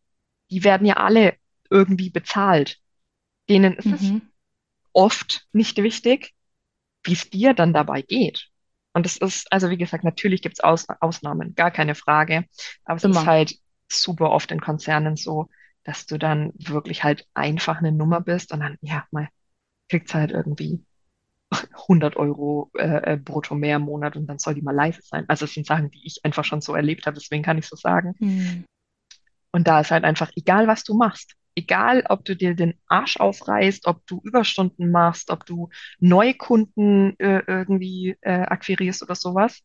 die 0.51 0.65
werden 0.65 0.87
ja 0.87 0.95
alle 0.97 1.35
irgendwie 1.71 2.11
bezahlt. 2.11 2.79
Denen 3.49 3.75
ist 3.75 3.93
es 3.93 4.03
Mhm. 4.03 4.23
oft 4.93 5.47
nicht 5.53 5.79
wichtig, 5.79 6.35
wie 7.05 7.13
es 7.15 7.31
dir 7.31 7.55
dann 7.55 7.73
dabei 7.73 8.03
geht. 8.03 8.49
Und 8.95 9.07
es 9.07 9.17
ist, 9.19 9.53
also 9.53 9.71
wie 9.71 9.77
gesagt, 9.77 10.05
natürlich 10.05 10.43
gibt 10.43 10.57
es 10.57 10.65
Aus 10.65 10.87
Ausnahmen, 11.01 11.55
gar 11.55 11.71
keine 11.71 11.95
Frage. 11.95 12.45
Aber 12.85 12.97
es 12.97 13.05
ist 13.05 13.11
Immer. 13.17 13.27
halt 13.27 13.55
super 13.91 14.31
oft 14.31 14.53
in 14.53 14.61
Konzernen 14.61 15.17
so, 15.17 15.49
dass 15.85 16.07
du 16.07 16.19
dann 16.19 16.53
wirklich 16.57 17.05
halt 17.05 17.27
einfach 17.35 17.79
eine 17.79 17.93
Nummer 17.93 18.21
bist 18.21 18.53
und 18.53 18.61
dann, 18.61 18.79
ja, 18.81 19.07
mal 19.11 19.29
kriegst 19.89 20.15
halt 20.15 20.33
irgendwie 20.33 20.85
100 21.89 22.17
Euro 22.17 22.71
äh, 22.77 23.13
äh, 23.13 23.17
brutto 23.17 23.55
mehr 23.55 23.77
im 23.77 23.83
Monat 23.83 24.17
und 24.17 24.27
dann 24.27 24.39
soll 24.39 24.55
die 24.55 24.63
mal 24.63 24.75
leise 24.75 25.01
sein. 25.03 25.25
Also 25.29 25.45
es 25.45 25.55
sind 25.55 25.67
Sachen, 25.67 25.91
die 25.91 26.07
ich 26.07 26.25
einfach 26.25 26.45
schon 26.45 26.61
so 26.61 26.75
erlebt 26.75 27.07
habe, 27.07 27.19
deswegen 27.19 27.43
kann 27.43 27.59
ich 27.59 27.67
so 27.67 27.77
sagen. 27.77 28.15
Mhm. 28.19 28.65
Und 29.53 29.69
da 29.69 29.81
ist 29.81 29.91
halt 29.91 30.05
einfach 30.05 30.31
egal, 30.37 30.67
was 30.67 30.83
du 30.83 30.95
machst. 30.95 31.35
Egal, 31.55 32.05
ob 32.09 32.25
du 32.25 32.35
dir 32.35 32.57
den 32.57 32.75
Arsch 32.89 33.19
aufreißt, 33.19 33.87
ob 33.87 34.05
du 34.07 34.21
Überstunden 34.25 34.91
machst, 34.91 35.31
ob 35.31 35.47
du 35.47 35.69
Neukunden 36.01 37.17
äh, 37.21 37.43
irgendwie 37.47 38.17
äh, 38.23 38.41
akquirierst 38.41 39.05
oder 39.05 39.15
sowas, 39.15 39.63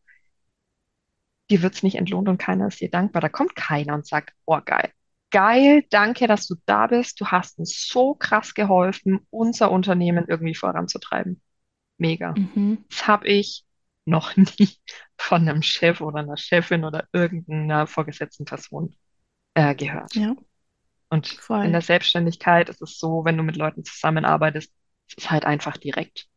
dir 1.50 1.62
wird's 1.62 1.82
nicht 1.82 1.96
entlohnt 1.96 2.28
und 2.28 2.38
keiner 2.38 2.68
ist 2.68 2.80
dir 2.80 2.90
dankbar. 2.90 3.20
Da 3.20 3.28
kommt 3.28 3.56
keiner 3.56 3.94
und 3.94 4.06
sagt, 4.06 4.32
oh 4.44 4.60
geil, 4.64 4.92
geil, 5.30 5.84
danke, 5.90 6.26
dass 6.26 6.46
du 6.46 6.56
da 6.66 6.86
bist. 6.86 7.20
Du 7.20 7.26
hast 7.28 7.58
uns 7.58 7.86
so 7.88 8.14
krass 8.14 8.54
geholfen, 8.54 9.26
unser 9.30 9.70
Unternehmen 9.70 10.26
irgendwie 10.28 10.54
voranzutreiben. 10.54 11.42
Mega. 11.98 12.38
Mhm. 12.38 12.84
Das 12.90 13.06
habe 13.08 13.28
ich 13.28 13.66
noch 14.06 14.36
nie 14.38 14.78
von 15.18 15.48
einem 15.48 15.62
Chef 15.62 16.00
oder 16.00 16.20
einer 16.20 16.36
Chefin 16.38 16.84
oder 16.84 17.08
irgendeiner 17.12 17.86
vorgesetzten 17.86 18.44
Person 18.46 18.96
äh, 19.54 19.74
gehört. 19.76 20.12
Ja, 20.14 20.34
Und 21.10 21.44
in 21.62 21.72
voll. 21.72 21.72
der 21.72 21.82
Selbstständigkeit 21.82 22.68
ist 22.68 22.82
es 22.82 22.98
so, 22.98 23.24
wenn 23.24 23.36
du 23.36 23.42
mit 23.42 23.56
Leuten 23.56 23.84
zusammenarbeitest, 23.84 24.72
es 25.08 25.14
ist 25.18 25.30
halt 25.30 25.44
einfach 25.44 25.76
direkt. 25.76 26.28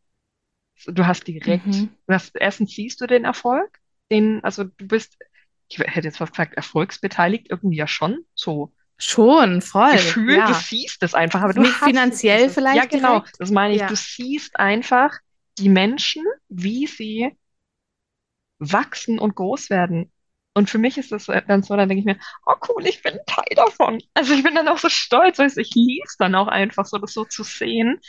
Du 0.87 1.05
hast 1.07 1.27
direkt, 1.27 1.75
Mhm. 1.75 1.95
du 2.07 2.13
hast, 2.13 2.35
erstens 2.35 2.71
siehst 2.71 2.99
du 3.01 3.07
den 3.07 3.25
Erfolg, 3.25 3.79
den, 4.11 4.43
also 4.43 4.65
du 4.65 4.87
bist, 4.87 5.17
ich 5.69 5.79
hätte 5.79 6.07
jetzt 6.07 6.17
fast 6.17 6.33
gesagt, 6.33 6.55
erfolgsbeteiligt, 6.55 7.49
irgendwie 7.49 7.77
ja 7.77 7.87
schon, 7.87 8.25
so 8.35 8.73
Schon, 8.97 9.61
voll. 9.61 9.91
Gefühl, 9.91 10.37
du 10.43 10.53
Ja. 10.53 10.53
siehst 10.53 11.03
es 11.03 11.13
einfach, 11.13 11.41
aber 11.41 11.53
du 11.53 11.61
Nicht 11.61 11.75
finanziell 11.75 12.43
dieses, 12.43 12.55
vielleicht 12.55 12.91
ja 12.91 12.97
genau, 12.97 13.19
direkt. 13.19 13.39
das 13.39 13.51
meine 13.51 13.73
ich, 13.75 13.81
Ja. 13.81 13.87
du 13.87 13.95
siehst 13.95 14.59
einfach 14.59 15.11
die 15.59 15.69
Menschen, 15.69 16.23
wie 16.49 16.87
sie 16.87 17.35
wachsen 18.59 19.19
und 19.19 19.35
groß 19.35 19.69
werden. 19.69 20.11
Und 20.55 20.69
für 20.69 20.77
mich 20.77 20.97
ist 20.97 21.11
das 21.11 21.25
dann 21.25 21.63
so, 21.63 21.75
dann 21.75 21.89
denke 21.89 21.99
ich 21.99 22.05
mir, 22.05 22.19
oh 22.45 22.53
cool, 22.69 22.85
ich 22.85 23.01
bin 23.01 23.19
Teil 23.25 23.45
davon. 23.55 23.99
Also 24.13 24.33
ich 24.33 24.43
bin 24.43 24.53
dann 24.55 24.67
auch 24.67 24.77
so 24.77 24.89
stolz, 24.89 25.39
also 25.39 25.59
ich 25.59 25.71
liebe 25.73 26.05
es 26.05 26.15
dann 26.17 26.35
auch 26.35 26.47
einfach 26.47 26.85
so, 26.85 26.97
das 26.99 27.13
so 27.13 27.25
zu 27.25 27.43
sehen, 27.43 27.99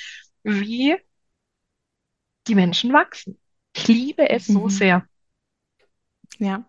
wie 0.43 0.97
die 2.47 2.55
Menschen 2.55 2.93
wachsen. 2.93 3.39
Ich 3.77 3.89
liebe 3.89 4.29
es 4.31 4.47
so 4.47 4.65
Mhm. 4.65 4.69
sehr. 4.69 5.09
Ja, 6.39 6.65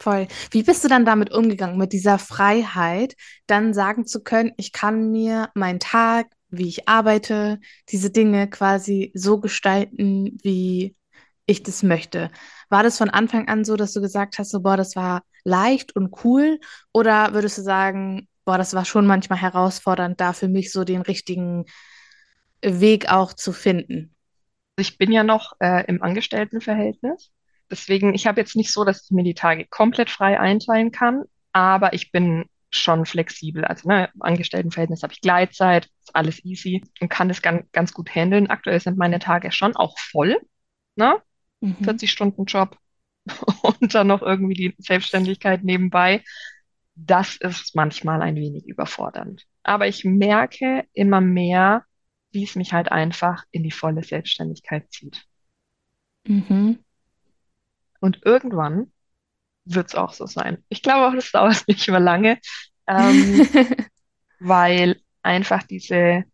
voll. 0.00 0.28
Wie 0.50 0.62
bist 0.62 0.84
du 0.84 0.88
dann 0.88 1.04
damit 1.04 1.32
umgegangen, 1.32 1.78
mit 1.78 1.92
dieser 1.92 2.18
Freiheit, 2.18 3.14
dann 3.46 3.74
sagen 3.74 4.06
zu 4.06 4.22
können, 4.22 4.52
ich 4.56 4.72
kann 4.72 5.10
mir 5.10 5.50
meinen 5.54 5.80
Tag, 5.80 6.26
wie 6.50 6.68
ich 6.68 6.88
arbeite, 6.88 7.60
diese 7.88 8.10
Dinge 8.10 8.48
quasi 8.48 9.10
so 9.14 9.40
gestalten, 9.40 10.38
wie 10.42 10.96
ich 11.46 11.62
das 11.62 11.82
möchte? 11.82 12.30
War 12.68 12.82
das 12.82 12.98
von 12.98 13.10
Anfang 13.10 13.48
an 13.48 13.64
so, 13.64 13.76
dass 13.76 13.92
du 13.92 14.00
gesagt 14.00 14.38
hast, 14.38 14.50
so, 14.50 14.60
boah, 14.60 14.76
das 14.76 14.96
war 14.96 15.22
leicht 15.44 15.94
und 15.94 16.24
cool? 16.24 16.60
Oder 16.92 17.34
würdest 17.34 17.58
du 17.58 17.62
sagen, 17.62 18.28
boah, 18.44 18.58
das 18.58 18.74
war 18.74 18.84
schon 18.84 19.06
manchmal 19.06 19.40
herausfordernd, 19.40 20.20
da 20.20 20.32
für 20.32 20.48
mich 20.48 20.72
so 20.72 20.84
den 20.84 21.02
richtigen 21.02 21.64
Weg 22.62 23.10
auch 23.10 23.32
zu 23.32 23.52
finden? 23.52 24.14
Ich 24.78 24.98
bin 24.98 25.10
ja 25.12 25.22
noch 25.22 25.54
äh, 25.60 25.84
im 25.86 26.02
Angestelltenverhältnis. 26.02 27.30
Deswegen, 27.70 28.14
ich 28.14 28.26
habe 28.26 28.40
jetzt 28.40 28.56
nicht 28.56 28.72
so, 28.72 28.84
dass 28.84 29.04
ich 29.04 29.10
mir 29.10 29.24
die 29.24 29.34
Tage 29.34 29.66
komplett 29.66 30.10
frei 30.10 30.38
einteilen 30.38 30.92
kann, 30.92 31.24
aber 31.52 31.92
ich 31.92 32.12
bin 32.12 32.44
schon 32.70 33.06
flexibel. 33.06 33.64
Also 33.64 33.88
ne, 33.88 34.10
im 34.14 34.22
Angestelltenverhältnis 34.22 35.02
habe 35.02 35.12
ich 35.12 35.20
Gleitzeit, 35.20 35.88
ist 36.00 36.14
alles 36.14 36.44
easy 36.44 36.82
und 37.00 37.08
kann 37.08 37.28
das 37.28 37.42
ganz, 37.42 37.70
ganz 37.72 37.92
gut 37.92 38.14
handeln. 38.14 38.48
Aktuell 38.48 38.80
sind 38.80 38.98
meine 38.98 39.18
Tage 39.18 39.50
schon 39.52 39.74
auch 39.76 39.98
voll, 39.98 40.38
ne? 40.96 41.16
Mhm. 41.60 41.76
40-Stunden-Job 41.82 42.78
und 43.62 43.94
dann 43.94 44.06
noch 44.06 44.22
irgendwie 44.22 44.54
die 44.54 44.74
Selbstständigkeit 44.78 45.64
nebenbei. 45.64 46.22
Das 46.94 47.36
ist 47.36 47.74
manchmal 47.74 48.22
ein 48.22 48.36
wenig 48.36 48.66
überfordernd. 48.66 49.44
Aber 49.62 49.86
ich 49.86 50.04
merke 50.04 50.84
immer 50.92 51.20
mehr, 51.20 51.84
wie 52.30 52.44
es 52.44 52.54
mich 52.54 52.72
halt 52.72 52.90
einfach 52.90 53.44
in 53.50 53.62
die 53.62 53.70
volle 53.70 54.02
Selbstständigkeit 54.02 54.90
zieht. 54.92 55.24
Mhm. 56.26 56.78
Und 58.00 58.20
irgendwann 58.24 58.92
wird 59.66 59.88
es 59.88 59.94
auch 59.94 60.12
so 60.12 60.26
sein. 60.26 60.64
Ich 60.68 60.82
glaube 60.82 61.08
auch, 61.08 61.14
das 61.14 61.30
dauert 61.32 61.64
nicht 61.68 61.88
mehr 61.88 62.00
lange, 62.00 62.38
ähm, 62.86 63.48
weil 64.40 65.00
einfach 65.22 65.62
diese, 65.64 66.24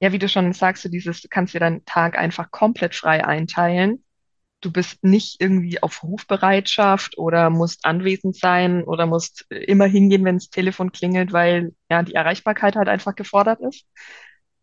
ja, 0.00 0.12
wie 0.12 0.18
du 0.18 0.28
schon 0.28 0.52
sagst, 0.52 0.84
du 0.84 0.88
dieses, 0.88 1.20
du 1.20 1.28
kannst 1.28 1.54
dir 1.54 1.60
deinen 1.60 1.84
Tag 1.84 2.18
einfach 2.18 2.50
komplett 2.50 2.94
frei 2.94 3.24
einteilen. 3.24 4.04
Du 4.60 4.72
bist 4.72 5.04
nicht 5.04 5.40
irgendwie 5.40 5.80
auf 5.82 6.02
Rufbereitschaft 6.02 7.16
oder 7.16 7.48
musst 7.48 7.84
anwesend 7.84 8.36
sein 8.36 8.82
oder 8.82 9.06
musst 9.06 9.46
immer 9.50 9.86
hingehen, 9.86 10.24
wenn 10.24 10.36
das 10.36 10.50
Telefon 10.50 10.90
klingelt, 10.90 11.32
weil 11.32 11.74
ja 11.90 12.02
die 12.02 12.14
Erreichbarkeit 12.14 12.74
halt 12.74 12.88
einfach 12.88 13.14
gefordert 13.14 13.60
ist, 13.60 13.86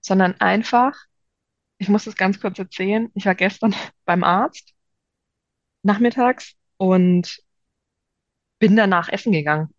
sondern 0.01 0.39
einfach, 0.41 0.97
ich 1.77 1.87
muss 1.89 2.05
das 2.05 2.17
ganz 2.17 2.41
kurz 2.41 2.59
erzählen, 2.59 3.09
ich 3.15 3.25
war 3.25 3.35
gestern 3.35 3.73
beim 4.05 4.23
Arzt 4.23 4.74
nachmittags 5.85 6.55
und 6.77 7.39
bin 8.59 8.75
danach 8.75 9.07
essen 9.09 9.31
gegangen. 9.31 9.69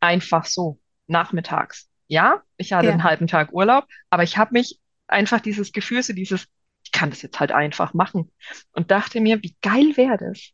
Einfach 0.00 0.44
so, 0.44 0.80
nachmittags. 1.06 1.88
Ja, 2.06 2.42
ich 2.56 2.72
hatte 2.72 2.88
einen 2.90 3.00
Ja. 3.00 3.04
halben 3.04 3.26
Tag 3.26 3.52
Urlaub, 3.52 3.86
aber 4.10 4.22
ich 4.22 4.38
habe 4.38 4.52
mich 4.52 4.80
einfach 5.06 5.40
dieses 5.40 5.72
Gefühl, 5.72 6.02
so 6.02 6.12
dieses, 6.12 6.46
ich 6.84 6.92
kann 6.92 7.10
das 7.10 7.22
jetzt 7.22 7.40
halt 7.40 7.52
einfach 7.52 7.94
machen. 7.94 8.30
Und 8.72 8.90
dachte 8.90 9.20
mir, 9.20 9.42
wie 9.42 9.56
geil 9.60 9.96
wäre 9.96 10.16
das, 10.18 10.50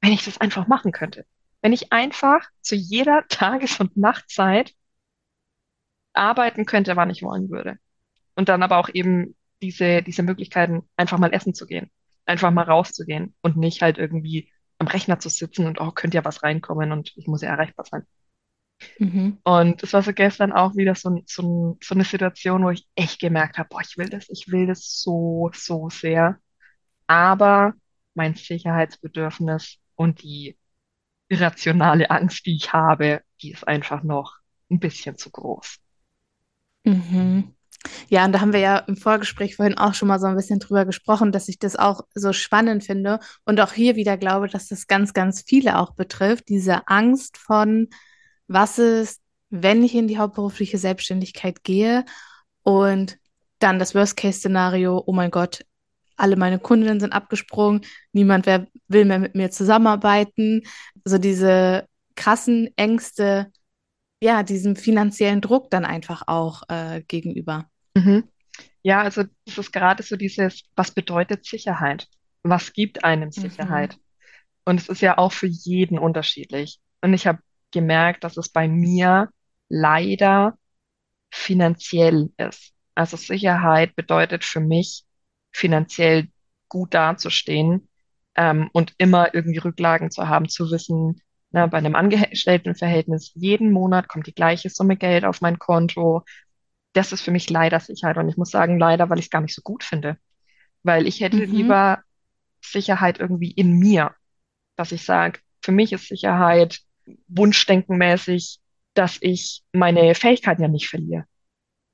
wenn 0.00 0.12
ich 0.12 0.24
das 0.24 0.38
einfach 0.40 0.66
machen 0.66 0.92
könnte. 0.92 1.26
Wenn 1.62 1.72
ich 1.72 1.92
einfach 1.92 2.48
zu 2.60 2.74
jeder 2.74 3.24
Tages- 3.28 3.78
und 3.80 3.96
Nachtzeit 3.96 4.74
arbeiten 6.14 6.66
könnte, 6.66 6.96
wann 6.96 7.10
ich 7.10 7.22
wollen 7.22 7.50
würde. 7.50 7.78
Und 8.36 8.48
dann 8.48 8.62
aber 8.62 8.78
auch 8.78 8.88
eben 8.92 9.36
diese, 9.62 10.02
diese 10.02 10.22
Möglichkeiten, 10.22 10.88
einfach 10.96 11.18
mal 11.18 11.32
essen 11.34 11.54
zu 11.54 11.66
gehen, 11.66 11.90
einfach 12.26 12.50
mal 12.50 12.64
rauszugehen 12.64 13.34
und 13.40 13.56
nicht 13.56 13.82
halt 13.82 13.98
irgendwie 13.98 14.50
am 14.78 14.88
Rechner 14.88 15.18
zu 15.18 15.28
sitzen 15.28 15.66
und, 15.66 15.80
oh, 15.80 15.90
könnte 15.92 16.16
ja 16.16 16.24
was 16.24 16.42
reinkommen 16.42 16.92
und 16.92 17.12
ich 17.16 17.26
muss 17.26 17.42
ja 17.42 17.50
erreichbar 17.50 17.86
sein. 17.86 18.06
Mhm. 18.98 19.38
Und 19.42 19.82
es 19.82 19.92
war 19.92 20.02
so 20.02 20.12
gestern 20.12 20.52
auch 20.52 20.76
wieder 20.76 20.94
so, 20.94 21.22
so, 21.26 21.78
so 21.82 21.94
eine 21.94 22.04
Situation, 22.04 22.64
wo 22.64 22.70
ich 22.70 22.86
echt 22.94 23.20
gemerkt 23.20 23.58
habe, 23.58 23.68
boah, 23.70 23.80
ich 23.80 23.96
will 23.96 24.08
das, 24.08 24.28
ich 24.28 24.48
will 24.48 24.66
das 24.66 25.00
so, 25.00 25.50
so 25.54 25.88
sehr. 25.88 26.38
Aber 27.06 27.74
mein 28.14 28.34
Sicherheitsbedürfnis 28.34 29.78
und 29.94 30.22
die 30.22 30.58
irrationale 31.28 32.10
Angst, 32.10 32.46
die 32.46 32.56
ich 32.56 32.72
habe, 32.72 33.22
die 33.42 33.52
ist 33.52 33.66
einfach 33.66 34.02
noch 34.02 34.36
ein 34.70 34.80
bisschen 34.80 35.16
zu 35.16 35.30
groß. 35.30 35.78
Mhm. 36.84 37.55
Ja, 38.08 38.24
und 38.24 38.32
da 38.32 38.40
haben 38.40 38.52
wir 38.52 38.60
ja 38.60 38.78
im 38.78 38.96
Vorgespräch 38.96 39.56
vorhin 39.56 39.78
auch 39.78 39.94
schon 39.94 40.08
mal 40.08 40.18
so 40.18 40.26
ein 40.26 40.36
bisschen 40.36 40.58
drüber 40.58 40.84
gesprochen, 40.84 41.32
dass 41.32 41.48
ich 41.48 41.58
das 41.58 41.76
auch 41.76 42.02
so 42.14 42.32
spannend 42.32 42.84
finde 42.84 43.20
und 43.44 43.60
auch 43.60 43.72
hier 43.72 43.96
wieder 43.96 44.16
glaube, 44.16 44.48
dass 44.48 44.68
das 44.68 44.86
ganz, 44.86 45.12
ganz 45.12 45.42
viele 45.46 45.78
auch 45.78 45.94
betrifft, 45.94 46.48
diese 46.48 46.88
Angst 46.88 47.36
von, 47.36 47.88
was 48.48 48.78
ist, 48.78 49.20
wenn 49.50 49.84
ich 49.84 49.94
in 49.94 50.08
die 50.08 50.18
hauptberufliche 50.18 50.78
Selbstständigkeit 50.78 51.62
gehe 51.64 52.04
und 52.62 53.18
dann 53.58 53.78
das 53.78 53.94
Worst-Case-Szenario, 53.94 55.02
oh 55.06 55.12
mein 55.12 55.30
Gott, 55.30 55.64
alle 56.16 56.36
meine 56.36 56.58
Kundinnen 56.58 57.00
sind 57.00 57.12
abgesprungen, 57.12 57.82
niemand 58.12 58.46
will 58.46 59.04
mehr 59.04 59.18
mit 59.18 59.34
mir 59.34 59.50
zusammenarbeiten. 59.50 60.62
So 61.04 61.18
diese 61.18 61.86
krassen 62.14 62.70
Ängste, 62.76 63.52
ja, 64.20 64.42
diesem 64.42 64.76
finanziellen 64.76 65.40
Druck 65.40 65.70
dann 65.70 65.84
einfach 65.84 66.22
auch 66.26 66.62
äh, 66.68 67.02
gegenüber. 67.06 67.68
Mhm. 67.94 68.24
Ja, 68.82 69.02
also 69.02 69.24
das 69.44 69.58
ist 69.58 69.72
gerade 69.72 70.02
so 70.02 70.16
dieses, 70.16 70.62
was 70.76 70.92
bedeutet 70.92 71.44
Sicherheit? 71.44 72.08
Was 72.42 72.72
gibt 72.72 73.04
einem 73.04 73.32
Sicherheit? 73.32 73.96
Mhm. 73.96 74.00
Und 74.64 74.80
es 74.80 74.88
ist 74.88 75.00
ja 75.00 75.18
auch 75.18 75.32
für 75.32 75.46
jeden 75.46 75.98
unterschiedlich. 75.98 76.80
Und 77.00 77.14
ich 77.14 77.26
habe 77.26 77.40
gemerkt, 77.72 78.24
dass 78.24 78.36
es 78.36 78.48
bei 78.48 78.68
mir 78.68 79.28
leider 79.68 80.56
finanziell 81.30 82.30
ist. 82.36 82.72
Also 82.94 83.16
Sicherheit 83.16 83.94
bedeutet 83.96 84.44
für 84.44 84.60
mich, 84.60 85.04
finanziell 85.52 86.28
gut 86.68 86.94
dazustehen 86.94 87.88
ähm, 88.34 88.70
und 88.72 88.94
immer 88.98 89.34
irgendwie 89.34 89.58
Rücklagen 89.58 90.10
zu 90.10 90.28
haben, 90.28 90.48
zu 90.48 90.70
wissen, 90.70 91.20
na, 91.56 91.66
bei 91.66 91.78
einem 91.78 91.96
Angestelltenverhältnis, 91.96 93.32
jeden 93.34 93.72
Monat 93.72 94.08
kommt 94.08 94.26
die 94.26 94.34
gleiche 94.34 94.68
Summe 94.68 94.96
Geld 94.98 95.24
auf 95.24 95.40
mein 95.40 95.58
Konto. 95.58 96.22
Das 96.92 97.12
ist 97.12 97.22
für 97.22 97.30
mich 97.30 97.48
leider 97.48 97.80
Sicherheit. 97.80 98.18
Und 98.18 98.28
ich 98.28 98.36
muss 98.36 98.50
sagen, 98.50 98.78
leider, 98.78 99.08
weil 99.08 99.18
ich 99.18 99.26
es 99.26 99.30
gar 99.30 99.40
nicht 99.40 99.54
so 99.54 99.62
gut 99.62 99.82
finde. 99.82 100.18
Weil 100.82 101.06
ich 101.06 101.20
hätte 101.22 101.38
Mhm. 101.38 101.46
lieber 101.46 102.00
Sicherheit 102.62 103.20
irgendwie 103.20 103.50
in 103.52 103.72
mir, 103.78 104.14
dass 104.76 104.92
ich 104.92 105.04
sage, 105.04 105.40
für 105.62 105.72
mich 105.72 105.92
ist 105.94 106.08
Sicherheit 106.08 106.80
wunschdenkenmäßig, 107.28 108.60
dass 108.94 109.18
ich 109.22 109.64
meine 109.72 110.14
Fähigkeiten 110.14 110.62
ja 110.62 110.68
nicht 110.68 110.88
verliere. 110.88 111.24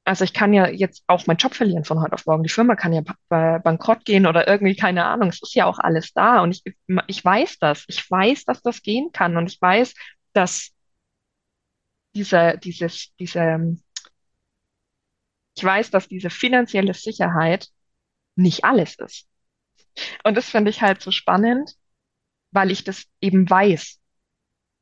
Also 0.05 0.25
ich 0.25 0.33
kann 0.33 0.53
ja 0.53 0.67
jetzt 0.69 1.05
auch 1.07 1.27
meinen 1.29 1.37
Job 1.37 1.55
verlieren 1.55 1.85
von 1.85 2.01
heute 2.03 2.15
auf 2.15 2.27
morgen. 2.27 2.43
Die 2.43 2.49
Firma 2.49 2.75
kann 2.75 2.93
ja 2.93 3.03
ba- 3.29 3.59
bankrott 3.59 4.05
gehen 4.05 4.27
oder 4.27 4.49
irgendwie, 4.49 4.75
keine 4.75 5.05
Ahnung. 5.05 5.29
Es 5.29 5.41
ist 5.43 5.55
ja 5.55 5.67
auch 5.67 5.79
alles 5.79 6.13
da 6.13 6.43
und 6.43 6.51
ich, 6.67 6.75
ich 7.07 7.25
weiß 7.25 7.59
das. 7.61 7.85
Ich 7.89 8.11
weiß, 8.11 8.45
dass 8.45 8.63
das 8.63 8.83
gehen 8.83 9.11
kann 9.13 9.37
und 9.37 9.47
ich 9.47 9.61
weiß, 9.63 9.95
dass 10.33 10.73
diese, 12.15 12.59
dieses, 12.59 13.13
diese, 13.19 13.77
ich 15.57 15.65
weiß, 15.65 15.91
dass 15.91 16.09
diese 16.09 16.31
finanzielle 16.31 16.95
Sicherheit 16.95 17.69
nicht 18.37 18.65
alles 18.65 18.97
ist. 18.99 19.29
Und 20.25 20.37
das 20.37 20.51
finde 20.51 20.71
ich 20.71 20.83
halt 20.83 21.03
so 21.03 21.11
spannend, 21.13 21.77
weil 22.53 22.73
ich 22.73 22.85
das 22.85 23.07
eben 23.23 23.51
weiß. 23.51 24.01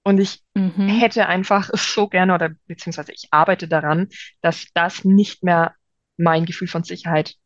Und 0.02 0.18
ich 0.18 0.42
Mhm. 0.54 0.88
hätte 0.88 1.26
einfach 1.26 1.70
so 1.74 2.08
gerne 2.08 2.34
oder 2.34 2.50
beziehungsweise 2.66 3.12
ich 3.12 3.28
arbeite 3.30 3.68
daran, 3.68 4.08
dass 4.40 4.66
das 4.74 5.04
nicht 5.04 5.42
mehr 5.42 5.74
mein 6.16 6.46
Gefühl 6.46 6.68
von 6.68 6.84
Sicherheit 6.84 7.36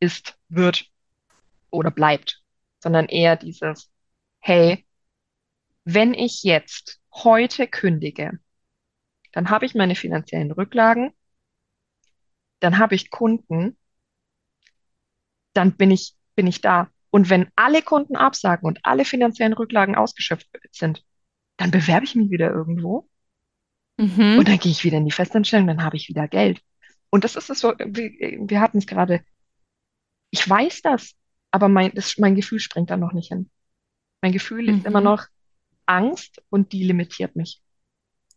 ist, 0.00 0.38
wird 0.48 0.86
oder 1.70 1.90
bleibt, 1.90 2.42
sondern 2.80 3.06
eher 3.06 3.36
dieses, 3.36 3.90
hey, 4.40 4.86
wenn 5.84 6.14
ich 6.14 6.44
jetzt 6.44 7.00
heute 7.12 7.66
kündige, 7.66 8.38
dann 9.32 9.50
habe 9.50 9.66
ich 9.66 9.74
meine 9.74 9.94
finanziellen 9.94 10.52
Rücklagen, 10.52 11.12
dann 12.60 12.78
habe 12.78 12.94
ich 12.94 13.10
Kunden, 13.10 13.76
dann 15.52 15.76
bin 15.76 15.90
ich, 15.90 16.14
bin 16.34 16.46
ich 16.46 16.60
da. 16.60 16.88
Und 17.10 17.30
wenn 17.30 17.48
alle 17.56 17.82
Kunden 17.82 18.16
absagen 18.16 18.66
und 18.66 18.80
alle 18.84 19.04
finanziellen 19.04 19.54
Rücklagen 19.54 19.94
ausgeschöpft 19.96 20.48
sind, 20.72 21.04
dann 21.58 21.72
bewerbe 21.72 22.06
ich 22.06 22.16
mich 22.16 22.30
wieder 22.30 22.52
irgendwo 22.52 23.08
Mhm. 23.98 24.38
und 24.38 24.48
dann 24.48 24.58
gehe 24.58 24.72
ich 24.72 24.84
wieder 24.84 24.98
in 24.98 25.04
die 25.04 25.10
Festanstellung, 25.12 25.66
dann 25.66 25.82
habe 25.82 25.96
ich 25.96 26.08
wieder 26.08 26.28
Geld. 26.28 26.62
Und 27.10 27.24
das 27.24 27.36
ist 27.36 27.50
es 27.50 27.60
so, 27.60 27.74
wir, 27.78 28.10
wir 28.48 28.60
hatten 28.60 28.78
es 28.78 28.86
gerade, 28.86 29.24
ich 30.30 30.48
weiß 30.48 30.82
das, 30.82 31.14
aber 31.50 31.68
mein, 31.68 31.92
das, 31.94 32.18
mein 32.18 32.34
Gefühl 32.34 32.60
springt 32.60 32.90
da 32.90 32.96
noch 32.96 33.12
nicht 33.12 33.28
hin. 33.28 33.50
Mein 34.22 34.32
Gefühl 34.32 34.68
ist 34.68 34.84
immer 34.84 35.00
Mhm. 35.00 35.04
noch 35.04 35.26
Angst 35.86 36.42
und 36.50 36.72
die 36.72 36.84
limitiert 36.84 37.34
mich. 37.36 37.62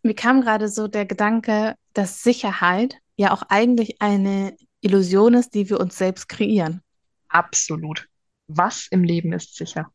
Mir 0.03 0.15
kam 0.15 0.41
gerade 0.41 0.67
so 0.67 0.87
der 0.87 1.05
Gedanke, 1.05 1.75
dass 1.93 2.23
Sicherheit 2.23 2.97
ja 3.17 3.33
auch 3.33 3.43
eigentlich 3.49 4.01
eine 4.01 4.55
Illusion 4.79 5.35
ist, 5.35 5.53
die 5.53 5.69
wir 5.69 5.79
uns 5.79 5.97
selbst 5.97 6.27
kreieren. 6.27 6.81
Absolut. 7.27 8.07
Was 8.47 8.87
im 8.89 9.03
Leben 9.03 9.31
ist 9.33 9.55
sicher? 9.55 9.91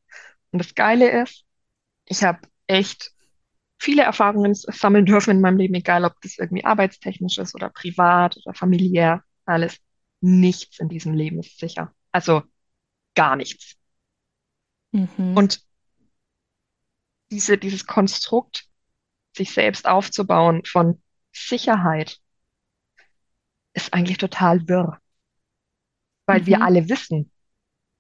Und 0.53 0.61
das 0.61 0.75
Geile 0.75 1.23
ist, 1.23 1.45
ich 2.07 2.23
habe 2.23 2.41
echt 2.67 3.13
viele 3.79 4.03
Erfahrungen 4.03 4.55
sammeln 4.55 5.07
dürfen 5.07 5.31
in 5.31 5.41
meinem 5.41 5.59
Leben, 5.59 5.75
egal 5.75 6.05
ob 6.05 6.15
das 6.23 6.39
irgendwie 6.39 6.65
arbeitstechnisch 6.65 7.39
ist 7.39 7.55
oder 7.55 7.71
privat 7.71 8.37
oder 8.39 8.55
familiär, 8.55 9.23
alles. 9.45 9.79
Nichts 10.21 10.79
in 10.81 10.89
diesem 10.89 11.15
Leben 11.15 11.41
ist 11.41 11.59
sicher. 11.59 11.93
Also 12.13 12.43
gar 13.15 13.37
nichts. 13.37 13.77
Mhm. 14.93 15.37
Und 15.37 15.63
diese, 17.31 17.57
dieses 17.59 17.87
Konstrukt, 17.87 18.69
sich 19.37 19.53
selbst 19.53 19.87
aufzubauen 19.89 20.65
von 20.65 21.03
Sicherheit, 21.33 22.21
ist 23.75 23.93
eigentlich 23.95 24.19
total 24.19 24.67
wirr, 24.67 24.99
weil 26.27 26.47
wir 26.47 26.59
Mhm. 26.59 26.63
alle 26.63 26.89
wissen, 26.89 27.31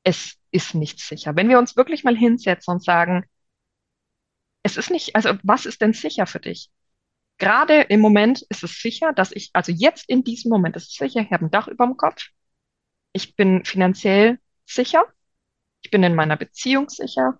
es 0.04 0.36
ist 0.50 0.74
nicht 0.74 1.00
sicher. 1.00 1.36
Wenn 1.36 1.48
wir 1.48 1.58
uns 1.58 1.76
wirklich 1.76 2.04
mal 2.04 2.16
hinsetzen 2.16 2.74
und 2.74 2.84
sagen, 2.84 3.24
es 4.66 4.76
ist 4.76 4.90
nicht, 4.90 5.14
also 5.16 5.30
was 5.42 5.64
ist 5.66 5.80
denn 5.80 5.92
sicher 5.92 6.26
für 6.26 6.40
dich? 6.40 6.70
Gerade 7.38 7.82
im 7.82 8.00
Moment 8.00 8.42
ist 8.48 8.62
es 8.64 8.80
sicher, 8.80 9.12
dass 9.12 9.30
ich, 9.32 9.50
also 9.52 9.70
jetzt 9.72 10.08
in 10.08 10.24
diesem 10.24 10.50
Moment 10.50 10.76
ist 10.76 10.88
es 10.88 10.94
sicher, 10.94 11.20
ich 11.20 11.30
habe 11.30 11.46
ein 11.46 11.50
Dach 11.50 11.68
über 11.68 11.86
dem 11.86 11.96
Kopf, 11.96 12.28
ich 13.12 13.36
bin 13.36 13.64
finanziell 13.64 14.38
sicher, 14.66 15.04
ich 15.82 15.90
bin 15.90 16.02
in 16.02 16.14
meiner 16.14 16.36
Beziehung 16.36 16.88
sicher, 16.88 17.38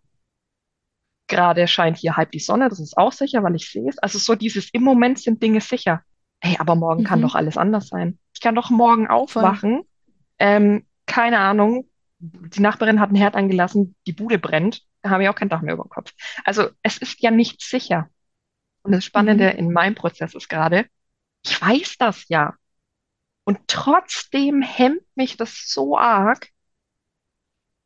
gerade 1.29 1.67
scheint 1.67 1.99
hier 1.99 2.17
halb 2.17 2.31
die 2.31 2.39
Sonne, 2.39 2.69
das 2.69 2.81
ist 2.81 2.97
auch 2.97 3.13
sicher, 3.13 3.43
weil 3.43 3.57
ich 3.57 3.71
sehe 3.71 3.89
es. 3.89 3.99
Also 3.99 4.19
so 4.19 4.35
dieses, 4.35 4.71
im 4.73 4.83
Moment 4.83 5.19
sind 5.19 5.43
Dinge 5.43 5.61
sicher. 5.61 6.03
Hey, 6.41 6.57
aber 6.59 6.77
morgen 6.77 7.03
kann 7.03 7.19
Mhm. 7.21 7.25
doch 7.25 7.35
alles 7.35 7.57
anders 7.57 7.89
sein. 7.89 8.19
Ich 8.35 8.41
kann 8.41 8.55
doch 8.55 8.71
morgen 8.71 9.09
aufwachen, 9.09 9.83
ähm, 10.39 10.87
keine 11.07 11.39
Ahnung, 11.39 11.89
die 12.19 12.61
Nachbarin 12.61 13.01
hat 13.01 13.09
einen 13.09 13.19
Herd 13.19 13.35
angelassen, 13.35 13.97
die 14.07 14.13
Bude 14.13 14.39
brennt, 14.39 14.83
habe 15.05 15.23
ich 15.25 15.29
auch 15.29 15.35
kein 15.35 15.49
Dach 15.49 15.63
mehr 15.63 15.75
über 15.75 15.85
dem 15.85 15.91
Kopf. 15.91 16.13
Also 16.45 16.71
es 16.83 16.99
ist 16.99 17.21
ja 17.23 17.31
nicht 17.31 17.63
sicher. 17.63 18.09
Und 18.83 18.93
das 18.93 19.05
Spannende 19.05 19.53
Mhm. 19.53 19.59
in 19.59 19.73
meinem 19.73 19.95
Prozess 19.95 20.35
ist 20.35 20.49
gerade, 20.49 20.87
ich 21.45 21.61
weiß 21.61 21.97
das 21.99 22.29
ja. 22.29 22.55
Und 23.45 23.61
trotzdem 23.69 24.63
hemmt 24.63 25.03
mich 25.17 25.37
das 25.37 25.69
so 25.69 25.99
arg, 25.99 26.51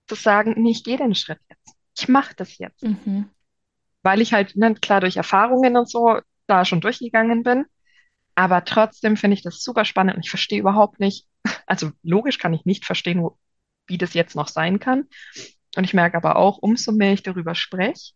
zu 0.07 0.15
sagen, 0.15 0.55
nee, 0.57 0.71
ich 0.73 0.85
gehe 0.85 0.97
den 0.97 1.15
Schritt 1.15 1.39
jetzt. 1.49 1.77
Ich 1.99 2.09
mache 2.09 2.35
das 2.35 2.59
jetzt. 2.59 2.83
Mhm. 2.83 3.31
Weil 4.03 4.21
ich 4.21 4.33
halt, 4.33 4.57
ne, 4.57 4.75
klar, 4.75 5.01
durch 5.01 5.17
Erfahrungen 5.17 5.77
und 5.77 5.89
so 5.89 6.21
da 6.47 6.65
schon 6.65 6.81
durchgegangen 6.81 7.43
bin. 7.43 7.67
Aber 8.35 8.65
trotzdem 8.65 9.17
finde 9.17 9.35
ich 9.37 9.43
das 9.43 9.63
super 9.63 9.85
spannend 9.85 10.17
und 10.17 10.25
ich 10.25 10.31
verstehe 10.31 10.61
überhaupt 10.61 11.01
nicht, 11.01 11.29
also 11.67 11.93
logisch 12.03 12.39
kann 12.39 12.55
ich 12.55 12.65
nicht 12.67 12.87
verstehen, 12.87 13.23
wo, 13.23 13.39
wie 13.87 13.99
das 13.99 14.15
jetzt 14.15 14.37
noch 14.37 14.49
sein 14.49 14.81
kann. 14.81 15.09
Und 15.77 15.85
ich 15.85 15.95
merke 15.95 16.17
aber 16.17 16.37
auch, 16.37 16.59
umso 16.59 16.93
mehr 16.93 17.13
ich 17.13 17.23
darüber 17.23 17.55
spreche, 17.55 18.13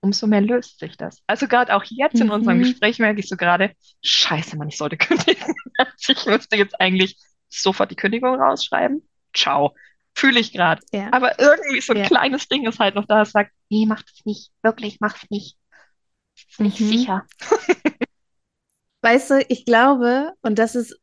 umso 0.00 0.26
mehr 0.26 0.40
löst 0.40 0.78
sich 0.78 0.96
das. 0.96 1.22
Also 1.26 1.48
gerade 1.48 1.74
auch 1.74 1.84
jetzt 1.84 2.20
in 2.20 2.30
unserem 2.30 2.58
Mhm. 2.58 2.62
Gespräch 2.62 2.98
merke 2.98 3.20
ich 3.20 3.28
so 3.28 3.36
gerade, 3.36 3.72
scheiße, 4.04 4.56
Mann, 4.56 4.68
ich 4.68 4.76
sollte 4.76 4.96
kündigen. 4.98 5.54
Also 5.78 6.12
ich 6.12 6.26
müsste 6.26 6.56
jetzt 6.56 6.80
eigentlich 6.80 7.16
sofort 7.48 7.90
die 7.90 7.96
Kündigung 7.96 8.34
rausschreiben. 8.40 9.08
Ciao. 9.34 9.74
Fühle 10.14 10.40
ich 10.40 10.52
gerade. 10.52 10.82
Ja. 10.92 11.12
Aber 11.12 11.38
irgendwie 11.38 11.80
so 11.80 11.92
ein 11.92 11.98
Ja. 12.00 12.06
kleines 12.06 12.48
Ding 12.48 12.66
ist 12.66 12.78
halt 12.78 12.94
noch 12.94 13.06
da, 13.06 13.18
das 13.20 13.32
sagt, 13.32 13.52
nee, 13.68 13.84
mach 13.86 14.02
das 14.02 14.24
nicht. 14.24 14.50
Wirklich, 14.62 14.98
mach's 15.00 15.24
nicht. 15.30 15.56
Ist 16.36 16.60
nicht 16.60 16.80
Mhm. 16.80 16.86
sicher. 16.88 17.26
Weißt 19.02 19.30
du, 19.30 19.44
ich 19.48 19.64
glaube, 19.64 20.32
und 20.42 20.58
das 20.58 20.74
ist 20.74 20.98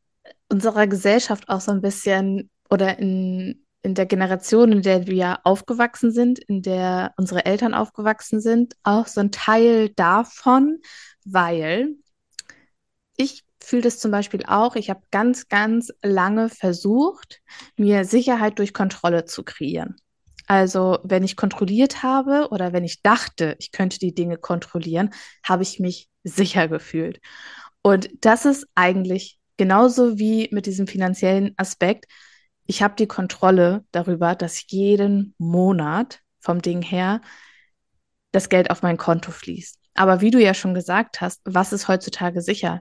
unserer 0.48 0.86
Gesellschaft 0.86 1.48
auch 1.48 1.60
so 1.60 1.72
ein 1.72 1.80
bisschen 1.80 2.50
oder 2.70 2.98
in, 2.98 3.63
in 3.84 3.94
der 3.94 4.06
Generation, 4.06 4.72
in 4.72 4.82
der 4.82 5.06
wir 5.06 5.40
aufgewachsen 5.44 6.10
sind, 6.10 6.38
in 6.38 6.62
der 6.62 7.12
unsere 7.18 7.44
Eltern 7.44 7.74
aufgewachsen 7.74 8.40
sind, 8.40 8.74
auch 8.82 9.06
so 9.06 9.20
ein 9.20 9.30
Teil 9.30 9.90
davon, 9.90 10.78
weil 11.24 11.90
ich 13.16 13.44
fühle 13.62 13.82
das 13.82 13.98
zum 13.98 14.10
Beispiel 14.10 14.42
auch. 14.46 14.74
Ich 14.76 14.88
habe 14.88 15.02
ganz, 15.10 15.48
ganz 15.48 15.92
lange 16.02 16.48
versucht, 16.48 17.42
mir 17.76 18.04
Sicherheit 18.06 18.58
durch 18.58 18.72
Kontrolle 18.72 19.26
zu 19.26 19.42
kreieren. 19.42 19.96
Also, 20.46 20.98
wenn 21.04 21.22
ich 21.22 21.36
kontrolliert 21.36 22.02
habe 22.02 22.48
oder 22.50 22.72
wenn 22.72 22.84
ich 22.84 23.02
dachte, 23.02 23.54
ich 23.58 23.70
könnte 23.70 23.98
die 23.98 24.14
Dinge 24.14 24.38
kontrollieren, 24.38 25.10
habe 25.42 25.62
ich 25.62 25.78
mich 25.78 26.08
sicher 26.22 26.68
gefühlt. 26.68 27.20
Und 27.82 28.08
das 28.20 28.46
ist 28.46 28.66
eigentlich 28.74 29.38
genauso 29.58 30.18
wie 30.18 30.48
mit 30.52 30.64
diesem 30.66 30.86
finanziellen 30.86 31.52
Aspekt. 31.58 32.06
Ich 32.66 32.82
habe 32.82 32.94
die 32.96 33.06
Kontrolle 33.06 33.84
darüber, 33.92 34.34
dass 34.34 34.64
jeden 34.70 35.34
Monat 35.38 36.20
vom 36.40 36.62
Ding 36.62 36.82
her 36.82 37.20
das 38.32 38.48
Geld 38.48 38.70
auf 38.70 38.82
mein 38.82 38.96
Konto 38.96 39.30
fließt. 39.30 39.78
Aber 39.94 40.20
wie 40.20 40.30
du 40.30 40.40
ja 40.40 40.54
schon 40.54 40.74
gesagt 40.74 41.20
hast, 41.20 41.40
was 41.44 41.72
ist 41.72 41.88
heutzutage 41.88 42.40
sicher? 42.40 42.80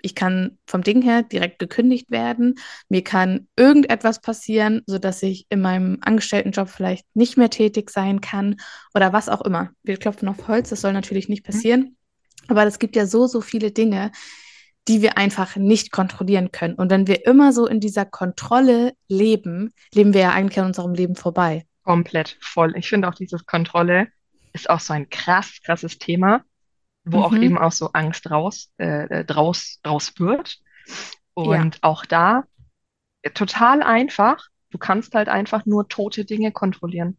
Ich 0.00 0.14
kann 0.14 0.58
vom 0.66 0.82
Ding 0.82 1.00
her 1.00 1.22
direkt 1.22 1.58
gekündigt 1.58 2.10
werden. 2.10 2.56
Mir 2.90 3.02
kann 3.02 3.48
irgendetwas 3.56 4.20
passieren, 4.20 4.82
sodass 4.86 5.22
ich 5.22 5.46
in 5.48 5.62
meinem 5.62 5.98
Angestelltenjob 6.02 6.68
vielleicht 6.68 7.06
nicht 7.14 7.38
mehr 7.38 7.48
tätig 7.48 7.90
sein 7.90 8.20
kann 8.20 8.56
oder 8.94 9.14
was 9.14 9.30
auch 9.30 9.40
immer. 9.40 9.70
Wir 9.82 9.96
klopfen 9.96 10.28
auf 10.28 10.46
Holz, 10.46 10.68
das 10.68 10.82
soll 10.82 10.92
natürlich 10.92 11.28
nicht 11.30 11.46
mhm. 11.46 11.52
passieren. 11.52 11.96
Aber 12.48 12.66
es 12.66 12.78
gibt 12.78 12.96
ja 12.96 13.06
so, 13.06 13.26
so 13.26 13.40
viele 13.40 13.70
Dinge, 13.70 14.12
die 14.88 15.00
wir 15.02 15.16
einfach 15.16 15.56
nicht 15.56 15.92
kontrollieren 15.92 16.52
können. 16.52 16.74
Und 16.74 16.90
wenn 16.90 17.06
wir 17.06 17.26
immer 17.26 17.52
so 17.52 17.66
in 17.66 17.80
dieser 17.80 18.04
Kontrolle 18.04 18.92
leben, 19.08 19.72
leben 19.94 20.12
wir 20.12 20.20
ja 20.20 20.30
eigentlich 20.32 20.58
an 20.60 20.66
unserem 20.66 20.94
Leben 20.94 21.16
vorbei. 21.16 21.66
Komplett 21.84 22.36
voll. 22.40 22.76
Ich 22.76 22.88
finde 22.88 23.08
auch 23.08 23.14
dieses 23.14 23.46
Kontrolle 23.46 24.08
ist 24.52 24.70
auch 24.70 24.80
so 24.80 24.92
ein 24.92 25.08
krass, 25.10 25.58
krasses 25.64 25.98
Thema, 25.98 26.42
wo 27.04 27.18
mhm. 27.18 27.24
auch 27.24 27.34
eben 27.34 27.58
auch 27.58 27.72
so 27.72 27.90
Angst 27.92 28.30
raus, 28.30 28.70
äh, 28.78 29.20
äh, 29.20 29.24
draus, 29.24 29.80
draus 29.82 30.12
wird. 30.18 30.58
Und 31.34 31.74
ja. 31.74 31.80
auch 31.82 32.04
da 32.06 32.44
äh, 33.22 33.30
total 33.30 33.82
einfach. 33.82 34.48
Du 34.70 34.78
kannst 34.78 35.14
halt 35.14 35.28
einfach 35.28 35.66
nur 35.66 35.88
tote 35.88 36.24
Dinge 36.24 36.52
kontrollieren. 36.52 37.18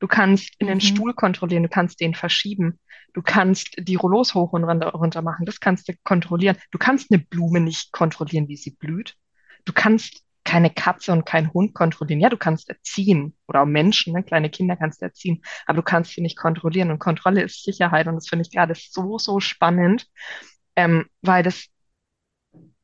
Du 0.00 0.08
kannst 0.08 0.54
in 0.58 0.66
den 0.66 0.78
mhm. 0.78 0.82
Stuhl 0.82 1.14
kontrollieren, 1.14 1.62
du 1.62 1.68
kannst 1.68 2.00
den 2.00 2.14
verschieben. 2.14 2.78
Du 3.12 3.22
kannst 3.22 3.74
die 3.78 3.96
Rollos 3.96 4.34
hoch 4.34 4.52
und 4.52 4.64
runter 4.64 5.22
machen. 5.22 5.44
Das 5.44 5.60
kannst 5.60 5.88
du 5.88 5.92
kontrollieren. 6.04 6.56
Du 6.70 6.78
kannst 6.78 7.10
eine 7.10 7.20
Blume 7.20 7.60
nicht 7.60 7.92
kontrollieren, 7.92 8.48
wie 8.48 8.56
sie 8.56 8.70
blüht. 8.70 9.16
Du 9.64 9.72
kannst 9.72 10.24
keine 10.44 10.70
Katze 10.70 11.12
und 11.12 11.26
keinen 11.26 11.52
Hund 11.52 11.74
kontrollieren. 11.74 12.20
Ja, 12.20 12.28
du 12.28 12.38
kannst 12.38 12.68
erziehen 12.70 13.36
oder 13.46 13.62
auch 13.62 13.66
Menschen, 13.66 14.14
ne? 14.14 14.22
kleine 14.22 14.48
Kinder 14.48 14.76
kannst 14.76 15.00
du 15.00 15.04
erziehen, 15.04 15.42
aber 15.66 15.76
du 15.76 15.82
kannst 15.82 16.12
sie 16.12 16.22
nicht 16.22 16.38
kontrollieren. 16.38 16.90
Und 16.90 16.98
Kontrolle 16.98 17.42
ist 17.42 17.62
Sicherheit. 17.62 18.06
Und 18.06 18.14
das 18.16 18.28
finde 18.28 18.44
ich 18.44 18.52
gerade 18.52 18.74
so, 18.74 19.18
so 19.18 19.38
spannend, 19.40 20.06
ähm, 20.76 21.06
weil 21.20 21.42
das 21.42 21.66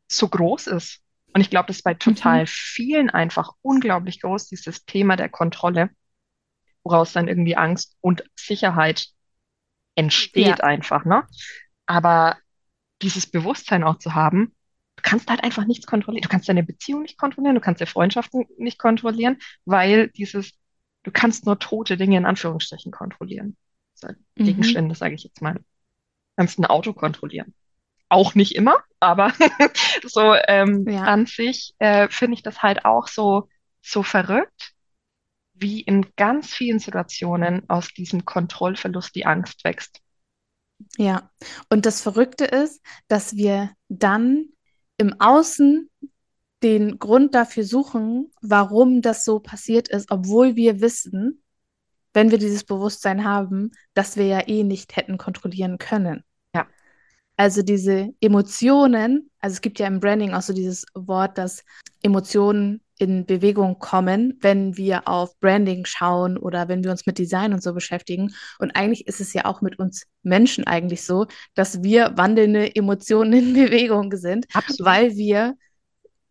so 0.09 0.29
groß 0.29 0.67
ist. 0.67 1.01
Und 1.33 1.41
ich 1.41 1.51
glaube, 1.51 1.69
das 1.69 1.77
ist 1.77 1.83
bei 1.83 1.95
total 1.95 2.43
mhm. 2.43 2.47
vielen 2.49 3.11
einfach 3.11 3.53
unglaublich 3.62 4.21
groß, 4.21 4.49
dieses 4.49 4.85
Thema 4.85 5.17
der 5.17 5.29
Kontrolle 5.29 5.91
woraus 6.87 7.12
dann 7.12 7.28
irgendwie 7.28 7.57
Angst 7.57 7.97
und 8.01 8.24
Sicherheit 8.37 9.09
entsteht 9.97 10.47
ja. 10.47 10.55
einfach, 10.57 11.05
ne? 11.05 11.24
Aber 11.87 12.37
dieses 13.03 13.26
Bewusstsein 13.26 13.82
auch 13.82 13.99
zu 13.99 14.14
haben, 14.14 14.55
du 14.97 15.03
kannst 15.03 15.28
halt 15.28 15.43
einfach 15.43 15.66
nichts 15.66 15.87
kontrollieren. 15.87 16.22
Du 16.22 16.28
kannst 16.28 16.49
deine 16.49 16.62
Beziehung 16.62 17.03
nicht 17.03 17.18
kontrollieren, 17.18 17.57
du 17.57 17.61
kannst 17.61 17.80
deine 17.80 17.91
Freundschaften 17.91 18.47
nicht 18.57 18.78
kontrollieren, 18.78 19.39
weil 19.64 20.09
dieses, 20.09 20.53
du 21.03 21.11
kannst 21.11 21.45
nur 21.45 21.59
tote 21.59 21.97
Dinge 21.97 22.16
in 22.16 22.24
Anführungsstrichen 22.24 22.93
kontrollieren. 22.93 23.57
Mhm. 24.03 24.45
Gegenstände, 24.45 24.95
sage 24.95 25.14
ich 25.14 25.24
jetzt 25.24 25.43
mal. 25.43 25.55
Du 25.55 25.62
kannst 26.37 26.59
ein 26.59 26.66
Auto 26.66 26.93
kontrollieren. 26.93 27.55
Auch 28.09 28.34
nicht 28.34 28.55
immer, 28.55 28.76
aber 29.01 29.32
so 30.07 30.34
ähm, 30.47 30.89
ja. 30.89 31.03
an 31.03 31.26
sich 31.26 31.74
äh, 31.78 32.09
finde 32.09 32.34
ich 32.34 32.43
das 32.43 32.62
halt 32.62 32.84
auch 32.84 33.09
so, 33.09 33.49
so 33.82 34.05
verrückt, 34.05 34.76
wie 35.59 35.80
in 35.80 36.07
ganz 36.16 36.48
vielen 36.48 36.78
Situationen 36.78 37.68
aus 37.68 37.88
diesem 37.88 38.24
Kontrollverlust 38.24 39.14
die 39.14 39.26
Angst 39.26 39.64
wächst. 39.64 40.00
Ja, 40.98 41.30
und 41.70 41.86
das 41.86 42.02
Verrückte 42.02 42.44
ist, 42.44 42.82
dass 43.09 43.34
wir 43.36 43.70
dann 43.88 44.50
im 44.98 45.18
Außen 45.18 45.90
den 46.62 46.98
Grund 46.98 47.34
dafür 47.34 47.64
suchen, 47.64 48.30
warum 48.40 49.02
das 49.02 49.24
so 49.24 49.40
passiert 49.40 49.88
ist, 49.88 50.11
obwohl 50.11 50.57
wir 50.57 50.80
wissen, 50.80 51.42
wenn 52.14 52.30
wir 52.30 52.38
dieses 52.38 52.64
Bewusstsein 52.64 53.24
haben, 53.24 53.72
dass 53.94 54.16
wir 54.16 54.26
ja 54.26 54.48
eh 54.48 54.64
nicht 54.64 54.96
hätten 54.96 55.18
kontrollieren 55.18 55.78
können. 55.78 56.24
Ja. 56.54 56.66
Also 57.36 57.62
diese 57.62 58.14
Emotionen, 58.20 59.30
also 59.38 59.54
es 59.54 59.61
gibt 59.61 59.78
ja 59.78 59.86
im 59.86 60.00
Branding 60.00 60.32
auch 60.32 60.42
so 60.42 60.54
dieses 60.54 60.86
Wort, 60.94 61.36
dass 61.36 61.62
Emotionen 62.02 62.80
in 62.99 63.26
Bewegung 63.26 63.78
kommen, 63.78 64.38
wenn 64.40 64.76
wir 64.76 65.07
auf 65.07 65.38
Branding 65.40 65.84
schauen 65.84 66.36
oder 66.38 66.68
wenn 66.68 66.82
wir 66.82 66.90
uns 66.90 67.07
mit 67.07 67.18
Design 67.18 67.53
und 67.53 67.62
so 67.62 67.74
beschäftigen. 67.74 68.34
Und 68.59 68.74
eigentlich 68.76 69.07
ist 69.07 69.20
es 69.20 69.32
ja 69.32 69.44
auch 69.44 69.61
mit 69.61 69.78
uns 69.78 70.07
Menschen 70.22 70.66
eigentlich 70.66 71.05
so, 71.05 71.26
dass 71.55 71.82
wir 71.82 72.12
wandelnde 72.16 72.74
Emotionen 72.74 73.32
in 73.32 73.55
Bewegung 73.55 74.16
sind, 74.16 74.47
Absolut. 74.55 74.86
weil 74.86 75.16
wir 75.16 75.55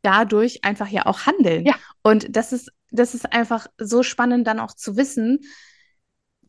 dadurch 0.01 0.63
einfach 0.63 0.87
ja 0.87 1.05
auch 1.05 1.25
handeln. 1.25 1.65
Ja. 1.65 1.75
Und 2.03 2.35
das 2.35 2.53
ist, 2.53 2.71
das 2.91 3.15
ist 3.15 3.31
einfach 3.33 3.67
so 3.77 4.03
spannend 4.03 4.47
dann 4.47 4.59
auch 4.59 4.73
zu 4.73 4.97
wissen, 4.97 5.39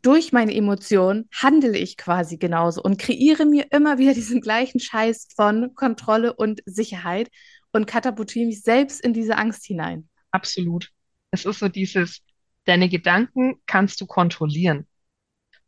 durch 0.02 0.32
meine 0.32 0.54
Emotionen 0.54 1.28
handle 1.32 1.76
ich 1.76 1.96
quasi 1.96 2.36
genauso 2.36 2.80
und 2.80 2.98
kreiere 2.98 3.44
mir 3.44 3.66
immer 3.72 3.98
wieder 3.98 4.14
diesen 4.14 4.40
gleichen 4.40 4.78
Scheiß 4.78 5.28
von 5.34 5.74
Kontrolle 5.74 6.34
und 6.34 6.62
Sicherheit 6.64 7.28
und 7.76 7.86
katapultiere 7.86 8.46
mich 8.46 8.62
selbst 8.62 9.02
in 9.02 9.12
diese 9.12 9.36
Angst 9.36 9.64
hinein. 9.66 10.08
Absolut. 10.30 10.90
Es 11.30 11.44
ist 11.44 11.58
so 11.58 11.68
dieses, 11.68 12.22
deine 12.64 12.88
Gedanken 12.88 13.56
kannst 13.66 14.00
du 14.00 14.06
kontrollieren. 14.06 14.86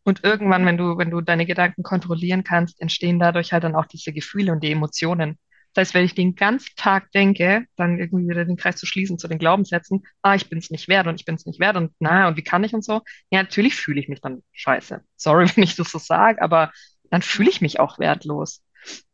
Und 0.05 0.25
irgendwann, 0.25 0.65
wenn 0.65 0.79
du, 0.79 0.97
wenn 0.97 1.11
du 1.11 1.21
deine 1.21 1.45
Gedanken 1.45 1.83
kontrollieren 1.83 2.43
kannst, 2.43 2.81
entstehen 2.81 3.19
dadurch 3.19 3.53
halt 3.53 3.65
dann 3.65 3.75
auch 3.75 3.85
diese 3.85 4.13
Gefühle 4.13 4.53
und 4.53 4.63
die 4.65 4.73
Emotionen. 4.73 5.39
Das 5.75 5.83
heißt, 5.83 5.95
wenn 5.95 6.07
ich 6.07 6.15
den 6.15 6.35
ganzen 6.35 6.75
Tag 6.77 7.13
denke, 7.13 7.67
dann 7.77 7.99
irgendwie 7.99 8.27
wieder 8.27 8.47
den 8.47 8.57
Kreis 8.57 8.77
zu 8.77 8.87
schließen 8.87 9.19
zu 9.19 9.29
den 9.29 9.39
Glaubenssätzen, 9.39 10.03
ah, 10.23 10.35
ich 10.35 10.49
bin 10.49 10.59
es 10.59 10.71
nicht 10.71 10.89
wert 10.89 11.07
und 11.07 11.21
ich 11.21 11.27
bin 11.27 11.35
es 11.35 11.45
nicht 11.45 11.61
wert 11.61 11.77
und 11.77 11.93
na, 11.99 12.27
und 12.27 12.39
wie 12.39 12.43
kann 12.43 12.65
ich 12.65 12.73
und 12.73 12.83
so. 12.83 13.03
Ja, 13.31 13.43
natürlich 13.43 13.75
fühle 13.75 14.01
ich 14.01 14.09
mich 14.09 14.23
dann 14.23 14.43
scheiße. 14.53 15.03
Sorry, 15.17 15.47
wenn 15.55 15.65
ich 15.65 15.77
das 15.77 15.91
so 15.91 15.99
sage, 15.99 16.41
aber 16.41 16.73
dann 17.11 17.21
fühle 17.21 17.51
ich 17.51 17.61
mich 17.61 17.79
auch 17.79 17.99
wertlos. 17.99 18.63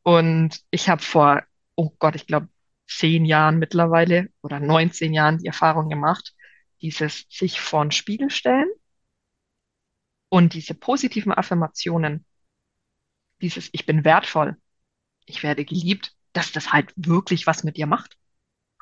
Und 0.04 0.60
ich 0.70 0.88
habe 0.88 1.02
vor, 1.02 1.42
oh 1.74 1.90
Gott, 1.98 2.14
ich 2.14 2.28
glaube, 2.28 2.48
zehn 2.86 3.24
Jahren 3.24 3.58
mittlerweile 3.58 4.28
oder 4.42 4.60
19 4.60 5.12
Jahren 5.12 5.38
die 5.38 5.46
Erfahrung 5.46 5.88
gemacht, 5.88 6.34
dieses 6.80 7.26
sich 7.30 7.60
vor 7.60 7.84
den 7.84 7.92
Spiegel 7.92 8.30
stellen 8.30 8.68
und 10.28 10.54
diese 10.54 10.74
positiven 10.74 11.32
Affirmationen, 11.32 12.24
dieses 13.40 13.68
Ich 13.72 13.86
bin 13.86 14.04
wertvoll, 14.04 14.56
ich 15.26 15.42
werde 15.42 15.64
geliebt, 15.64 16.12
dass 16.32 16.52
das 16.52 16.72
halt 16.72 16.92
wirklich 16.96 17.46
was 17.46 17.64
mit 17.64 17.76
dir 17.76 17.86
macht. 17.86 18.16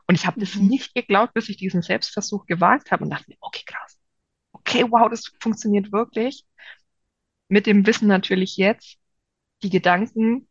Und 0.07 0.16
ich 0.16 0.26
habe 0.26 0.40
mhm. 0.40 0.44
das 0.44 0.55
nicht 0.57 0.94
geglaubt, 0.94 1.34
bis 1.34 1.48
ich 1.48 1.57
diesen 1.57 1.82
Selbstversuch 1.82 2.46
gewagt 2.46 2.90
habe 2.90 3.05
und 3.05 3.11
dachte 3.11 3.26
mir, 3.28 3.36
okay, 3.40 3.62
krass. 3.66 3.98
Okay, 4.53 4.84
wow, 4.90 5.09
das 5.09 5.30
funktioniert 5.40 5.92
wirklich. 5.92 6.44
Mit 7.48 7.66
dem 7.66 7.86
Wissen 7.86 8.09
natürlich 8.09 8.57
jetzt, 8.57 8.98
die 9.62 9.70
Gedanken 9.70 10.48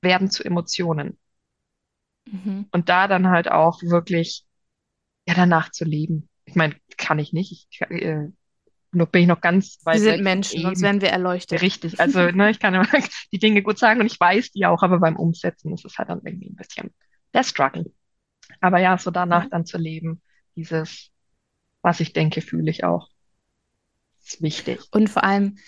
werden 0.00 0.30
zu 0.30 0.44
Emotionen. 0.44 1.18
Mhm. 2.32 2.66
Und 2.70 2.88
da 2.88 3.08
dann 3.08 3.28
halt 3.28 3.50
auch 3.50 3.82
wirklich, 3.82 4.44
ja, 5.26 5.34
danach 5.34 5.70
zu 5.70 5.84
leben. 5.84 6.28
Ich 6.44 6.54
meine, 6.54 6.74
kann 6.96 7.18
ich 7.18 7.32
nicht. 7.32 7.66
Ich, 7.70 7.80
äh, 7.82 8.28
nur 8.92 9.06
bin 9.06 9.22
ich 9.22 9.28
noch 9.28 9.40
ganz 9.40 9.78
weit. 9.84 9.96
Wir 9.96 10.02
sind 10.02 10.14
weg. 10.14 10.22
Menschen, 10.22 10.62
sonst 10.62 10.82
werden 10.82 11.00
wir 11.00 11.10
erleuchtet. 11.10 11.60
Richtig. 11.60 12.00
Also, 12.00 12.30
ne, 12.30 12.50
ich 12.50 12.58
kann 12.58 12.74
immer 12.74 12.86
die 13.32 13.38
Dinge 13.38 13.62
gut 13.62 13.78
sagen 13.78 14.00
und 14.00 14.06
ich 14.06 14.18
weiß 14.18 14.52
die 14.52 14.66
auch, 14.66 14.82
aber 14.82 14.98
beim 14.98 15.16
Umsetzen 15.16 15.72
ist 15.74 15.84
es 15.84 15.98
halt 15.98 16.08
dann 16.08 16.22
irgendwie 16.24 16.48
ein 16.48 16.56
bisschen 16.56 16.90
der 17.34 17.44
Struggle. 17.44 17.92
Aber 18.60 18.78
ja, 18.78 18.96
so 18.96 19.10
danach 19.10 19.44
mhm. 19.44 19.50
dann 19.50 19.66
zu 19.66 19.78
leben, 19.78 20.22
dieses, 20.56 21.10
was 21.82 22.00
ich 22.00 22.12
denke, 22.12 22.40
fühle 22.40 22.70
ich 22.70 22.84
auch. 22.84 23.08
Ist 24.24 24.42
wichtig. 24.42 24.80
Und 24.90 25.08
vor 25.08 25.24
allem 25.24 25.58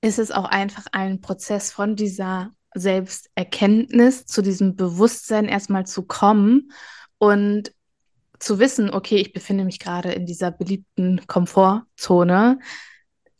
ist 0.00 0.18
es 0.18 0.30
auch 0.30 0.44
einfach 0.44 0.86
ein 0.92 1.20
Prozess 1.20 1.72
von 1.72 1.96
dieser 1.96 2.52
Selbsterkenntnis, 2.74 4.26
zu 4.26 4.42
diesem 4.42 4.76
Bewusstsein 4.76 5.46
erstmal 5.46 5.86
zu 5.86 6.02
kommen 6.02 6.72
und 7.18 7.72
zu 8.38 8.58
wissen, 8.58 8.90
okay, 8.90 9.16
ich 9.16 9.32
befinde 9.32 9.64
mich 9.64 9.78
gerade 9.78 10.12
in 10.12 10.26
dieser 10.26 10.50
beliebten 10.50 11.26
Komfortzone. 11.26 12.60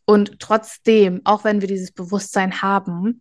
Und 0.05 0.41
trotzdem, 0.41 1.21
auch 1.25 1.45
wenn 1.45 1.61
wir 1.61 1.69
dieses 1.69 1.93
Bewusstsein 1.93 2.63
haben, 2.63 3.21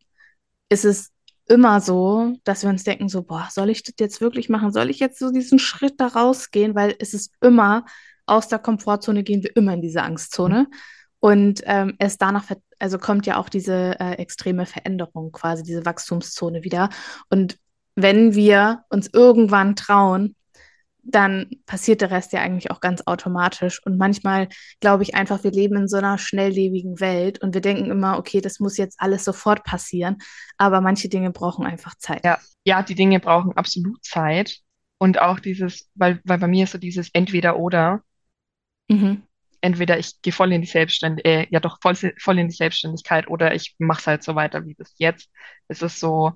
ist 0.70 0.86
es 0.86 1.12
immer 1.48 1.82
so, 1.82 2.36
dass 2.44 2.64
wir 2.64 2.70
uns 2.70 2.84
denken, 2.84 3.10
so, 3.10 3.24
boah, 3.24 3.48
soll 3.52 3.70
ich 3.70 3.84
das 3.84 3.96
jetzt 4.00 4.22
wirklich 4.22 4.50
machen? 4.50 4.72
Soll 4.72 4.90
ich 4.90 5.00
jetzt 5.00 5.20
so 5.20 5.32
diesen 5.32 5.60
Schritt 5.60 6.00
da 6.00 6.08
rausgehen? 6.08 6.76
Weil 6.76 6.96
es 7.00 7.14
ist 7.14 7.34
immer, 7.42 7.86
aus 8.26 8.48
der 8.48 8.60
Komfortzone 8.60 9.24
gehen 9.24 9.44
wir 9.44 9.56
immer 9.56 9.74
in 9.74 9.82
diese 9.82 10.02
Angstzone. 10.02 10.64
Mhm. 10.64 10.74
Und 11.20 11.62
ähm, 11.66 11.96
es 12.00 12.18
danach, 12.18 12.46
also 12.80 12.98
kommt 12.98 13.26
ja 13.26 13.38
auch 13.38 13.50
diese 13.50 14.00
äh, 14.00 14.14
extreme 14.14 14.66
Veränderung, 14.66 15.32
quasi 15.32 15.64
diese 15.64 15.86
Wachstumszone 15.86 16.64
wieder. 16.64 16.90
Und 17.30 17.58
wenn 17.96 18.36
wir 18.36 18.84
uns 18.90 19.10
irgendwann 19.12 19.76
trauen, 19.76 20.36
dann 21.08 21.50
passiert 21.66 22.02
der 22.02 22.12
Rest 22.12 22.34
ja 22.34 22.42
eigentlich 22.42 22.70
auch 22.70 22.82
ganz 22.82 23.02
automatisch. 23.06 23.82
Und 23.86 23.98
manchmal 23.98 24.50
glaube 24.82 25.04
ich 25.04 25.16
einfach, 25.16 25.44
wir 25.44 25.52
leben 25.52 25.78
in 25.78 25.88
so 25.88 25.98
einer 25.98 26.18
schnelllebigen 26.18 27.00
Welt 27.00 27.42
und 27.42 27.54
wir 27.54 27.62
denken 27.62 27.90
immer, 27.90 28.20
okay, 28.20 28.42
das 28.42 28.60
muss 28.60 28.78
jetzt 28.78 29.00
alles 29.00 29.24
sofort 29.24 29.64
passieren. 29.64 30.18
Aber 30.58 30.82
manche 30.82 31.08
Dinge 31.08 31.32
brauchen 31.32 31.66
einfach 31.66 31.96
Zeit. 31.96 32.26
Ja, 32.26 32.40
ja, 32.66 32.84
die 32.84 32.96
Dinge 32.96 33.20
brauchen 33.20 33.54
absolut 33.54 34.04
Zeit. 34.04 34.60
Und 35.00 35.20
auch 35.22 35.40
dieses, 35.40 35.90
weil, 35.96 36.20
weil 36.26 36.40
bei 36.40 36.48
mir 36.48 36.66
ist 36.66 36.72
so 36.72 36.78
dieses 36.78 37.10
Entweder 37.14 37.58
oder. 37.58 38.02
Mhm. 38.90 39.24
Entweder 39.62 39.98
ich 40.00 40.22
gehe 40.22 40.34
voll 40.34 40.54
in 40.54 40.62
die 40.62 40.68
Selbstständigkeit, 40.68 41.48
äh, 41.48 41.48
ja 41.52 41.60
doch 41.60 41.80
voll, 41.82 41.96
voll 42.20 42.40
in 42.40 42.48
die 42.48 42.56
Selbstständigkeit 42.56 43.28
oder 43.28 43.56
ich 43.56 43.76
mache 43.80 44.00
es 44.02 44.08
halt 44.08 44.24
so 44.24 44.36
weiter 44.36 44.66
wie 44.66 44.76
bis 44.76 44.94
jetzt. 44.98 45.30
Es 45.68 45.82
ist 45.82 46.00
so, 46.00 46.34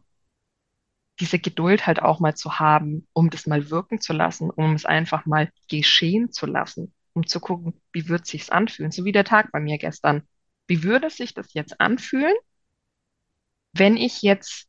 diese 1.19 1.39
Geduld 1.39 1.85
halt 1.87 2.01
auch 2.01 2.19
mal 2.19 2.35
zu 2.35 2.59
haben, 2.59 3.07
um 3.13 3.29
das 3.29 3.45
mal 3.47 3.69
wirken 3.69 3.99
zu 4.01 4.13
lassen, 4.13 4.49
um 4.49 4.73
es 4.73 4.85
einfach 4.85 5.25
mal 5.25 5.51
geschehen 5.69 6.31
zu 6.31 6.45
lassen, 6.47 6.93
um 7.13 7.27
zu 7.27 7.39
gucken, 7.39 7.79
wie 7.93 8.07
wird 8.09 8.25
sich's 8.25 8.49
anfühlen, 8.49 8.91
so 8.91 9.05
wie 9.05 9.11
der 9.11 9.23
Tag 9.25 9.51
bei 9.51 9.59
mir 9.59 9.77
gestern. 9.77 10.23
Wie 10.67 10.83
würde 10.83 11.09
sich 11.09 11.33
das 11.33 11.53
jetzt 11.53 11.79
anfühlen, 11.79 12.33
wenn 13.73 13.97
ich 13.97 14.21
jetzt 14.21 14.67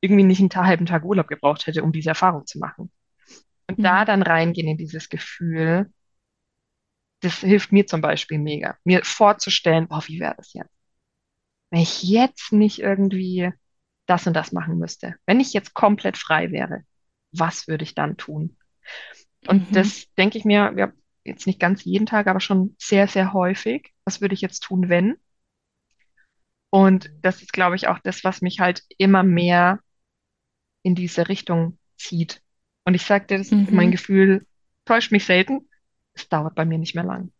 irgendwie 0.00 0.24
nicht 0.24 0.40
einen 0.40 0.66
halben 0.66 0.86
Tag 0.86 1.04
Urlaub 1.04 1.28
gebraucht 1.28 1.66
hätte, 1.66 1.82
um 1.82 1.92
diese 1.92 2.10
Erfahrung 2.10 2.46
zu 2.46 2.58
machen? 2.58 2.90
Und 3.68 3.78
Mhm. 3.78 3.84
da 3.84 4.04
dann 4.04 4.22
reingehen 4.22 4.68
in 4.68 4.78
dieses 4.78 5.08
Gefühl, 5.08 5.92
das 7.20 7.38
hilft 7.40 7.72
mir 7.72 7.86
zum 7.86 8.00
Beispiel 8.00 8.38
mega, 8.38 8.76
mir 8.84 9.04
vorzustellen, 9.04 9.88
boah, 9.88 10.02
wie 10.06 10.20
wäre 10.20 10.34
das 10.36 10.52
jetzt? 10.54 10.70
Wenn 11.70 11.80
ich 11.80 12.02
jetzt 12.02 12.52
nicht 12.52 12.78
irgendwie 12.80 13.52
das 14.06 14.26
und 14.26 14.34
das 14.34 14.52
machen 14.52 14.78
müsste. 14.78 15.16
Wenn 15.26 15.40
ich 15.40 15.52
jetzt 15.52 15.74
komplett 15.74 16.16
frei 16.16 16.50
wäre, 16.50 16.84
was 17.32 17.68
würde 17.68 17.84
ich 17.84 17.94
dann 17.94 18.16
tun? 18.16 18.56
Und 19.46 19.64
Mhm. 19.70 19.76
das 19.76 20.06
denke 20.18 20.38
ich 20.38 20.44
mir, 20.46 20.74
ja, 20.76 20.92
jetzt 21.24 21.46
nicht 21.46 21.60
ganz 21.60 21.84
jeden 21.84 22.06
Tag, 22.06 22.28
aber 22.28 22.40
schon 22.40 22.76
sehr, 22.80 23.08
sehr 23.08 23.32
häufig. 23.34 23.92
Was 24.04 24.20
würde 24.20 24.34
ich 24.34 24.42
jetzt 24.42 24.60
tun, 24.62 24.88
wenn? 24.90 25.18
Und 26.70 27.10
das 27.22 27.42
ist, 27.42 27.52
glaube 27.52 27.76
ich, 27.76 27.86
auch 27.88 27.98
das, 28.00 28.24
was 28.24 28.42
mich 28.42 28.58
halt 28.60 28.82
immer 28.98 29.22
mehr 29.22 29.80
in 30.82 30.94
diese 30.94 31.28
Richtung 31.28 31.78
zieht. 31.96 32.42
Und 32.84 32.94
ich 32.94 33.04
sagte, 33.04 33.38
das, 33.38 33.52
Mhm. 33.52 33.68
mein 33.70 33.90
Gefühl 33.90 34.46
täuscht 34.84 35.12
mich 35.12 35.24
selten. 35.24 35.68
Es 36.20 36.28
dauert 36.28 36.54
bei 36.54 36.64
mir 36.64 36.78
nicht 36.78 36.94
mehr 36.94 37.04
lang. 37.04 37.32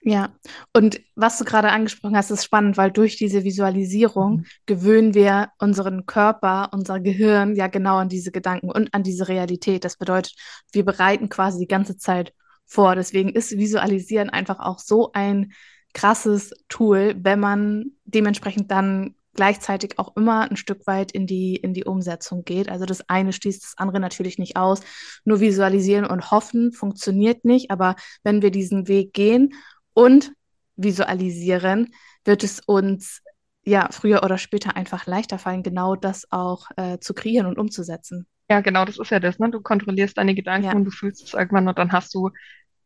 Ja, 0.00 0.32
und 0.72 1.00
was 1.16 1.38
du 1.38 1.44
gerade 1.44 1.70
angesprochen 1.70 2.16
hast, 2.16 2.30
ist 2.30 2.44
spannend, 2.44 2.76
weil 2.76 2.90
durch 2.92 3.16
diese 3.16 3.42
Visualisierung 3.44 4.38
Mhm. 4.38 4.46
gewöhnen 4.64 5.12
wir 5.12 5.50
unseren 5.58 6.06
Körper, 6.06 6.70
unser 6.72 7.00
Gehirn 7.00 7.56
ja 7.56 7.66
genau 7.66 7.96
an 7.98 8.08
diese 8.08 8.30
Gedanken 8.30 8.70
und 8.70 8.94
an 8.94 9.02
diese 9.02 9.28
Realität. 9.28 9.84
Das 9.84 9.96
bedeutet, 9.96 10.34
wir 10.72 10.84
bereiten 10.84 11.28
quasi 11.28 11.58
die 11.58 11.66
ganze 11.66 11.96
Zeit 11.96 12.32
vor. 12.64 12.94
Deswegen 12.94 13.30
ist 13.30 13.50
Visualisieren 13.58 14.30
einfach 14.30 14.60
auch 14.60 14.78
so 14.78 15.10
ein 15.12 15.52
krasses 15.94 16.52
Tool, 16.68 17.14
wenn 17.18 17.40
man 17.40 17.92
dementsprechend 18.04 18.70
dann 18.70 19.14
gleichzeitig 19.38 20.00
auch 20.00 20.16
immer 20.16 20.50
ein 20.50 20.56
Stück 20.56 20.84
weit 20.88 21.12
in 21.12 21.28
die, 21.28 21.54
in 21.54 21.72
die 21.72 21.84
Umsetzung 21.84 22.44
geht. 22.44 22.68
Also 22.68 22.86
das 22.86 23.08
eine 23.08 23.32
schließt 23.32 23.62
das 23.62 23.74
andere 23.76 24.00
natürlich 24.00 24.36
nicht 24.36 24.56
aus. 24.56 24.80
Nur 25.24 25.38
visualisieren 25.38 26.04
und 26.04 26.32
hoffen 26.32 26.72
funktioniert 26.72 27.44
nicht. 27.44 27.70
Aber 27.70 27.94
wenn 28.24 28.42
wir 28.42 28.50
diesen 28.50 28.88
Weg 28.88 29.12
gehen 29.12 29.54
und 29.94 30.32
visualisieren, 30.74 31.94
wird 32.24 32.42
es 32.42 32.58
uns 32.58 33.22
ja 33.64 33.88
früher 33.92 34.24
oder 34.24 34.38
später 34.38 34.74
einfach 34.76 35.06
leichter 35.06 35.38
fallen, 35.38 35.62
genau 35.62 35.94
das 35.94 36.26
auch 36.32 36.66
äh, 36.76 36.98
zu 36.98 37.14
kreieren 37.14 37.46
und 37.46 37.58
umzusetzen. 37.58 38.26
Ja, 38.50 38.60
genau, 38.60 38.84
das 38.84 38.98
ist 38.98 39.10
ja 39.12 39.20
das, 39.20 39.38
ne? 39.38 39.52
Du 39.52 39.60
kontrollierst 39.60 40.18
deine 40.18 40.34
Gedanken 40.34 40.66
Ja. 40.66 40.72
und 40.74 40.84
du 40.84 40.90
fühlst 40.90 41.22
es 41.22 41.32
irgendwann 41.32 41.68
und 41.68 41.78
dann 41.78 41.92
hast 41.92 42.12
du 42.12 42.30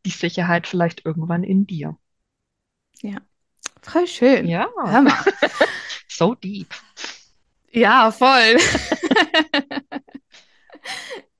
die 0.05 0.11
Sicherheit 0.11 0.67
vielleicht 0.67 1.03
irgendwann 1.03 1.43
in 1.43 1.65
dir. 1.65 1.97
Ja, 3.01 3.17
voll 3.81 4.05
schön. 4.05 4.47
Ja. 4.47 4.67
so 6.17 6.35
deep. 6.35 6.73
Ja, 7.71 8.11
voll. 8.11 8.57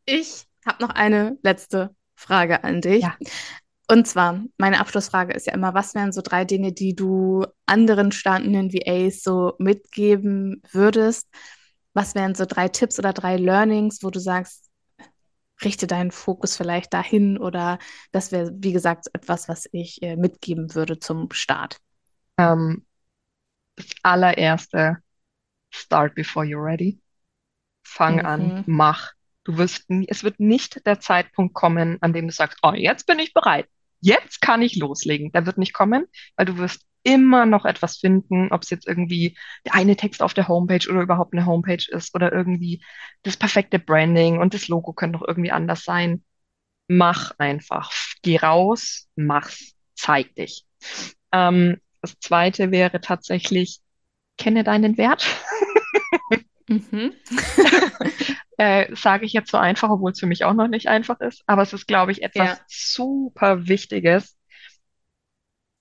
Ich 0.06 0.46
habe 0.66 0.84
noch 0.84 0.90
eine 0.90 1.38
letzte 1.44 1.96
Frage 2.16 2.64
an 2.64 2.82
dich. 2.82 3.04
Ja. 3.04 3.18
Und 3.90 4.08
zwar, 4.08 4.42
meine 4.58 4.80
Abschlussfrage 4.80 5.34
ist 5.34 5.48
ja 5.48 5.54
immer, 5.54 5.74
was 5.74 5.94
wären 5.94 6.12
so 6.12 6.22
drei 6.22 6.46
Dinge, 6.46 6.72
die 6.72 6.96
du 6.96 7.46
anderen 7.66 8.12
startenden 8.12 8.72
VAs 8.74 9.22
so 9.22 9.54
mitgeben 9.60 10.62
würdest? 10.72 11.28
Was 11.94 12.16
wären 12.16 12.34
so 12.34 12.46
drei 12.46 12.70
Tipps 12.70 12.98
oder 12.98 13.14
drei 13.14 13.38
Learnings, 13.38 14.00
wo 14.02 14.10
du 14.10 14.20
sagst, 14.20 14.70
richte 15.64 15.86
deinen 15.86 16.12
Fokus 16.12 16.58
vielleicht 16.58 16.94
dahin 16.94 17.38
oder 17.38 17.78
das 18.12 18.32
wäre, 18.32 18.52
wie 18.56 18.74
gesagt, 18.74 19.08
etwas, 19.14 19.48
was 19.48 19.68
ich 19.72 20.02
äh, 20.02 20.16
mitgeben 20.16 20.74
würde 20.76 21.00
zum 21.00 21.32
Start. 21.32 21.78
Ähm, 22.38 22.86
das 23.76 23.88
allererste, 24.04 24.98
start 25.72 26.16
before 26.16 26.46
you're 26.46 26.64
ready. 26.64 27.00
Fang 27.84 28.20
Mhm. 28.20 28.26
an, 28.26 28.64
mach. 28.68 29.12
Du 29.44 29.58
wirst, 29.58 29.90
nie- 29.90 30.08
es 30.10 30.24
wird 30.24 30.40
nicht 30.40 30.86
der 30.86 31.00
Zeitpunkt 31.00 31.54
kommen, 31.54 31.98
an 32.02 32.14
dem 32.14 32.28
du 32.28 32.34
sagst, 32.34 32.60
oh, 32.64 32.74
jetzt 32.74 33.06
bin 33.08 33.20
ich 33.20 33.34
bereit. 33.34 33.68
Jetzt 34.00 34.42
kann 34.42 34.62
ich 34.62 34.76
loslegen. 34.78 35.32
Der 35.32 35.46
wird 35.46 35.58
nicht 35.58 35.74
kommen, 35.74 36.06
weil 36.36 36.46
du 36.46 36.58
wirst 36.58 36.86
immer 37.04 37.46
noch 37.46 37.66
etwas 37.66 37.98
finden, 37.98 38.50
ob 38.52 38.64
es 38.64 38.70
jetzt 38.70 38.88
irgendwie 38.88 39.38
der 39.66 39.76
eine 39.76 39.98
Text 39.98 40.22
auf 40.22 40.34
der 40.34 40.48
Homepage 40.48 40.90
oder 40.90 41.02
überhaupt 41.02 41.34
eine 41.34 41.46
Homepage 41.46 41.86
ist 41.90 42.16
oder 42.16 42.32
irgendwie 42.32 42.82
das 43.24 43.36
perfekte 43.36 43.80
Branding 43.80 44.40
und 44.40 44.54
das 44.54 44.70
Logo 44.70 44.94
könnte 44.94 45.20
noch 45.20 45.28
irgendwie 45.28 45.52
anders 45.52 45.84
sein. 45.84 46.24
Mach 46.88 47.32
einfach. 47.38 47.92
Geh 48.22 48.38
raus, 48.38 49.10
mach's, 49.16 49.76
zeig 49.96 50.36
dich. 50.36 50.66
Ähm, 51.32 51.80
das 52.04 52.20
zweite 52.20 52.70
wäre 52.70 53.02
tatsächlich, 53.02 53.80
kenne 54.38 54.64
deinen 54.64 54.98
Wert. 54.98 55.26
Mhm. 56.68 57.14
Äh, 58.58 58.96
sage 58.96 59.26
ich 59.26 59.34
jetzt 59.34 59.50
so 59.50 59.58
einfach, 59.58 59.90
obwohl 59.90 60.12
es 60.12 60.20
für 60.20 60.28
mich 60.28 60.46
auch 60.46 60.54
noch 60.54 60.68
nicht 60.68 60.88
einfach 60.88 61.20
ist. 61.20 61.42
Aber 61.48 61.64
es 61.64 61.74
ist, 61.74 61.88
glaube 61.88 62.12
ich, 62.12 62.22
etwas 62.22 62.60
Ja. 62.60 62.66
super 62.68 63.68
Wichtiges, 63.68 64.38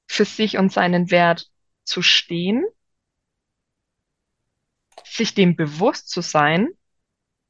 für 0.09 0.25
sich 0.25 0.57
und 0.57 0.73
seinen 0.73 1.11
Wert 1.11 1.51
zu 1.85 2.01
stehen, 2.01 2.65
sich 5.05 5.35
dem 5.35 5.55
bewusst 5.55 6.09
zu 6.09 6.23
sein 6.23 6.69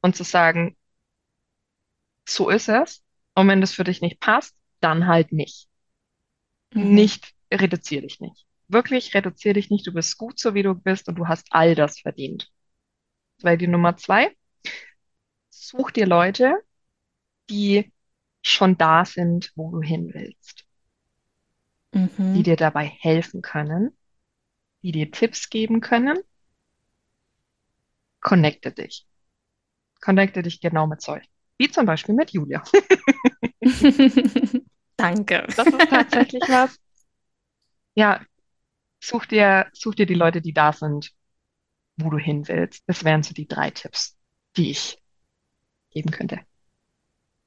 und 0.01 0.15
zu 0.15 0.23
sagen, 0.23 0.77
so 2.27 2.49
ist 2.49 2.69
es. 2.69 3.03
Und 3.35 3.47
wenn 3.47 3.61
das 3.61 3.73
für 3.73 3.83
dich 3.83 4.01
nicht 4.01 4.19
passt, 4.19 4.55
dann 4.79 5.07
halt 5.07 5.31
nicht. 5.31 5.67
Mhm. 6.73 6.93
Nicht, 6.93 7.33
reduzier 7.51 8.01
dich 8.01 8.19
nicht. 8.19 8.45
Wirklich 8.73 9.13
reduzier 9.13 9.53
dich 9.53 9.69
nicht. 9.69 9.87
Du 9.87 9.93
bist 9.93 10.17
gut 10.17 10.39
so, 10.39 10.53
wie 10.53 10.63
du 10.63 10.75
bist 10.75 11.07
und 11.07 11.15
du 11.15 11.27
hast 11.27 11.47
all 11.51 11.75
das 11.75 11.99
verdient. 12.01 12.51
Das 13.37 13.45
wäre 13.45 13.57
die 13.57 13.67
Nummer 13.67 13.97
zwei. 13.97 14.35
Such 15.51 15.91
dir 15.91 16.05
Leute, 16.05 16.53
die 17.49 17.93
schon 18.43 18.77
da 18.77 19.05
sind, 19.05 19.53
wo 19.55 19.71
du 19.71 19.81
hin 19.81 20.11
willst, 20.13 20.65
die 22.33 22.43
Mhm. 22.43 22.43
dir 22.43 22.57
dabei 22.57 22.85
helfen 22.85 23.41
können, 23.41 23.97
die 24.83 24.91
dir 24.93 25.11
Tipps 25.11 25.49
geben 25.49 25.81
können. 25.81 26.19
Connecte 28.21 28.71
dich. 28.71 29.05
Connecte 30.01 30.43
dich 30.43 30.61
genau 30.61 30.87
mit 30.87 31.01
solchen. 31.01 31.29
Wie 31.57 31.69
zum 31.71 31.85
Beispiel 31.87 32.15
mit 32.15 32.31
Julia. 32.31 32.63
Danke. 34.97 35.53
Das 35.55 35.71
ist 35.73 35.89
tatsächlich 35.89 36.47
was. 36.49 36.79
Ja, 37.95 38.19
such 39.03 39.25
dir, 39.27 39.67
such 39.73 39.95
dir 39.95 40.05
die 40.05 40.13
Leute, 40.13 40.41
die 40.41 40.53
da 40.53 40.73
sind, 40.73 41.11
wo 41.97 42.09
du 42.09 42.17
hin 42.17 42.47
willst. 42.47 42.83
Das 42.87 43.03
wären 43.03 43.23
so 43.23 43.33
die 43.33 43.47
drei 43.47 43.69
Tipps, 43.71 44.17
die 44.57 44.71
ich 44.71 44.97
geben 45.91 46.11
könnte. 46.11 46.39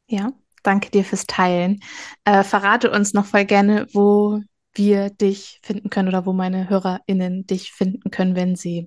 Ja, 0.08 0.32
danke 0.62 0.90
dir 0.90 1.04
fürs 1.04 1.26
Teilen. 1.26 1.80
Äh, 2.24 2.44
verrate 2.44 2.90
uns 2.90 3.12
noch 3.12 3.26
voll 3.26 3.44
gerne, 3.44 3.86
wo 3.92 4.40
wir 4.74 5.10
dich 5.10 5.58
finden 5.62 5.90
können 5.90 6.08
oder 6.08 6.26
wo 6.26 6.32
meine 6.32 6.68
HörerInnen 6.68 7.46
dich 7.46 7.72
finden 7.72 8.10
können, 8.10 8.36
wenn 8.36 8.56
sie 8.56 8.86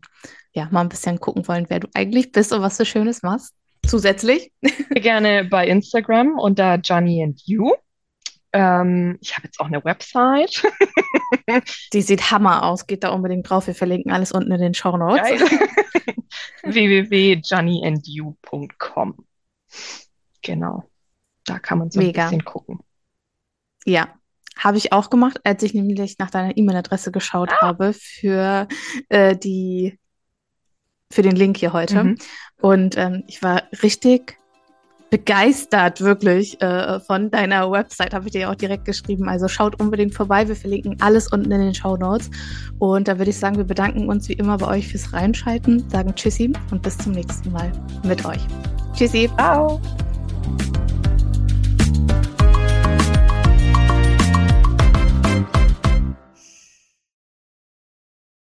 ja 0.54 0.68
mal 0.72 0.82
ein 0.82 0.90
bisschen 0.90 1.20
gucken 1.20 1.48
wollen, 1.48 1.66
wer 1.70 1.80
du 1.80 1.88
eigentlich 1.94 2.32
bist 2.32 2.54
und 2.54 2.62
was 2.62 2.78
du 2.78 2.86
Schönes 2.86 3.24
machst. 3.24 3.54
Zusätzlich. 3.86 4.52
Gerne 4.90 5.46
bei 5.46 5.68
Instagram 5.68 6.38
unter 6.38 6.76
Johnny 6.76 7.24
and 7.24 7.42
You. 7.46 7.74
Ähm, 8.52 9.18
ich 9.22 9.36
habe 9.36 9.46
jetzt 9.48 9.60
auch 9.60 9.68
eine 9.68 9.84
Website. 9.84 10.64
Die 11.94 12.02
sieht 12.02 12.32
Hammer 12.32 12.64
aus. 12.64 12.88
Geht 12.88 13.04
da 13.04 13.10
unbedingt 13.10 13.48
drauf. 13.50 13.68
Wir 13.68 13.76
verlinken 13.76 14.12
alles 14.12 14.32
unten 14.32 14.52
in 14.52 14.62
den 14.62 14.74
Show 14.74 14.98
Notes. 14.98 15.22
Geil. 15.22 15.40
www.johnnyandyu.com. 16.64 19.16
Genau. 20.42 20.90
Da 21.46 21.60
kann 21.60 21.78
man 21.80 21.92
so 21.92 22.00
ein 22.00 22.06
Mega. 22.08 22.24
bisschen 22.26 22.46
gucken. 22.46 22.80
Ja, 23.86 24.10
habe 24.58 24.78
ich 24.78 24.94
auch 24.94 25.10
gemacht, 25.10 25.40
als 25.44 25.64
ich 25.64 25.74
nämlich 25.74 26.18
nach 26.20 26.30
deiner 26.32 26.56
E-Mail-Adresse 26.58 27.12
geschaut 27.12 27.50
Ah. 27.52 27.62
habe 27.62 27.94
für 27.94 28.68
äh, 29.10 29.36
die 29.36 30.00
für 31.12 31.24
den 31.24 31.36
Link 31.36 31.58
hier 31.58 31.74
heute. 31.74 32.04
Mhm. 32.04 32.18
Und 32.62 32.96
ähm, 32.98 33.24
ich 33.28 33.42
war 33.42 33.64
richtig 33.82 34.38
begeistert 35.10 36.02
wirklich 36.02 36.62
äh, 36.62 37.00
von 37.00 37.32
deiner 37.32 37.72
Website, 37.72 38.14
habe 38.14 38.26
ich 38.26 38.32
dir 38.32 38.42
ja 38.42 38.52
auch 38.52 38.56
direkt 38.56 38.86
geschrieben. 38.86 39.28
Also 39.28 39.48
schaut 39.48 39.80
unbedingt 39.82 40.14
vorbei. 40.14 40.48
Wir 40.48 40.56
verlinken 40.56 40.98
alles 41.02 41.32
unten 41.32 41.52
in 41.52 41.62
den 41.62 41.74
Show 41.74 41.98
Notes. 41.98 42.30
Und 42.78 43.08
da 43.08 43.18
würde 43.18 43.32
ich 43.32 43.38
sagen, 43.38 43.58
wir 43.58 43.64
bedanken 43.64 44.08
uns 44.08 44.30
wie 44.30 44.34
immer 44.34 44.58
bei 44.58 44.68
euch 44.68 44.88
fürs 44.88 45.14
Reinschalten, 45.14 45.90
sagen 45.90 46.14
Tschüssi 46.16 46.54
und 46.72 46.82
bis 46.82 46.98
zum 46.98 47.14
nächsten 47.14 47.52
Mal 47.52 47.72
mit 48.04 48.26
euch. 48.26 48.42
Tschüssi. 48.94 49.30
Ciao. 49.38 49.80